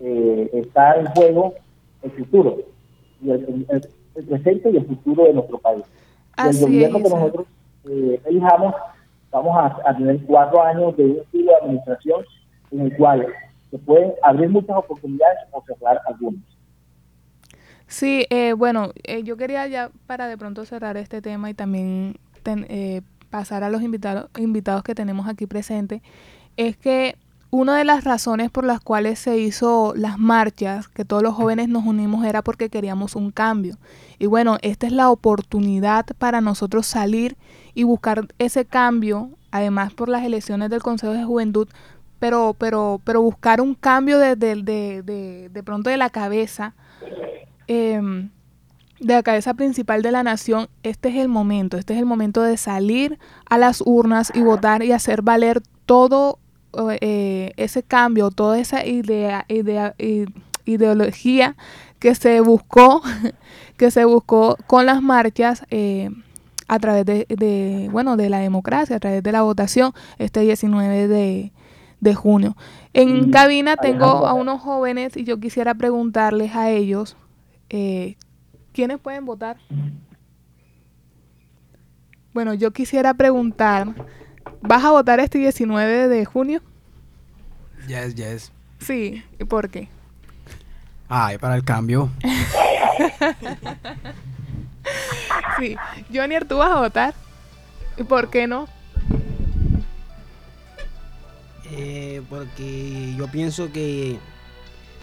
eh, 0.00 0.50
está 0.52 0.96
en 0.96 1.06
juego 1.06 1.54
el 2.02 2.10
futuro 2.12 2.58
y 3.22 3.30
el, 3.30 3.66
el, 3.68 3.88
el, 4.14 4.24
presente 4.26 4.70
y 4.70 4.76
el 4.76 4.86
futuro 4.86 5.24
de 5.24 5.34
nuestro 5.34 5.58
país. 5.58 5.84
el 6.38 6.60
gobierno 6.60 6.98
que 6.98 7.08
nosotros 7.08 7.46
eh, 7.88 8.20
elijamos, 8.26 8.74
vamos 9.30 9.72
a, 9.84 9.96
tener 9.96 10.20
cuatro 10.24 10.62
años 10.62 10.96
de 10.96 11.04
un 11.04 11.16
estilo 11.18 11.52
de 11.52 11.56
administración 11.58 12.24
en 12.70 12.80
el 12.80 12.96
cual 12.96 13.26
se 13.70 13.78
pueden 13.78 14.12
abrir 14.22 14.50
muchas 14.50 14.76
oportunidades 14.76 15.38
o 15.50 15.62
cerrar 15.62 16.00
algunas. 16.06 16.42
Sí, 17.86 18.26
eh, 18.30 18.54
bueno, 18.54 18.92
eh, 19.04 19.22
yo 19.22 19.36
quería 19.36 19.66
ya 19.66 19.90
para 20.06 20.26
de 20.26 20.38
pronto 20.38 20.64
cerrar 20.64 20.96
este 20.96 21.20
tema 21.20 21.50
y 21.50 21.54
también 21.54 22.16
eh, 22.46 23.02
pasar 23.28 23.64
a 23.64 23.70
los 23.70 23.82
invitados, 23.82 24.30
invitados 24.38 24.82
que 24.82 24.94
tenemos 24.94 25.28
aquí 25.28 25.46
presentes, 25.46 26.00
es 26.56 26.76
que 26.76 27.16
una 27.52 27.78
de 27.78 27.84
las 27.84 28.02
razones 28.02 28.50
por 28.50 28.64
las 28.64 28.80
cuales 28.80 29.20
se 29.20 29.38
hizo 29.38 29.94
las 29.94 30.18
marchas, 30.18 30.88
que 30.88 31.04
todos 31.04 31.22
los 31.22 31.36
jóvenes 31.36 31.68
nos 31.68 31.86
unimos, 31.86 32.24
era 32.24 32.42
porque 32.42 32.68
queríamos 32.68 33.14
un 33.14 33.30
cambio. 33.30 33.76
Y 34.18 34.26
bueno, 34.26 34.58
esta 34.62 34.88
es 34.88 34.92
la 34.92 35.08
oportunidad 35.08 36.06
para 36.18 36.40
nosotros 36.40 36.86
salir 36.86 37.36
y 37.74 37.84
buscar 37.84 38.26
ese 38.40 38.64
cambio, 38.64 39.30
además 39.52 39.94
por 39.94 40.08
las 40.08 40.24
elecciones 40.24 40.68
del 40.70 40.82
Consejo 40.82 41.12
de 41.12 41.22
Juventud, 41.22 41.68
pero, 42.18 42.56
pero, 42.58 43.00
pero 43.04 43.22
buscar 43.22 43.60
un 43.60 43.74
cambio 43.74 44.18
de, 44.18 44.34
de, 44.34 45.02
de 45.48 45.62
pronto 45.62 45.88
de 45.88 45.96
la 45.96 46.10
cabeza 46.10 46.74
Em, 47.66 48.30
de 49.00 49.14
la 49.14 49.22
cabeza 49.22 49.54
principal 49.54 50.02
de 50.02 50.12
la 50.12 50.22
nación, 50.22 50.68
este 50.82 51.08
es 51.08 51.16
el 51.16 51.28
momento, 51.28 51.76
este 51.76 51.94
es 51.94 51.98
el 51.98 52.06
momento 52.06 52.42
de 52.42 52.56
salir 52.56 53.18
a 53.48 53.58
las 53.58 53.82
urnas 53.84 54.30
y 54.32 54.42
votar 54.42 54.84
y 54.84 54.92
hacer 54.92 55.22
valer 55.22 55.60
todo 55.86 56.38
eh, 57.00 57.52
ese 57.56 57.82
cambio, 57.82 58.30
toda 58.30 58.58
esa 58.58 58.86
idea, 58.86 59.44
idea, 59.48 59.94
ideología 60.64 61.56
que 61.98 62.14
se 62.14 62.40
buscó, 62.40 63.02
que 63.76 63.90
se 63.90 64.04
buscó 64.04 64.56
con 64.66 64.86
las 64.86 65.02
marchas 65.02 65.64
eh, 65.70 66.10
a 66.68 66.78
través 66.78 67.04
de, 67.04 67.88
bueno, 67.92 68.16
de 68.16 68.30
la 68.30 68.38
democracia, 68.38 68.96
a 68.96 69.00
través 69.00 69.22
de 69.22 69.32
la 69.32 69.42
votación, 69.42 69.92
este 70.18 70.40
19 70.40 71.08
de, 71.08 71.52
de 72.00 72.14
junio. 72.14 72.56
En 72.92 73.30
cabina 73.30 73.76
tengo 73.76 74.26
a 74.26 74.34
unos 74.34 74.60
jóvenes 74.60 75.16
y 75.16 75.24
yo 75.24 75.38
quisiera 75.40 75.74
preguntarles 75.74 76.54
a 76.54 76.70
ellos 76.70 77.16
eh, 77.74 78.16
¿quiénes 78.72 78.98
pueden 78.98 79.24
votar? 79.24 79.56
Bueno, 82.34 82.52
yo 82.52 82.70
quisiera 82.72 83.14
preguntar, 83.14 83.94
¿vas 84.60 84.84
a 84.84 84.90
votar 84.90 85.20
este 85.20 85.38
19 85.38 86.08
de 86.08 86.24
junio? 86.24 86.60
Yes, 87.86 88.14
yes. 88.14 88.52
Sí, 88.78 89.22
¿y 89.38 89.44
por 89.44 89.68
qué? 89.68 89.88
Ay, 91.08 91.38
para 91.38 91.56
el 91.56 91.64
cambio. 91.64 92.10
sí, 95.58 95.76
Jonier, 96.12 96.46
¿tú 96.46 96.58
vas 96.58 96.70
a 96.70 96.80
votar? 96.80 97.14
¿Y 97.96 98.04
por 98.04 98.30
qué 98.30 98.46
no? 98.46 98.68
Eh, 101.70 102.22
porque 102.28 103.14
yo 103.16 103.28
pienso 103.28 103.72
que 103.72 104.18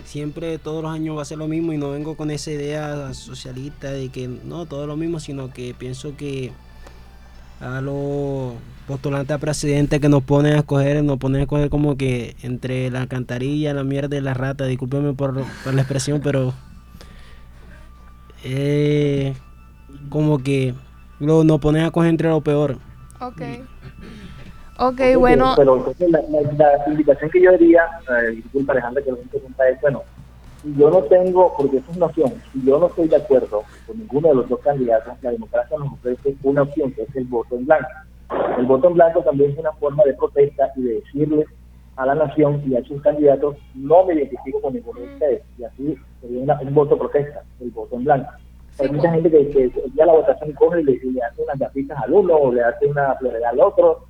siempre 0.06 0.58
todos 0.58 0.84
los 0.84 0.92
años 0.92 1.18
va 1.18 1.22
a 1.22 1.26
ser 1.26 1.38
lo 1.38 1.48
mismo 1.48 1.74
y 1.74 1.78
no 1.78 1.92
vengo 1.92 2.16
con 2.16 2.32
esa 2.32 2.52
idea 2.52 3.14
socialista 3.14 3.92
de 3.92 4.10
que 4.10 4.28
no, 4.28 4.66
todo 4.66 4.88
lo 4.88 4.96
mismo, 4.96 5.20
sino 5.20 5.54
que 5.54 5.76
pienso 5.78 6.16
que 6.18 6.52
a 7.60 7.82
los 7.82 8.54
postulantes 8.88 9.36
a 9.36 9.38
presidente 9.38 10.00
que 10.00 10.10
nos 10.10 10.24
ponen 10.24 10.56
a 10.56 10.60
escoger, 10.60 11.04
nos 11.04 11.18
ponen 11.18 11.42
a 11.42 11.44
escoger 11.44 11.70
como 11.70 11.98
que 11.98 12.36
entre 12.42 12.90
la 12.90 13.08
cantarilla, 13.08 13.74
la 13.74 13.84
mierda 13.84 14.18
y 14.18 14.22
la 14.22 14.34
rata, 14.34 14.66
discúlpeme 14.66 15.14
por, 15.14 15.36
la 15.36 15.82
expresión, 15.82 16.22
pero 16.24 16.54
eh, 18.44 19.34
como 20.10 20.40
que 20.40 20.74
lo, 21.20 21.44
nos 21.44 21.60
ponen 21.60 21.84
a 21.84 21.92
coger 21.92 22.10
entre 22.10 22.30
lo 22.30 22.42
peor. 22.42 22.78
Ok. 23.20 23.42
Ok, 24.82 25.02
bueno. 25.18 25.54
Pero 25.58 25.94
la, 26.08 26.22
la, 26.58 26.92
invitación 26.92 27.30
que 27.30 27.42
yo 27.42 27.52
diría, 27.52 27.82
eh, 28.24 28.32
disculpa 28.32 28.72
Alejandra 28.72 29.04
que 29.04 29.12
lo 29.12 29.22
interrumpa 29.22 29.68
es, 29.68 29.82
bueno, 29.82 30.04
si 30.62 30.76
yo 30.76 30.90
no 30.90 31.02
tengo, 31.04 31.54
porque 31.58 31.78
es 31.78 31.84
una 31.96 32.08
opción, 32.08 32.34
si 32.52 32.64
yo 32.66 32.80
no 32.80 32.88
estoy 32.88 33.08
de 33.08 33.16
acuerdo 33.16 33.64
con 33.88 33.98
ninguno 33.98 34.30
de 34.30 34.36
los 34.36 34.50
dos 34.50 34.60
candidatos, 34.60 35.14
la 35.22 35.32
democracia 35.32 35.78
nos 35.78 35.94
ofrece 35.94 36.36
una 36.44 36.64
opción 36.64 36.92
que 36.92 37.04
es 37.04 37.16
el 37.16 37.26
voto 37.26 37.56
en 37.56 37.66
blanco. 37.66 37.88
El 38.58 38.66
voto 38.66 38.88
en 38.88 38.94
blanco 38.94 39.22
también 39.22 39.52
es 39.52 39.58
una 39.58 39.72
forma 39.74 40.04
de 40.04 40.14
protesta 40.14 40.72
y 40.76 40.82
de 40.82 40.94
decirle 40.96 41.46
a 41.96 42.06
la 42.06 42.16
nación 42.16 42.62
y 42.66 42.76
a 42.76 42.84
sus 42.84 43.02
candidatos, 43.02 43.58
no 43.76 44.06
me 44.06 44.14
identifico 44.14 44.62
con 44.62 44.74
ninguno 44.74 45.02
de 45.02 45.14
ustedes. 45.14 45.42
Y 45.58 45.64
así 45.64 45.98
sería 46.22 46.60
un 46.62 46.74
voto 46.74 46.98
protesta, 46.98 47.44
el 47.60 47.72
voto 47.72 47.96
en 47.96 48.04
blanco. 48.06 48.30
Hay 48.80 48.90
mucha 48.90 49.12
gente 49.12 49.30
que, 49.30 49.72
ya 49.96 50.06
la 50.06 50.14
votación 50.14 50.54
coge 50.54 50.82
y 50.82 50.84
le, 50.84 51.22
hace 51.24 51.42
unas 51.42 51.60
gafitas 51.60 52.02
al 52.02 52.14
uno 52.14 52.36
o 52.36 52.54
le 52.54 52.64
hace 52.64 52.86
una 52.86 53.16
floreal 53.16 53.44
al 53.44 53.60
otro 53.60 54.10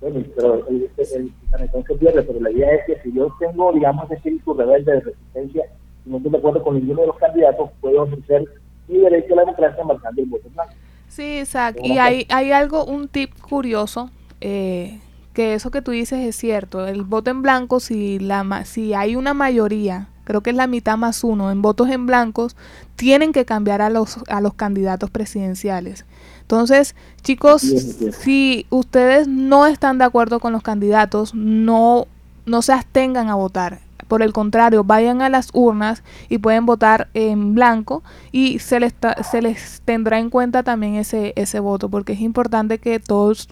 bueno, 0.00 0.24
pero 0.34 0.66
el, 0.68 0.90
el, 0.96 1.32
el 1.58 1.98
pierde, 1.98 2.22
pero 2.22 2.40
la 2.40 2.50
idea 2.50 2.74
es 2.74 2.86
que 2.86 3.02
si 3.02 3.12
yo 3.12 3.28
tengo, 3.38 3.70
digamos, 3.72 4.06
ese 4.06 4.14
espíritu 4.14 4.54
rebelde 4.54 4.92
de 4.92 5.00
resistencia 5.00 5.66
y 5.66 5.79
no 6.04 6.16
estoy 6.16 6.32
de 6.32 6.38
acuerdo 6.38 6.62
con 6.62 6.74
ninguno 6.74 7.02
de 7.02 7.06
los 7.08 7.18
candidatos, 7.18 7.70
puedo 7.80 8.02
ofrecer 8.02 8.44
mi 8.88 8.98
derecho 8.98 9.34
a 9.34 9.36
la 9.36 9.42
democracia 9.42 9.84
marcando 9.84 10.22
el 10.22 10.28
voto 10.28 10.48
blanco. 10.50 10.72
Sí, 11.08 11.38
exacto. 11.38 11.82
Y 11.84 11.98
hay, 11.98 12.26
hay 12.28 12.52
algo, 12.52 12.84
un 12.84 13.08
tip 13.08 13.32
curioso, 13.40 14.10
eh, 14.40 15.00
que 15.34 15.54
eso 15.54 15.70
que 15.70 15.82
tú 15.82 15.90
dices 15.90 16.20
es 16.20 16.36
cierto. 16.36 16.86
El 16.86 17.02
voto 17.02 17.30
en 17.30 17.42
blanco, 17.42 17.80
si, 17.80 18.18
la, 18.18 18.64
si 18.64 18.94
hay 18.94 19.16
una 19.16 19.34
mayoría, 19.34 20.08
creo 20.24 20.40
que 20.40 20.50
es 20.50 20.56
la 20.56 20.66
mitad 20.66 20.96
más 20.96 21.24
uno, 21.24 21.50
en 21.50 21.62
votos 21.62 21.88
en 21.90 22.06
blancos, 22.06 22.56
tienen 22.96 23.32
que 23.32 23.44
cambiar 23.44 23.82
a 23.82 23.90
los, 23.90 24.18
a 24.28 24.40
los 24.40 24.54
candidatos 24.54 25.10
presidenciales. 25.10 26.04
Entonces, 26.42 26.94
chicos, 27.22 27.62
si 27.62 28.66
ustedes 28.70 29.28
no 29.28 29.66
están 29.66 29.98
de 29.98 30.04
acuerdo 30.04 30.40
con 30.40 30.52
los 30.52 30.62
candidatos, 30.62 31.34
no, 31.34 32.06
no 32.46 32.62
se 32.62 32.72
abstengan 32.72 33.28
a 33.28 33.34
votar. 33.34 33.80
Por 34.10 34.22
el 34.22 34.32
contrario, 34.32 34.82
vayan 34.82 35.22
a 35.22 35.28
las 35.28 35.50
urnas 35.54 36.02
y 36.28 36.38
pueden 36.38 36.66
votar 36.66 37.06
en 37.14 37.54
blanco 37.54 38.02
y 38.32 38.58
se 38.58 38.80
les, 38.80 38.92
se 39.22 39.40
les 39.40 39.82
tendrá 39.82 40.18
en 40.18 40.30
cuenta 40.30 40.64
también 40.64 40.96
ese, 40.96 41.32
ese 41.36 41.60
voto, 41.60 41.88
porque 41.88 42.14
es 42.14 42.20
importante 42.20 42.78
que 42.78 42.98
todos, 42.98 43.48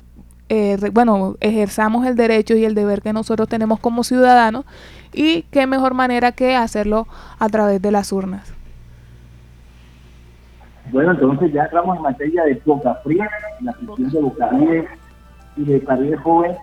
eh, 0.49 0.77
bueno, 0.93 1.37
ejerzamos 1.39 2.05
el 2.07 2.17
derecho 2.17 2.57
y 2.57 2.65
el 2.65 2.75
deber 2.75 3.03
que 3.03 3.13
nosotros 3.13 3.49
tenemos 3.49 3.79
como 3.79 4.03
ciudadanos 4.03 4.65
y 5.15 5.43
qué 5.53 5.69
mejor 5.69 5.95
manera 5.95 6.33
que 6.33 6.57
hacerlo 6.57 7.07
a 7.39 7.49
través 7.49 7.81
de 7.81 7.93
las 7.93 8.11
urnas. 8.11 8.53
Bueno, 10.91 11.13
entonces 11.13 11.53
ya 11.53 11.67
entramos 11.67 11.99
en 11.99 12.03
materia 12.03 12.43
de 12.43 12.61
Boca 12.67 13.01
la 13.61 13.73
sesión 13.75 14.33
de 14.59 14.89
y 15.57 15.65
de 15.67 15.85
Caribe 15.85 16.17
Joven, 16.17 16.57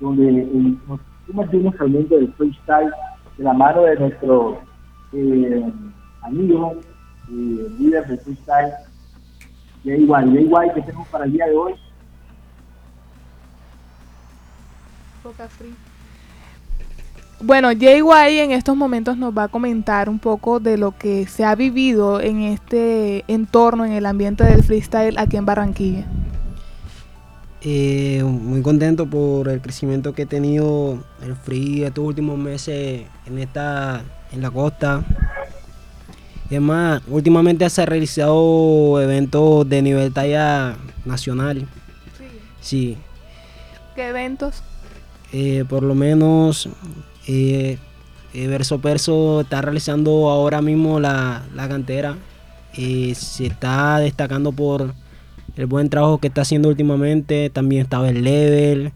donde 0.00 0.28
eh, 0.28 0.76
nos 1.28 1.46
sumergimos 1.46 1.80
al 1.80 1.88
mundo 1.88 2.16
del 2.16 2.32
freestyle 2.34 2.90
de 3.38 3.44
la 3.44 3.52
mano 3.52 3.82
de 3.82 3.96
nuestro 3.96 4.60
eh, 5.12 5.72
amigo, 6.22 6.74
eh, 7.28 7.68
líder 7.78 8.06
de 8.06 8.18
freestyle, 8.18 8.72
Jay 9.84 10.04
White. 10.04 10.50
Jay 10.50 10.70
¿qué 10.74 10.82
tenemos 10.82 11.08
para 11.08 11.24
el 11.24 11.32
día 11.32 11.46
de 11.46 11.56
hoy? 11.56 11.74
Boca 15.24 15.48
Free. 15.48 15.74
Bueno, 17.44 17.70
White 18.02 18.40
en 18.40 18.52
estos 18.52 18.76
momentos 18.76 19.16
nos 19.16 19.36
va 19.36 19.44
a 19.44 19.48
comentar 19.48 20.08
un 20.08 20.20
poco 20.20 20.60
de 20.60 20.78
lo 20.78 20.96
que 20.96 21.26
se 21.26 21.44
ha 21.44 21.56
vivido 21.56 22.20
en 22.20 22.42
este 22.42 23.24
entorno, 23.26 23.84
en 23.84 23.92
el 23.92 24.06
ambiente 24.06 24.44
del 24.44 24.62
freestyle 24.62 25.18
aquí 25.18 25.36
en 25.36 25.44
Barranquilla. 25.44 26.06
Eh, 27.64 28.24
muy 28.24 28.60
contento 28.60 29.06
por 29.06 29.48
el 29.48 29.60
crecimiento 29.60 30.14
que 30.14 30.22
he 30.22 30.26
tenido 30.26 31.02
el 31.22 31.36
free 31.36 31.84
estos 31.84 32.04
últimos 32.04 32.36
meses 32.36 33.02
en 33.26 33.38
esta 33.38 34.02
en 34.32 34.42
la 34.42 34.50
costa. 34.50 35.04
Y 36.50 36.54
además, 36.56 37.02
últimamente 37.08 37.68
se 37.70 37.82
han 37.82 37.86
realizado 37.86 39.00
eventos 39.00 39.68
de 39.68 39.80
nivel 39.80 40.12
talla 40.12 40.76
nacional. 41.04 41.66
Sí. 42.60 42.98
¿Qué 43.94 44.08
eventos? 44.08 44.62
Eh, 45.32 45.64
por 45.68 45.82
lo 45.82 45.94
menos 45.94 46.68
eh, 47.26 47.78
eh, 48.34 48.46
Verso 48.46 48.80
Perso 48.80 49.42
está 49.42 49.60
realizando 49.60 50.30
ahora 50.30 50.62
mismo 50.62 50.98
la, 51.00 51.42
cantera. 51.54 52.16
Eh, 52.74 53.14
se 53.14 53.46
está 53.46 53.98
destacando 53.98 54.52
por 54.52 54.94
el 55.56 55.66
buen 55.66 55.88
trabajo 55.90 56.18
que 56.18 56.28
está 56.28 56.42
haciendo 56.42 56.68
últimamente. 56.68 57.50
También 57.50 57.82
estaba 57.82 58.08
el 58.08 58.24
level, 58.24 58.92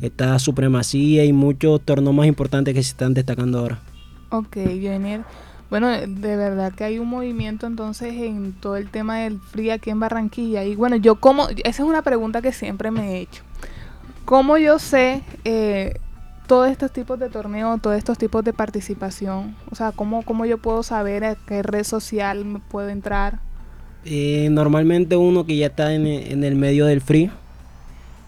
está 0.00 0.38
Supremacía 0.38 1.24
y 1.24 1.32
muchos 1.32 1.80
torneos 1.80 2.14
más 2.14 2.26
importantes 2.26 2.74
que 2.74 2.82
se 2.82 2.90
están 2.90 3.14
destacando 3.14 3.58
ahora. 3.58 3.80
Ok, 4.30 4.54
Jenner. 4.54 5.24
Bueno, 5.68 5.88
de 5.88 6.36
verdad 6.36 6.72
que 6.72 6.84
hay 6.84 6.98
un 6.98 7.08
movimiento 7.08 7.66
entonces 7.66 8.14
en 8.14 8.52
todo 8.52 8.76
el 8.76 8.88
tema 8.88 9.18
del 9.18 9.40
free 9.40 9.70
aquí 9.70 9.90
en 9.90 9.98
Barranquilla. 9.98 10.64
Y 10.64 10.76
bueno, 10.76 10.96
yo 10.96 11.16
como, 11.16 11.48
esa 11.48 11.82
es 11.82 11.88
una 11.88 12.02
pregunta 12.02 12.40
que 12.40 12.52
siempre 12.52 12.90
me 12.90 13.12
he 13.14 13.20
hecho. 13.20 13.42
¿Cómo 14.24 14.58
yo 14.58 14.78
sé 14.78 15.22
eh, 15.44 15.98
todos 16.46 16.70
estos 16.70 16.92
tipos 16.92 17.18
de 17.18 17.30
torneos, 17.30 17.80
todos 17.80 17.96
estos 17.96 18.16
tipos 18.16 18.44
de 18.44 18.52
participación? 18.52 19.56
O 19.70 19.74
sea, 19.74 19.90
¿cómo, 19.90 20.22
cómo 20.22 20.46
yo 20.46 20.58
puedo 20.58 20.82
saber 20.84 21.24
a 21.24 21.34
qué 21.34 21.62
red 21.62 21.84
social 21.84 22.44
me 22.44 22.60
puedo 22.60 22.88
entrar? 22.88 23.40
Eh, 24.06 24.48
normalmente 24.50 25.16
uno 25.16 25.44
que 25.44 25.56
ya 25.56 25.66
está 25.66 25.92
en, 25.92 26.06
en 26.06 26.44
el 26.44 26.54
medio 26.54 26.86
del 26.86 27.00
free, 27.00 27.30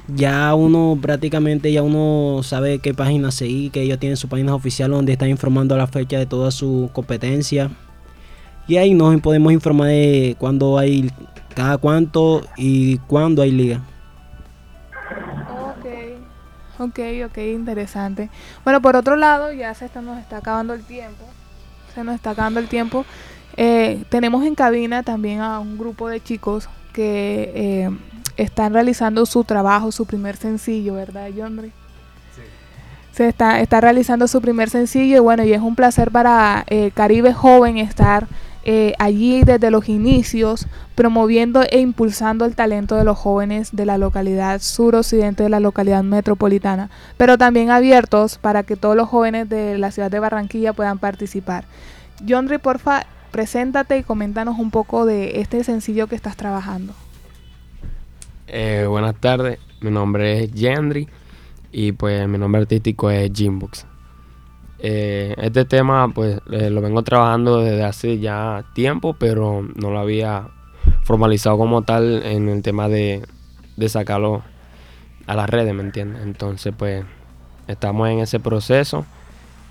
ya 0.09 0.55
uno 0.55 0.99
prácticamente 1.01 1.71
ya 1.71 1.83
uno 1.83 2.43
sabe 2.43 2.81
qué 2.81 2.95
página 2.95 3.31
seguir, 3.31 3.71
que 3.71 3.83
ellos 3.83 3.99
tienen 3.99 4.17
su 4.17 4.29
página 4.29 4.55
oficial 4.55 4.91
donde 4.91 5.13
están 5.13 5.29
informando 5.29 5.77
la 5.77 5.87
fecha 5.87 6.19
de 6.19 6.27
toda 6.27 6.51
su 6.51 6.91
competencia. 6.93 7.71
Y 8.67 8.77
ahí 8.77 8.93
nos 8.93 9.21
podemos 9.21 9.53
informar 9.53 9.89
de 9.89 10.37
cuándo 10.39 10.79
hay, 10.79 11.11
cada 11.55 11.79
cuánto 11.79 12.43
y 12.57 12.99
cuándo 12.99 13.43
hay 13.43 13.53
liga. 13.53 13.83
Ok, 16.79 17.01
ok, 17.27 17.39
interesante. 17.39 18.31
Bueno, 18.63 18.81
por 18.81 18.95
otro 18.95 19.17
lado, 19.17 19.53
ya 19.53 19.75
se 19.75 19.87
está, 19.87 20.01
nos 20.01 20.19
está 20.19 20.37
acabando 20.37 20.75
el 20.75 20.85
tiempo. 20.85 21.25
Se 21.93 22.05
nos 22.05 22.15
está 22.15 22.31
acabando 22.31 22.61
el 22.61 22.69
tiempo. 22.69 23.05
Eh, 23.61 24.05
tenemos 24.09 24.47
en 24.47 24.55
cabina 24.55 25.03
también 25.03 25.41
a 25.41 25.59
un 25.59 25.77
grupo 25.77 26.09
de 26.09 26.23
chicos 26.23 26.69
que 26.93 27.51
eh, 27.57 27.91
están 28.37 28.73
realizando 28.73 29.27
su 29.27 29.43
trabajo, 29.43 29.91
su 29.91 30.07
primer 30.07 30.37
sencillo, 30.37 30.95
¿verdad, 30.95 31.27
Yondri? 31.27 31.73
Sí. 32.37 32.43
Se 33.11 33.27
está, 33.27 33.61
está 33.61 33.81
realizando 33.81 34.29
su 34.29 34.41
primer 34.41 34.71
sencillo 34.71 35.17
y 35.17 35.19
bueno, 35.19 35.43
y 35.43 35.53
es 35.53 35.61
un 35.61 35.75
placer 35.75 36.13
para 36.13 36.65
eh, 36.69 36.93
Caribe 36.95 37.33
Joven 37.33 37.79
estar 37.79 38.29
eh, 38.63 38.95
allí 39.01 39.43
desde 39.43 39.73
los 39.73 39.89
inicios, 39.89 40.69
promoviendo 40.95 41.65
e 41.69 41.81
impulsando 41.81 42.45
el 42.45 42.55
talento 42.55 42.95
de 42.95 43.03
los 43.03 43.19
jóvenes 43.19 43.71
de 43.73 43.87
la 43.87 43.99
localidad 43.99 44.61
suroccidente 44.61 45.43
de 45.43 45.49
la 45.49 45.59
localidad 45.59 46.05
metropolitana, 46.05 46.91
pero 47.17 47.37
también 47.39 47.71
abiertos 47.71 48.39
para 48.39 48.63
que 48.63 48.77
todos 48.77 48.95
los 48.95 49.09
jóvenes 49.09 49.49
de 49.49 49.79
la 49.79 49.91
ciudad 49.91 50.13
de 50.13 50.21
Barranquilla 50.21 50.75
puedan 50.75 50.99
participar. 51.01 51.65
Yondri, 52.25 52.59
porfa, 52.59 53.07
preséntate 53.31 53.99
y 53.99 54.03
coméntanos 54.03 54.59
un 54.59 54.71
poco 54.71 55.07
de 55.07 55.41
este 55.41 55.63
sencillo 55.65 56.07
que 56.07 56.17
estás 56.17 56.37
trabajando. 56.37 56.93
Eh, 58.47 58.87
buenas 58.89 59.15
tardes, 59.17 59.59
mi 59.81 59.91
nombre 59.91 60.45
es 60.45 60.53
Yandri 60.53 61.09
y 61.71 61.93
pues 61.93 62.27
mi 62.29 62.39
nombre 62.39 62.63
artístico 62.63 63.11
es 63.11 63.31
Jimbox. 63.33 63.87
Eh, 64.81 65.35
este 65.39 65.65
tema 65.65 66.09
pues 66.15 66.41
eh, 66.51 66.71
lo 66.71 66.81
vengo 66.81 67.03
trabajando 67.03 67.61
desde 67.61 67.85
hace 67.85 68.19
ya 68.19 68.65
tiempo, 68.75 69.15
pero 69.19 69.63
no 69.75 69.91
lo 69.91 69.99
había 69.99 70.49
formalizado 71.03 71.59
como 71.59 71.83
tal 71.83 72.23
en 72.25 72.49
el 72.49 72.63
tema 72.63 72.89
de, 72.89 73.23
de 73.77 73.89
sacarlo 73.89 74.43
a 75.27 75.35
las 75.35 75.51
redes, 75.51 75.75
¿me 75.75 75.83
entiendes? 75.83 76.23
Entonces 76.23 76.73
pues 76.77 77.05
estamos 77.67 78.09
en 78.09 78.21
ese 78.21 78.41
proceso 78.41 79.05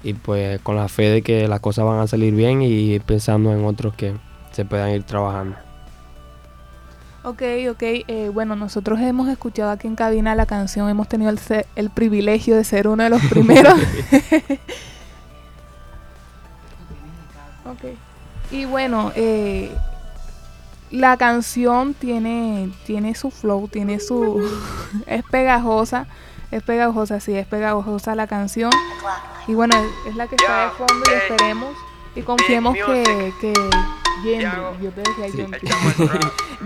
y 0.07 0.13
pues 0.13 0.61
con 0.61 0.77
la 0.77 0.87
fe 0.87 1.09
de 1.09 1.21
que 1.21 1.47
las 1.49 1.59
cosas 1.59 1.83
van 1.83 1.99
a 1.99 2.07
salir 2.07 2.33
bien 2.33 2.61
y 2.61 2.97
pensando 2.99 3.51
en 3.51 3.65
otros 3.65 3.93
que 3.93 4.15
se 4.51 4.63
puedan 4.63 4.91
ir 4.91 5.03
trabajando. 5.03 5.57
Ok, 7.23 7.41
ok. 7.69 7.83
Eh, 7.83 8.31
bueno, 8.33 8.55
nosotros 8.55 9.01
hemos 9.01 9.27
escuchado 9.27 9.69
aquí 9.69 9.85
en 9.85 9.97
cabina 9.97 10.33
la 10.33 10.45
canción, 10.45 10.89
hemos 10.89 11.09
tenido 11.09 11.29
el, 11.29 11.39
el 11.75 11.89
privilegio 11.89 12.55
de 12.55 12.63
ser 12.63 12.87
uno 12.87 13.03
de 13.03 13.09
los 13.09 13.21
primeros. 13.25 13.73
Ok. 17.69 17.83
Y 18.49 18.63
bueno, 18.63 19.11
eh, 19.13 19.69
la 20.89 21.17
canción 21.17 21.93
tiene, 21.93 22.71
tiene 22.85 23.13
su 23.13 23.29
flow, 23.29 23.67
tiene 23.67 23.99
su... 23.99 24.41
es 25.05 25.21
pegajosa, 25.23 26.07
es 26.51 26.63
pegajosa, 26.63 27.19
sí, 27.19 27.35
es 27.35 27.47
pegajosa 27.47 28.15
la 28.15 28.27
canción. 28.27 28.71
Y 29.47 29.53
bueno, 29.53 29.75
es, 30.07 30.15
la 30.15 30.27
que 30.27 30.35
está 30.35 30.65
de 30.65 30.71
fondo 30.71 31.03
y 31.09 31.13
esperemos 31.13 31.75
y 32.15 32.21
confiemos 32.21 32.75
que, 32.75 33.33
que 33.39 33.53
Yendri, 34.23 34.49
yo 34.81 34.91
te 34.91 35.01
decía 35.01 35.59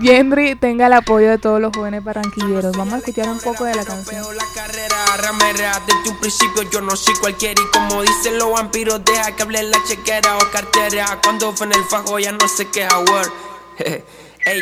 Yendri, 0.00 0.54
tenga 0.56 0.86
el 0.86 0.92
apoyo 0.94 1.28
de 1.28 1.38
todos 1.38 1.60
los 1.60 1.76
jóvenes 1.76 2.02
barranquilleros. 2.02 2.76
Vamos 2.76 2.94
a 2.94 2.98
escuchar 2.98 3.28
un 3.28 3.38
poco 3.38 3.64
de 3.64 3.74
la 3.74 3.84
canción. 3.84 4.24
La 4.36 4.44
carrera 4.54 4.96
ramera 5.18 5.82
desde 5.86 6.10
un 6.10 6.18
principio 6.18 6.62
yo 6.70 6.80
no 6.80 6.96
soy 6.96 7.14
cualquiera 7.16 7.60
y 7.60 7.78
como 7.78 8.02
dicen 8.02 8.38
los 8.38 8.52
vampiros 8.52 9.04
deja 9.04 9.32
que 9.36 9.42
hable 9.42 9.62
la 9.64 9.78
chequera 9.86 10.38
o 10.38 10.50
cartera 10.50 11.18
cuando 11.22 11.52
fue 11.52 11.66
en 11.66 11.72
el 11.74 11.84
fajo 11.84 12.18
ya 12.18 12.32
no 12.32 12.48
sé 12.48 12.68
qué 12.68 12.88
word. 13.10 13.30
Ey, 14.44 14.60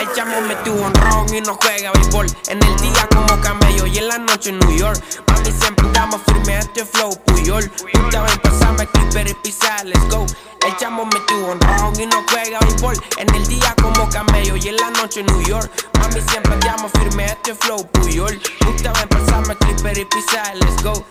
el 0.00 0.12
chamo 0.12 0.40
metió 0.40 0.72
un 0.72 0.92
ron 0.92 1.32
y 1.32 1.40
no 1.40 1.56
juega 1.62 1.92
béisbol. 1.92 2.26
En 2.48 2.60
el 2.62 2.76
día 2.80 3.08
como 3.14 3.40
camello 3.40 3.86
y 3.86 3.98
en 3.98 4.08
la 4.08 4.18
noche 4.18 4.50
en 4.50 4.58
New 4.58 4.76
York. 4.76 5.00
Mami 5.28 5.52
siempre 5.52 5.86
estamos 5.86 6.20
firme 6.26 6.58
este 6.58 6.84
flow 6.84 7.16
Puyol. 7.26 7.70
Puta 7.70 8.22
ven 8.22 8.38
pasame 8.40 8.86
clipper 8.88 9.28
y 9.28 9.34
pisar, 9.34 9.86
let's 9.86 10.08
go. 10.08 10.26
El 10.66 10.76
chamo 10.78 11.04
metió 11.04 11.36
un 11.46 11.60
ron 11.60 12.00
y 12.00 12.06
no 12.06 12.24
juega 12.28 12.58
béisbol. 12.60 12.96
En 13.18 13.32
el 13.32 13.46
día 13.46 13.72
como 13.80 14.08
camello 14.10 14.56
y 14.56 14.68
en 14.68 14.76
la 14.76 14.90
noche 14.90 15.20
en 15.20 15.26
New 15.26 15.42
York. 15.42 15.70
Mami 16.00 16.20
siempre 16.22 16.54
estamos 16.54 16.90
firme 16.98 17.26
este 17.26 17.54
flow 17.54 17.86
Puyol. 17.92 18.40
Puta 18.58 18.92
ven 18.92 19.08
pasame 19.08 19.54
clipper 19.56 19.98
y 19.98 20.04
pisar, 20.06 20.56
let's 20.56 20.82
go 20.82 21.06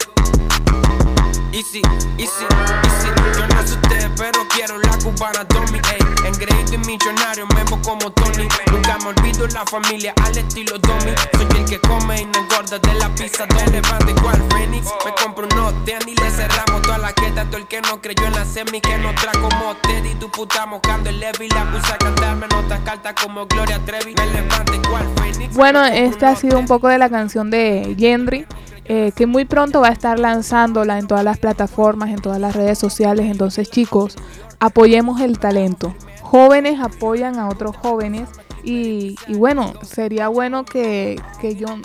Easy, 1.52 1.82
easy, 2.20 2.45
easy. 2.84 3.10
Yo 3.36 3.47
no 3.47 3.68
sé 3.68 3.74
ustedes, 3.74 4.10
pero 4.16 4.47
quiero 4.50 4.78
la 4.78 4.95
cubana 5.00 5.43
Tommy. 5.45 5.80
Ey, 5.91 6.28
engreído 6.28 6.76
y 6.76 6.78
millonario, 6.78 7.47
memo 7.47 7.82
como 7.82 8.12
Tony. 8.12 8.47
Nunca 8.72 8.97
me 9.00 9.08
olvido 9.08 9.47
la 9.47 9.66
familia 9.66 10.14
al 10.24 10.38
estilo 10.38 10.80
Tommy. 10.80 11.16
Soy 11.34 11.47
el 11.58 11.66
que 11.66 11.80
come 11.80 12.22
y 12.22 12.26
no 12.26 12.39
engorda 12.39 12.78
de 12.78 12.93
la 12.93 13.10
pizza 13.16 13.47
de 13.47 13.72
levante 13.72 14.14
cual 14.22 14.43
Phoenix. 14.52 14.88
Me 15.04 15.12
compro 15.24 15.47
unos 15.52 15.74
tenis 15.86 16.16
le 16.22 16.30
cerramos 16.30 16.84
toda 16.84 17.00
la 17.00 17.14
queta. 17.14 17.43
Todo 17.45 17.58
el 17.58 17.68
que 17.68 17.82
no 17.82 18.00
creyó 18.00 18.28
en 18.28 18.34
la 18.34 18.45
semi, 18.45 18.80
que 18.80 18.97
no 19.00 19.14
trajo 19.16 19.50
motel. 19.60 20.06
Y 20.06 20.16
tu 20.16 20.30
puta 20.30 20.68
mojando 20.68 21.10
el 21.10 21.20
Levi. 21.20 21.50
La 21.50 21.72
puse 21.72 21.91
a 21.91 21.97
cantarme 21.97 22.47
notas 22.47 22.80
cartas 22.82 23.16
como 23.20 23.47
Gloria 23.47 23.80
Trevi. 23.86 24.14
Me 24.14 24.26
levante 24.28 24.80
cual 24.88 25.08
Phoenix. 25.16 25.56
Bueno, 25.56 25.84
esta 25.84 26.30
ha 26.30 26.36
sido 26.36 26.60
un 26.60 26.68
poco 26.68 26.89
de 26.89 27.00
la 27.00 27.10
canción 27.10 27.50
de 27.50 27.95
Henry. 27.97 28.45
Eh, 28.92 29.12
que 29.16 29.28
muy 29.28 29.46
pronto 29.46 29.82
va 29.82 29.90
a 29.90 29.92
estar 29.92 30.18
lanzándola 30.20 30.98
en 30.98 31.06
todas 31.06 31.24
las 31.24 31.38
plataformas, 31.38 32.10
en 32.10 32.22
todas 32.22 32.40
las 32.40 32.56
redes 32.56 32.80
sociales. 32.80 33.28
Entonces, 33.30 33.70
chicos, 33.70 34.16
apoyemos 34.60 35.22
el 35.22 35.38
talento. 35.38 35.94
Jóvenes 36.24 36.80
apoyan 36.82 37.38
a 37.38 37.50
otros 37.50 37.78
jóvenes. 37.78 38.28
Y, 38.64 39.16
y 39.28 39.36
bueno, 39.36 39.74
sería 39.84 40.28
bueno 40.28 40.66
que, 40.66 41.22
que 41.40 41.56
John, 41.60 41.84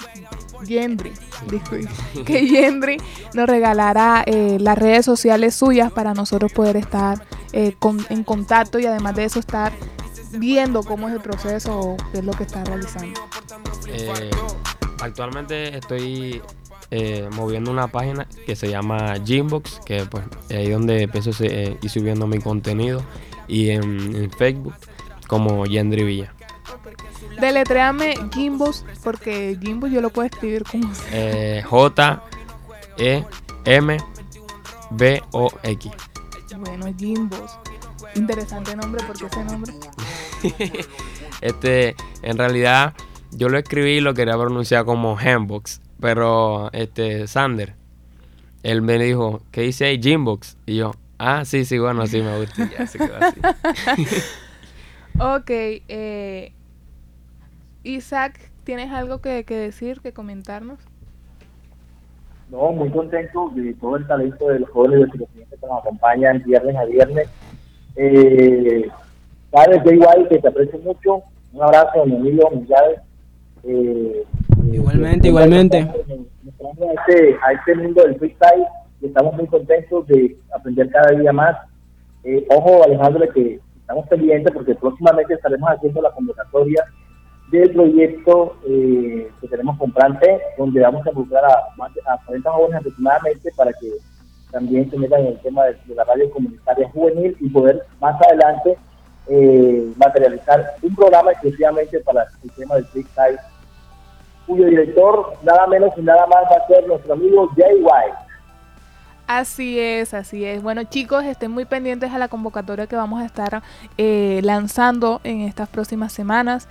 Yendri, 0.64 1.12
que 2.24 2.46
Yendri 2.48 2.96
nos 3.34 3.46
regalara 3.48 4.22
eh, 4.26 4.56
las 4.58 4.78
redes 4.78 5.04
sociales 5.04 5.54
suyas 5.54 5.92
para 5.92 6.14
nosotros 6.14 6.52
poder 6.52 6.76
estar 6.76 7.24
eh, 7.52 7.76
con, 7.78 8.04
en 8.08 8.24
contacto 8.24 8.78
y 8.78 8.86
además 8.86 9.14
de 9.14 9.24
eso 9.24 9.38
estar 9.38 9.72
viendo 10.32 10.82
cómo 10.82 11.08
es 11.08 11.14
el 11.14 11.20
proceso 11.20 11.78
o 11.78 11.96
qué 12.12 12.18
es 12.18 12.24
lo 12.24 12.32
que 12.32 12.44
está 12.44 12.64
realizando. 12.64 13.20
Eh, 13.86 14.30
actualmente 15.00 15.76
estoy 15.76 16.42
eh, 16.90 17.28
moviendo 17.32 17.70
una 17.70 17.88
página 17.88 18.26
que 18.46 18.56
se 18.56 18.68
llama 18.68 19.14
Gymbox, 19.24 19.80
que 19.84 20.04
pues 20.04 20.24
ahí 20.50 20.70
donde 20.70 21.02
empiezo 21.02 21.30
a 21.30 21.46
eh, 21.46 21.78
ir 21.80 21.90
subiendo 21.90 22.26
mi 22.26 22.38
contenido 22.38 23.02
y 23.48 23.70
en, 23.70 24.30
Facebook 24.38 24.74
como 25.26 25.66
Yendri 25.66 26.04
Villa. 26.04 26.34
Deletréame 27.40 28.14
Gymbox 28.32 28.84
porque 29.02 29.56
Gymbox 29.60 29.92
yo 29.92 30.00
lo 30.00 30.10
puedo 30.10 30.26
escribir 30.26 30.64
como 30.64 30.90
eh, 31.12 31.62
J 31.64 32.22
E 32.98 33.24
M 33.64 33.96
B 34.90 35.22
O 35.32 35.50
X. 35.62 35.92
Bueno, 36.58 36.86
Gymbox. 36.96 37.58
Interesante 38.14 38.76
nombre, 38.76 39.04
¿por 39.04 39.18
qué 39.18 39.26
ese 39.26 39.44
nombre? 39.44 39.72
este, 41.40 41.96
en 42.22 42.38
realidad 42.38 42.94
yo 43.32 43.48
lo 43.48 43.58
escribí 43.58 43.92
y 43.92 44.00
lo 44.00 44.14
quería 44.14 44.36
pronunciar 44.36 44.84
como 44.84 45.18
Handbox, 45.18 45.80
pero 46.04 46.70
este, 46.72 47.26
Sander, 47.26 47.72
él 48.62 48.82
me 48.82 48.98
dijo, 48.98 49.40
¿qué 49.50 49.62
dice 49.62 49.86
ahí? 49.86 49.98
Gymbox. 49.98 50.58
Y 50.66 50.76
yo, 50.76 50.90
ah, 51.18 51.46
sí, 51.46 51.64
sí, 51.64 51.78
bueno, 51.78 52.06
sí 52.06 52.20
me 52.20 52.36
gusta. 52.40 52.68
ya 52.78 52.86
se 52.86 52.98
quedó 52.98 53.16
así. 53.18 53.40
ok, 55.18 55.50
eh, 55.88 56.52
Isaac, 57.84 58.38
¿tienes 58.64 58.92
algo 58.92 59.22
que, 59.22 59.44
que 59.44 59.56
decir, 59.56 60.02
que 60.02 60.12
comentarnos? 60.12 60.78
No, 62.50 62.70
muy 62.72 62.90
contento 62.90 63.50
de 63.54 63.72
todo 63.72 63.96
el 63.96 64.06
talento 64.06 64.48
de 64.48 64.58
los 64.58 64.68
jóvenes 64.68 65.00
del 65.00 65.08
presidente 65.08 65.56
que 65.58 65.66
nos 65.66 65.78
acompañan 65.78 66.42
viernes 66.44 66.76
a 66.76 66.84
viernes. 66.84 67.30
Eh, 67.96 68.90
sabes, 69.50 69.82
de 69.84 69.94
igual 69.94 70.28
que 70.28 70.38
te 70.38 70.48
aprecio 70.48 70.78
mucho. 70.80 71.22
Un 71.54 71.62
abrazo, 71.62 72.04
mi 72.04 72.16
amigo, 72.16 72.50
mi 72.50 72.66
llave. 72.66 73.00
Eh, 73.66 74.24
igualmente, 74.72 75.28
igualmente. 75.28 75.78
A 75.78 76.92
este, 76.92 77.36
a 77.42 77.52
este 77.52 77.74
mundo 77.76 78.02
del 78.02 78.16
freestyle 78.16 78.64
y 79.00 79.06
estamos 79.06 79.34
muy 79.34 79.46
contentos 79.46 80.06
de 80.06 80.36
aprender 80.54 80.90
cada 80.90 81.18
día 81.18 81.32
más. 81.32 81.56
Eh, 82.24 82.46
ojo, 82.50 82.84
Alejandro, 82.84 83.28
que 83.32 83.60
estamos 83.80 84.06
pendientes 84.08 84.52
porque 84.52 84.74
próximamente 84.74 85.34
estaremos 85.34 85.68
haciendo 85.70 86.02
la 86.02 86.10
convocatoria 86.12 86.84
del 87.50 87.70
proyecto 87.72 88.56
eh, 88.66 89.30
que 89.40 89.48
tenemos 89.48 89.78
con 89.78 89.92
Plante, 89.92 90.40
donde 90.58 90.80
vamos 90.80 91.06
a 91.06 91.10
involucrar 91.10 91.44
a, 91.44 92.12
a 92.12 92.24
40 92.26 92.50
jóvenes 92.50 92.80
aproximadamente 92.80 93.50
para 93.56 93.72
que 93.72 93.90
también 94.50 94.90
se 94.90 94.98
metan 94.98 95.20
en 95.20 95.26
el 95.28 95.40
tema 95.40 95.64
de, 95.64 95.76
de 95.86 95.94
la 95.94 96.04
radio 96.04 96.30
comunitaria 96.30 96.88
juvenil 96.90 97.36
y 97.40 97.48
poder 97.50 97.82
más 98.00 98.20
adelante 98.22 98.76
eh, 99.26 99.92
materializar 99.96 100.74
un 100.82 100.94
programa 100.94 101.32
exclusivamente 101.32 101.98
para 102.00 102.26
el 102.42 102.50
tema 102.52 102.74
del 102.74 102.84
freestyle, 102.86 103.38
cuyo 104.46 104.66
director 104.66 105.34
nada 105.42 105.66
menos 105.66 105.90
y 105.96 106.02
nada 106.02 106.26
más 106.26 106.44
va 106.50 106.56
a 106.62 106.66
ser 106.66 106.86
nuestro 106.86 107.14
amigo 107.14 107.48
Jay 107.56 107.76
White. 107.76 108.18
Así 109.26 109.80
es, 109.80 110.12
así 110.12 110.44
es. 110.44 110.62
Bueno 110.62 110.84
chicos, 110.84 111.24
estén 111.24 111.50
muy 111.50 111.64
pendientes 111.64 112.12
a 112.12 112.18
la 112.18 112.28
convocatoria 112.28 112.86
que 112.86 112.96
vamos 112.96 113.22
a 113.22 113.24
estar 113.24 113.62
eh, 113.96 114.40
lanzando 114.42 115.20
en 115.24 115.40
estas 115.42 115.68
próximas 115.68 116.12
semanas. 116.12 116.68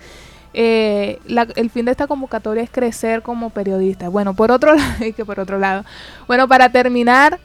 Eh, 0.56 1.18
el 1.56 1.68
fin 1.68 1.84
de 1.84 1.90
esta 1.90 2.06
convocatoria 2.06 2.62
es 2.62 2.70
crecer 2.70 3.22
como 3.22 3.50
periodista. 3.50 4.08
Bueno, 4.08 4.34
por 4.34 4.52
otro 4.52 4.74
lado, 4.76 4.92
que 5.16 5.24
por 5.24 5.40
otro 5.40 5.58
lado. 5.58 5.84
Bueno, 6.28 6.46
para 6.46 6.68
terminar, 6.68 7.40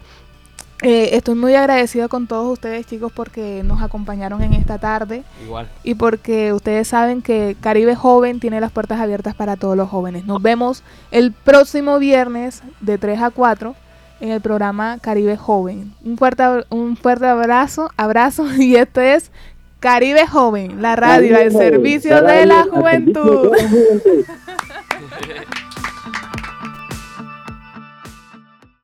eh, 0.82 1.10
estoy 1.14 1.36
muy 1.36 1.56
agradecida 1.56 2.08
con 2.08 2.26
todos 2.28 2.52
ustedes 2.54 2.86
chicos 2.88 3.12
porque 3.14 3.64
nos 3.66 3.82
acompañaron 3.82 4.42
en 4.42 4.54
esta 4.54 4.78
tarde 4.78 5.24
Igual. 5.44 5.68
y 5.84 5.96
porque 5.96 6.54
ustedes 6.54 6.88
saben 6.88 7.22
que 7.22 7.58
Caribe 7.60 7.96
Joven 7.96 8.40
tiene 8.40 8.62
las 8.62 8.72
puertas 8.72 9.00
abiertas 9.00 9.36
para 9.36 9.58
todos 9.58 9.76
los 9.76 9.90
jóvenes. 9.90 10.26
Nos 10.26 10.42
vemos 10.42 10.84
el 11.12 11.34
próximo 11.34 12.00
viernes 12.00 12.64
de 12.80 12.98
3 12.98 13.22
a 13.22 13.30
4 13.30 13.76
en 14.22 14.32
el 14.32 14.42
programa 14.42 15.00
Caribe 15.02 15.36
Joven. 15.36 15.94
Un 16.04 16.18
fuerte, 16.18 16.44
un 16.70 16.96
fuerte 16.96 17.26
abrazo, 17.26 17.90
abrazo 17.98 18.46
y 18.58 18.76
esto 18.76 19.02
es 19.02 19.32
Caribe 19.82 20.28
Joven, 20.28 20.82
la 20.82 20.96
radio 20.96 21.34
Caribe 21.34 21.44
al 21.44 21.52
Joven, 21.52 21.68
servicio 21.68 22.18
servicio 22.18 22.20
juventud. 22.20 22.40
de 22.40 22.46
la 22.46 22.64
juventud. 22.64 23.52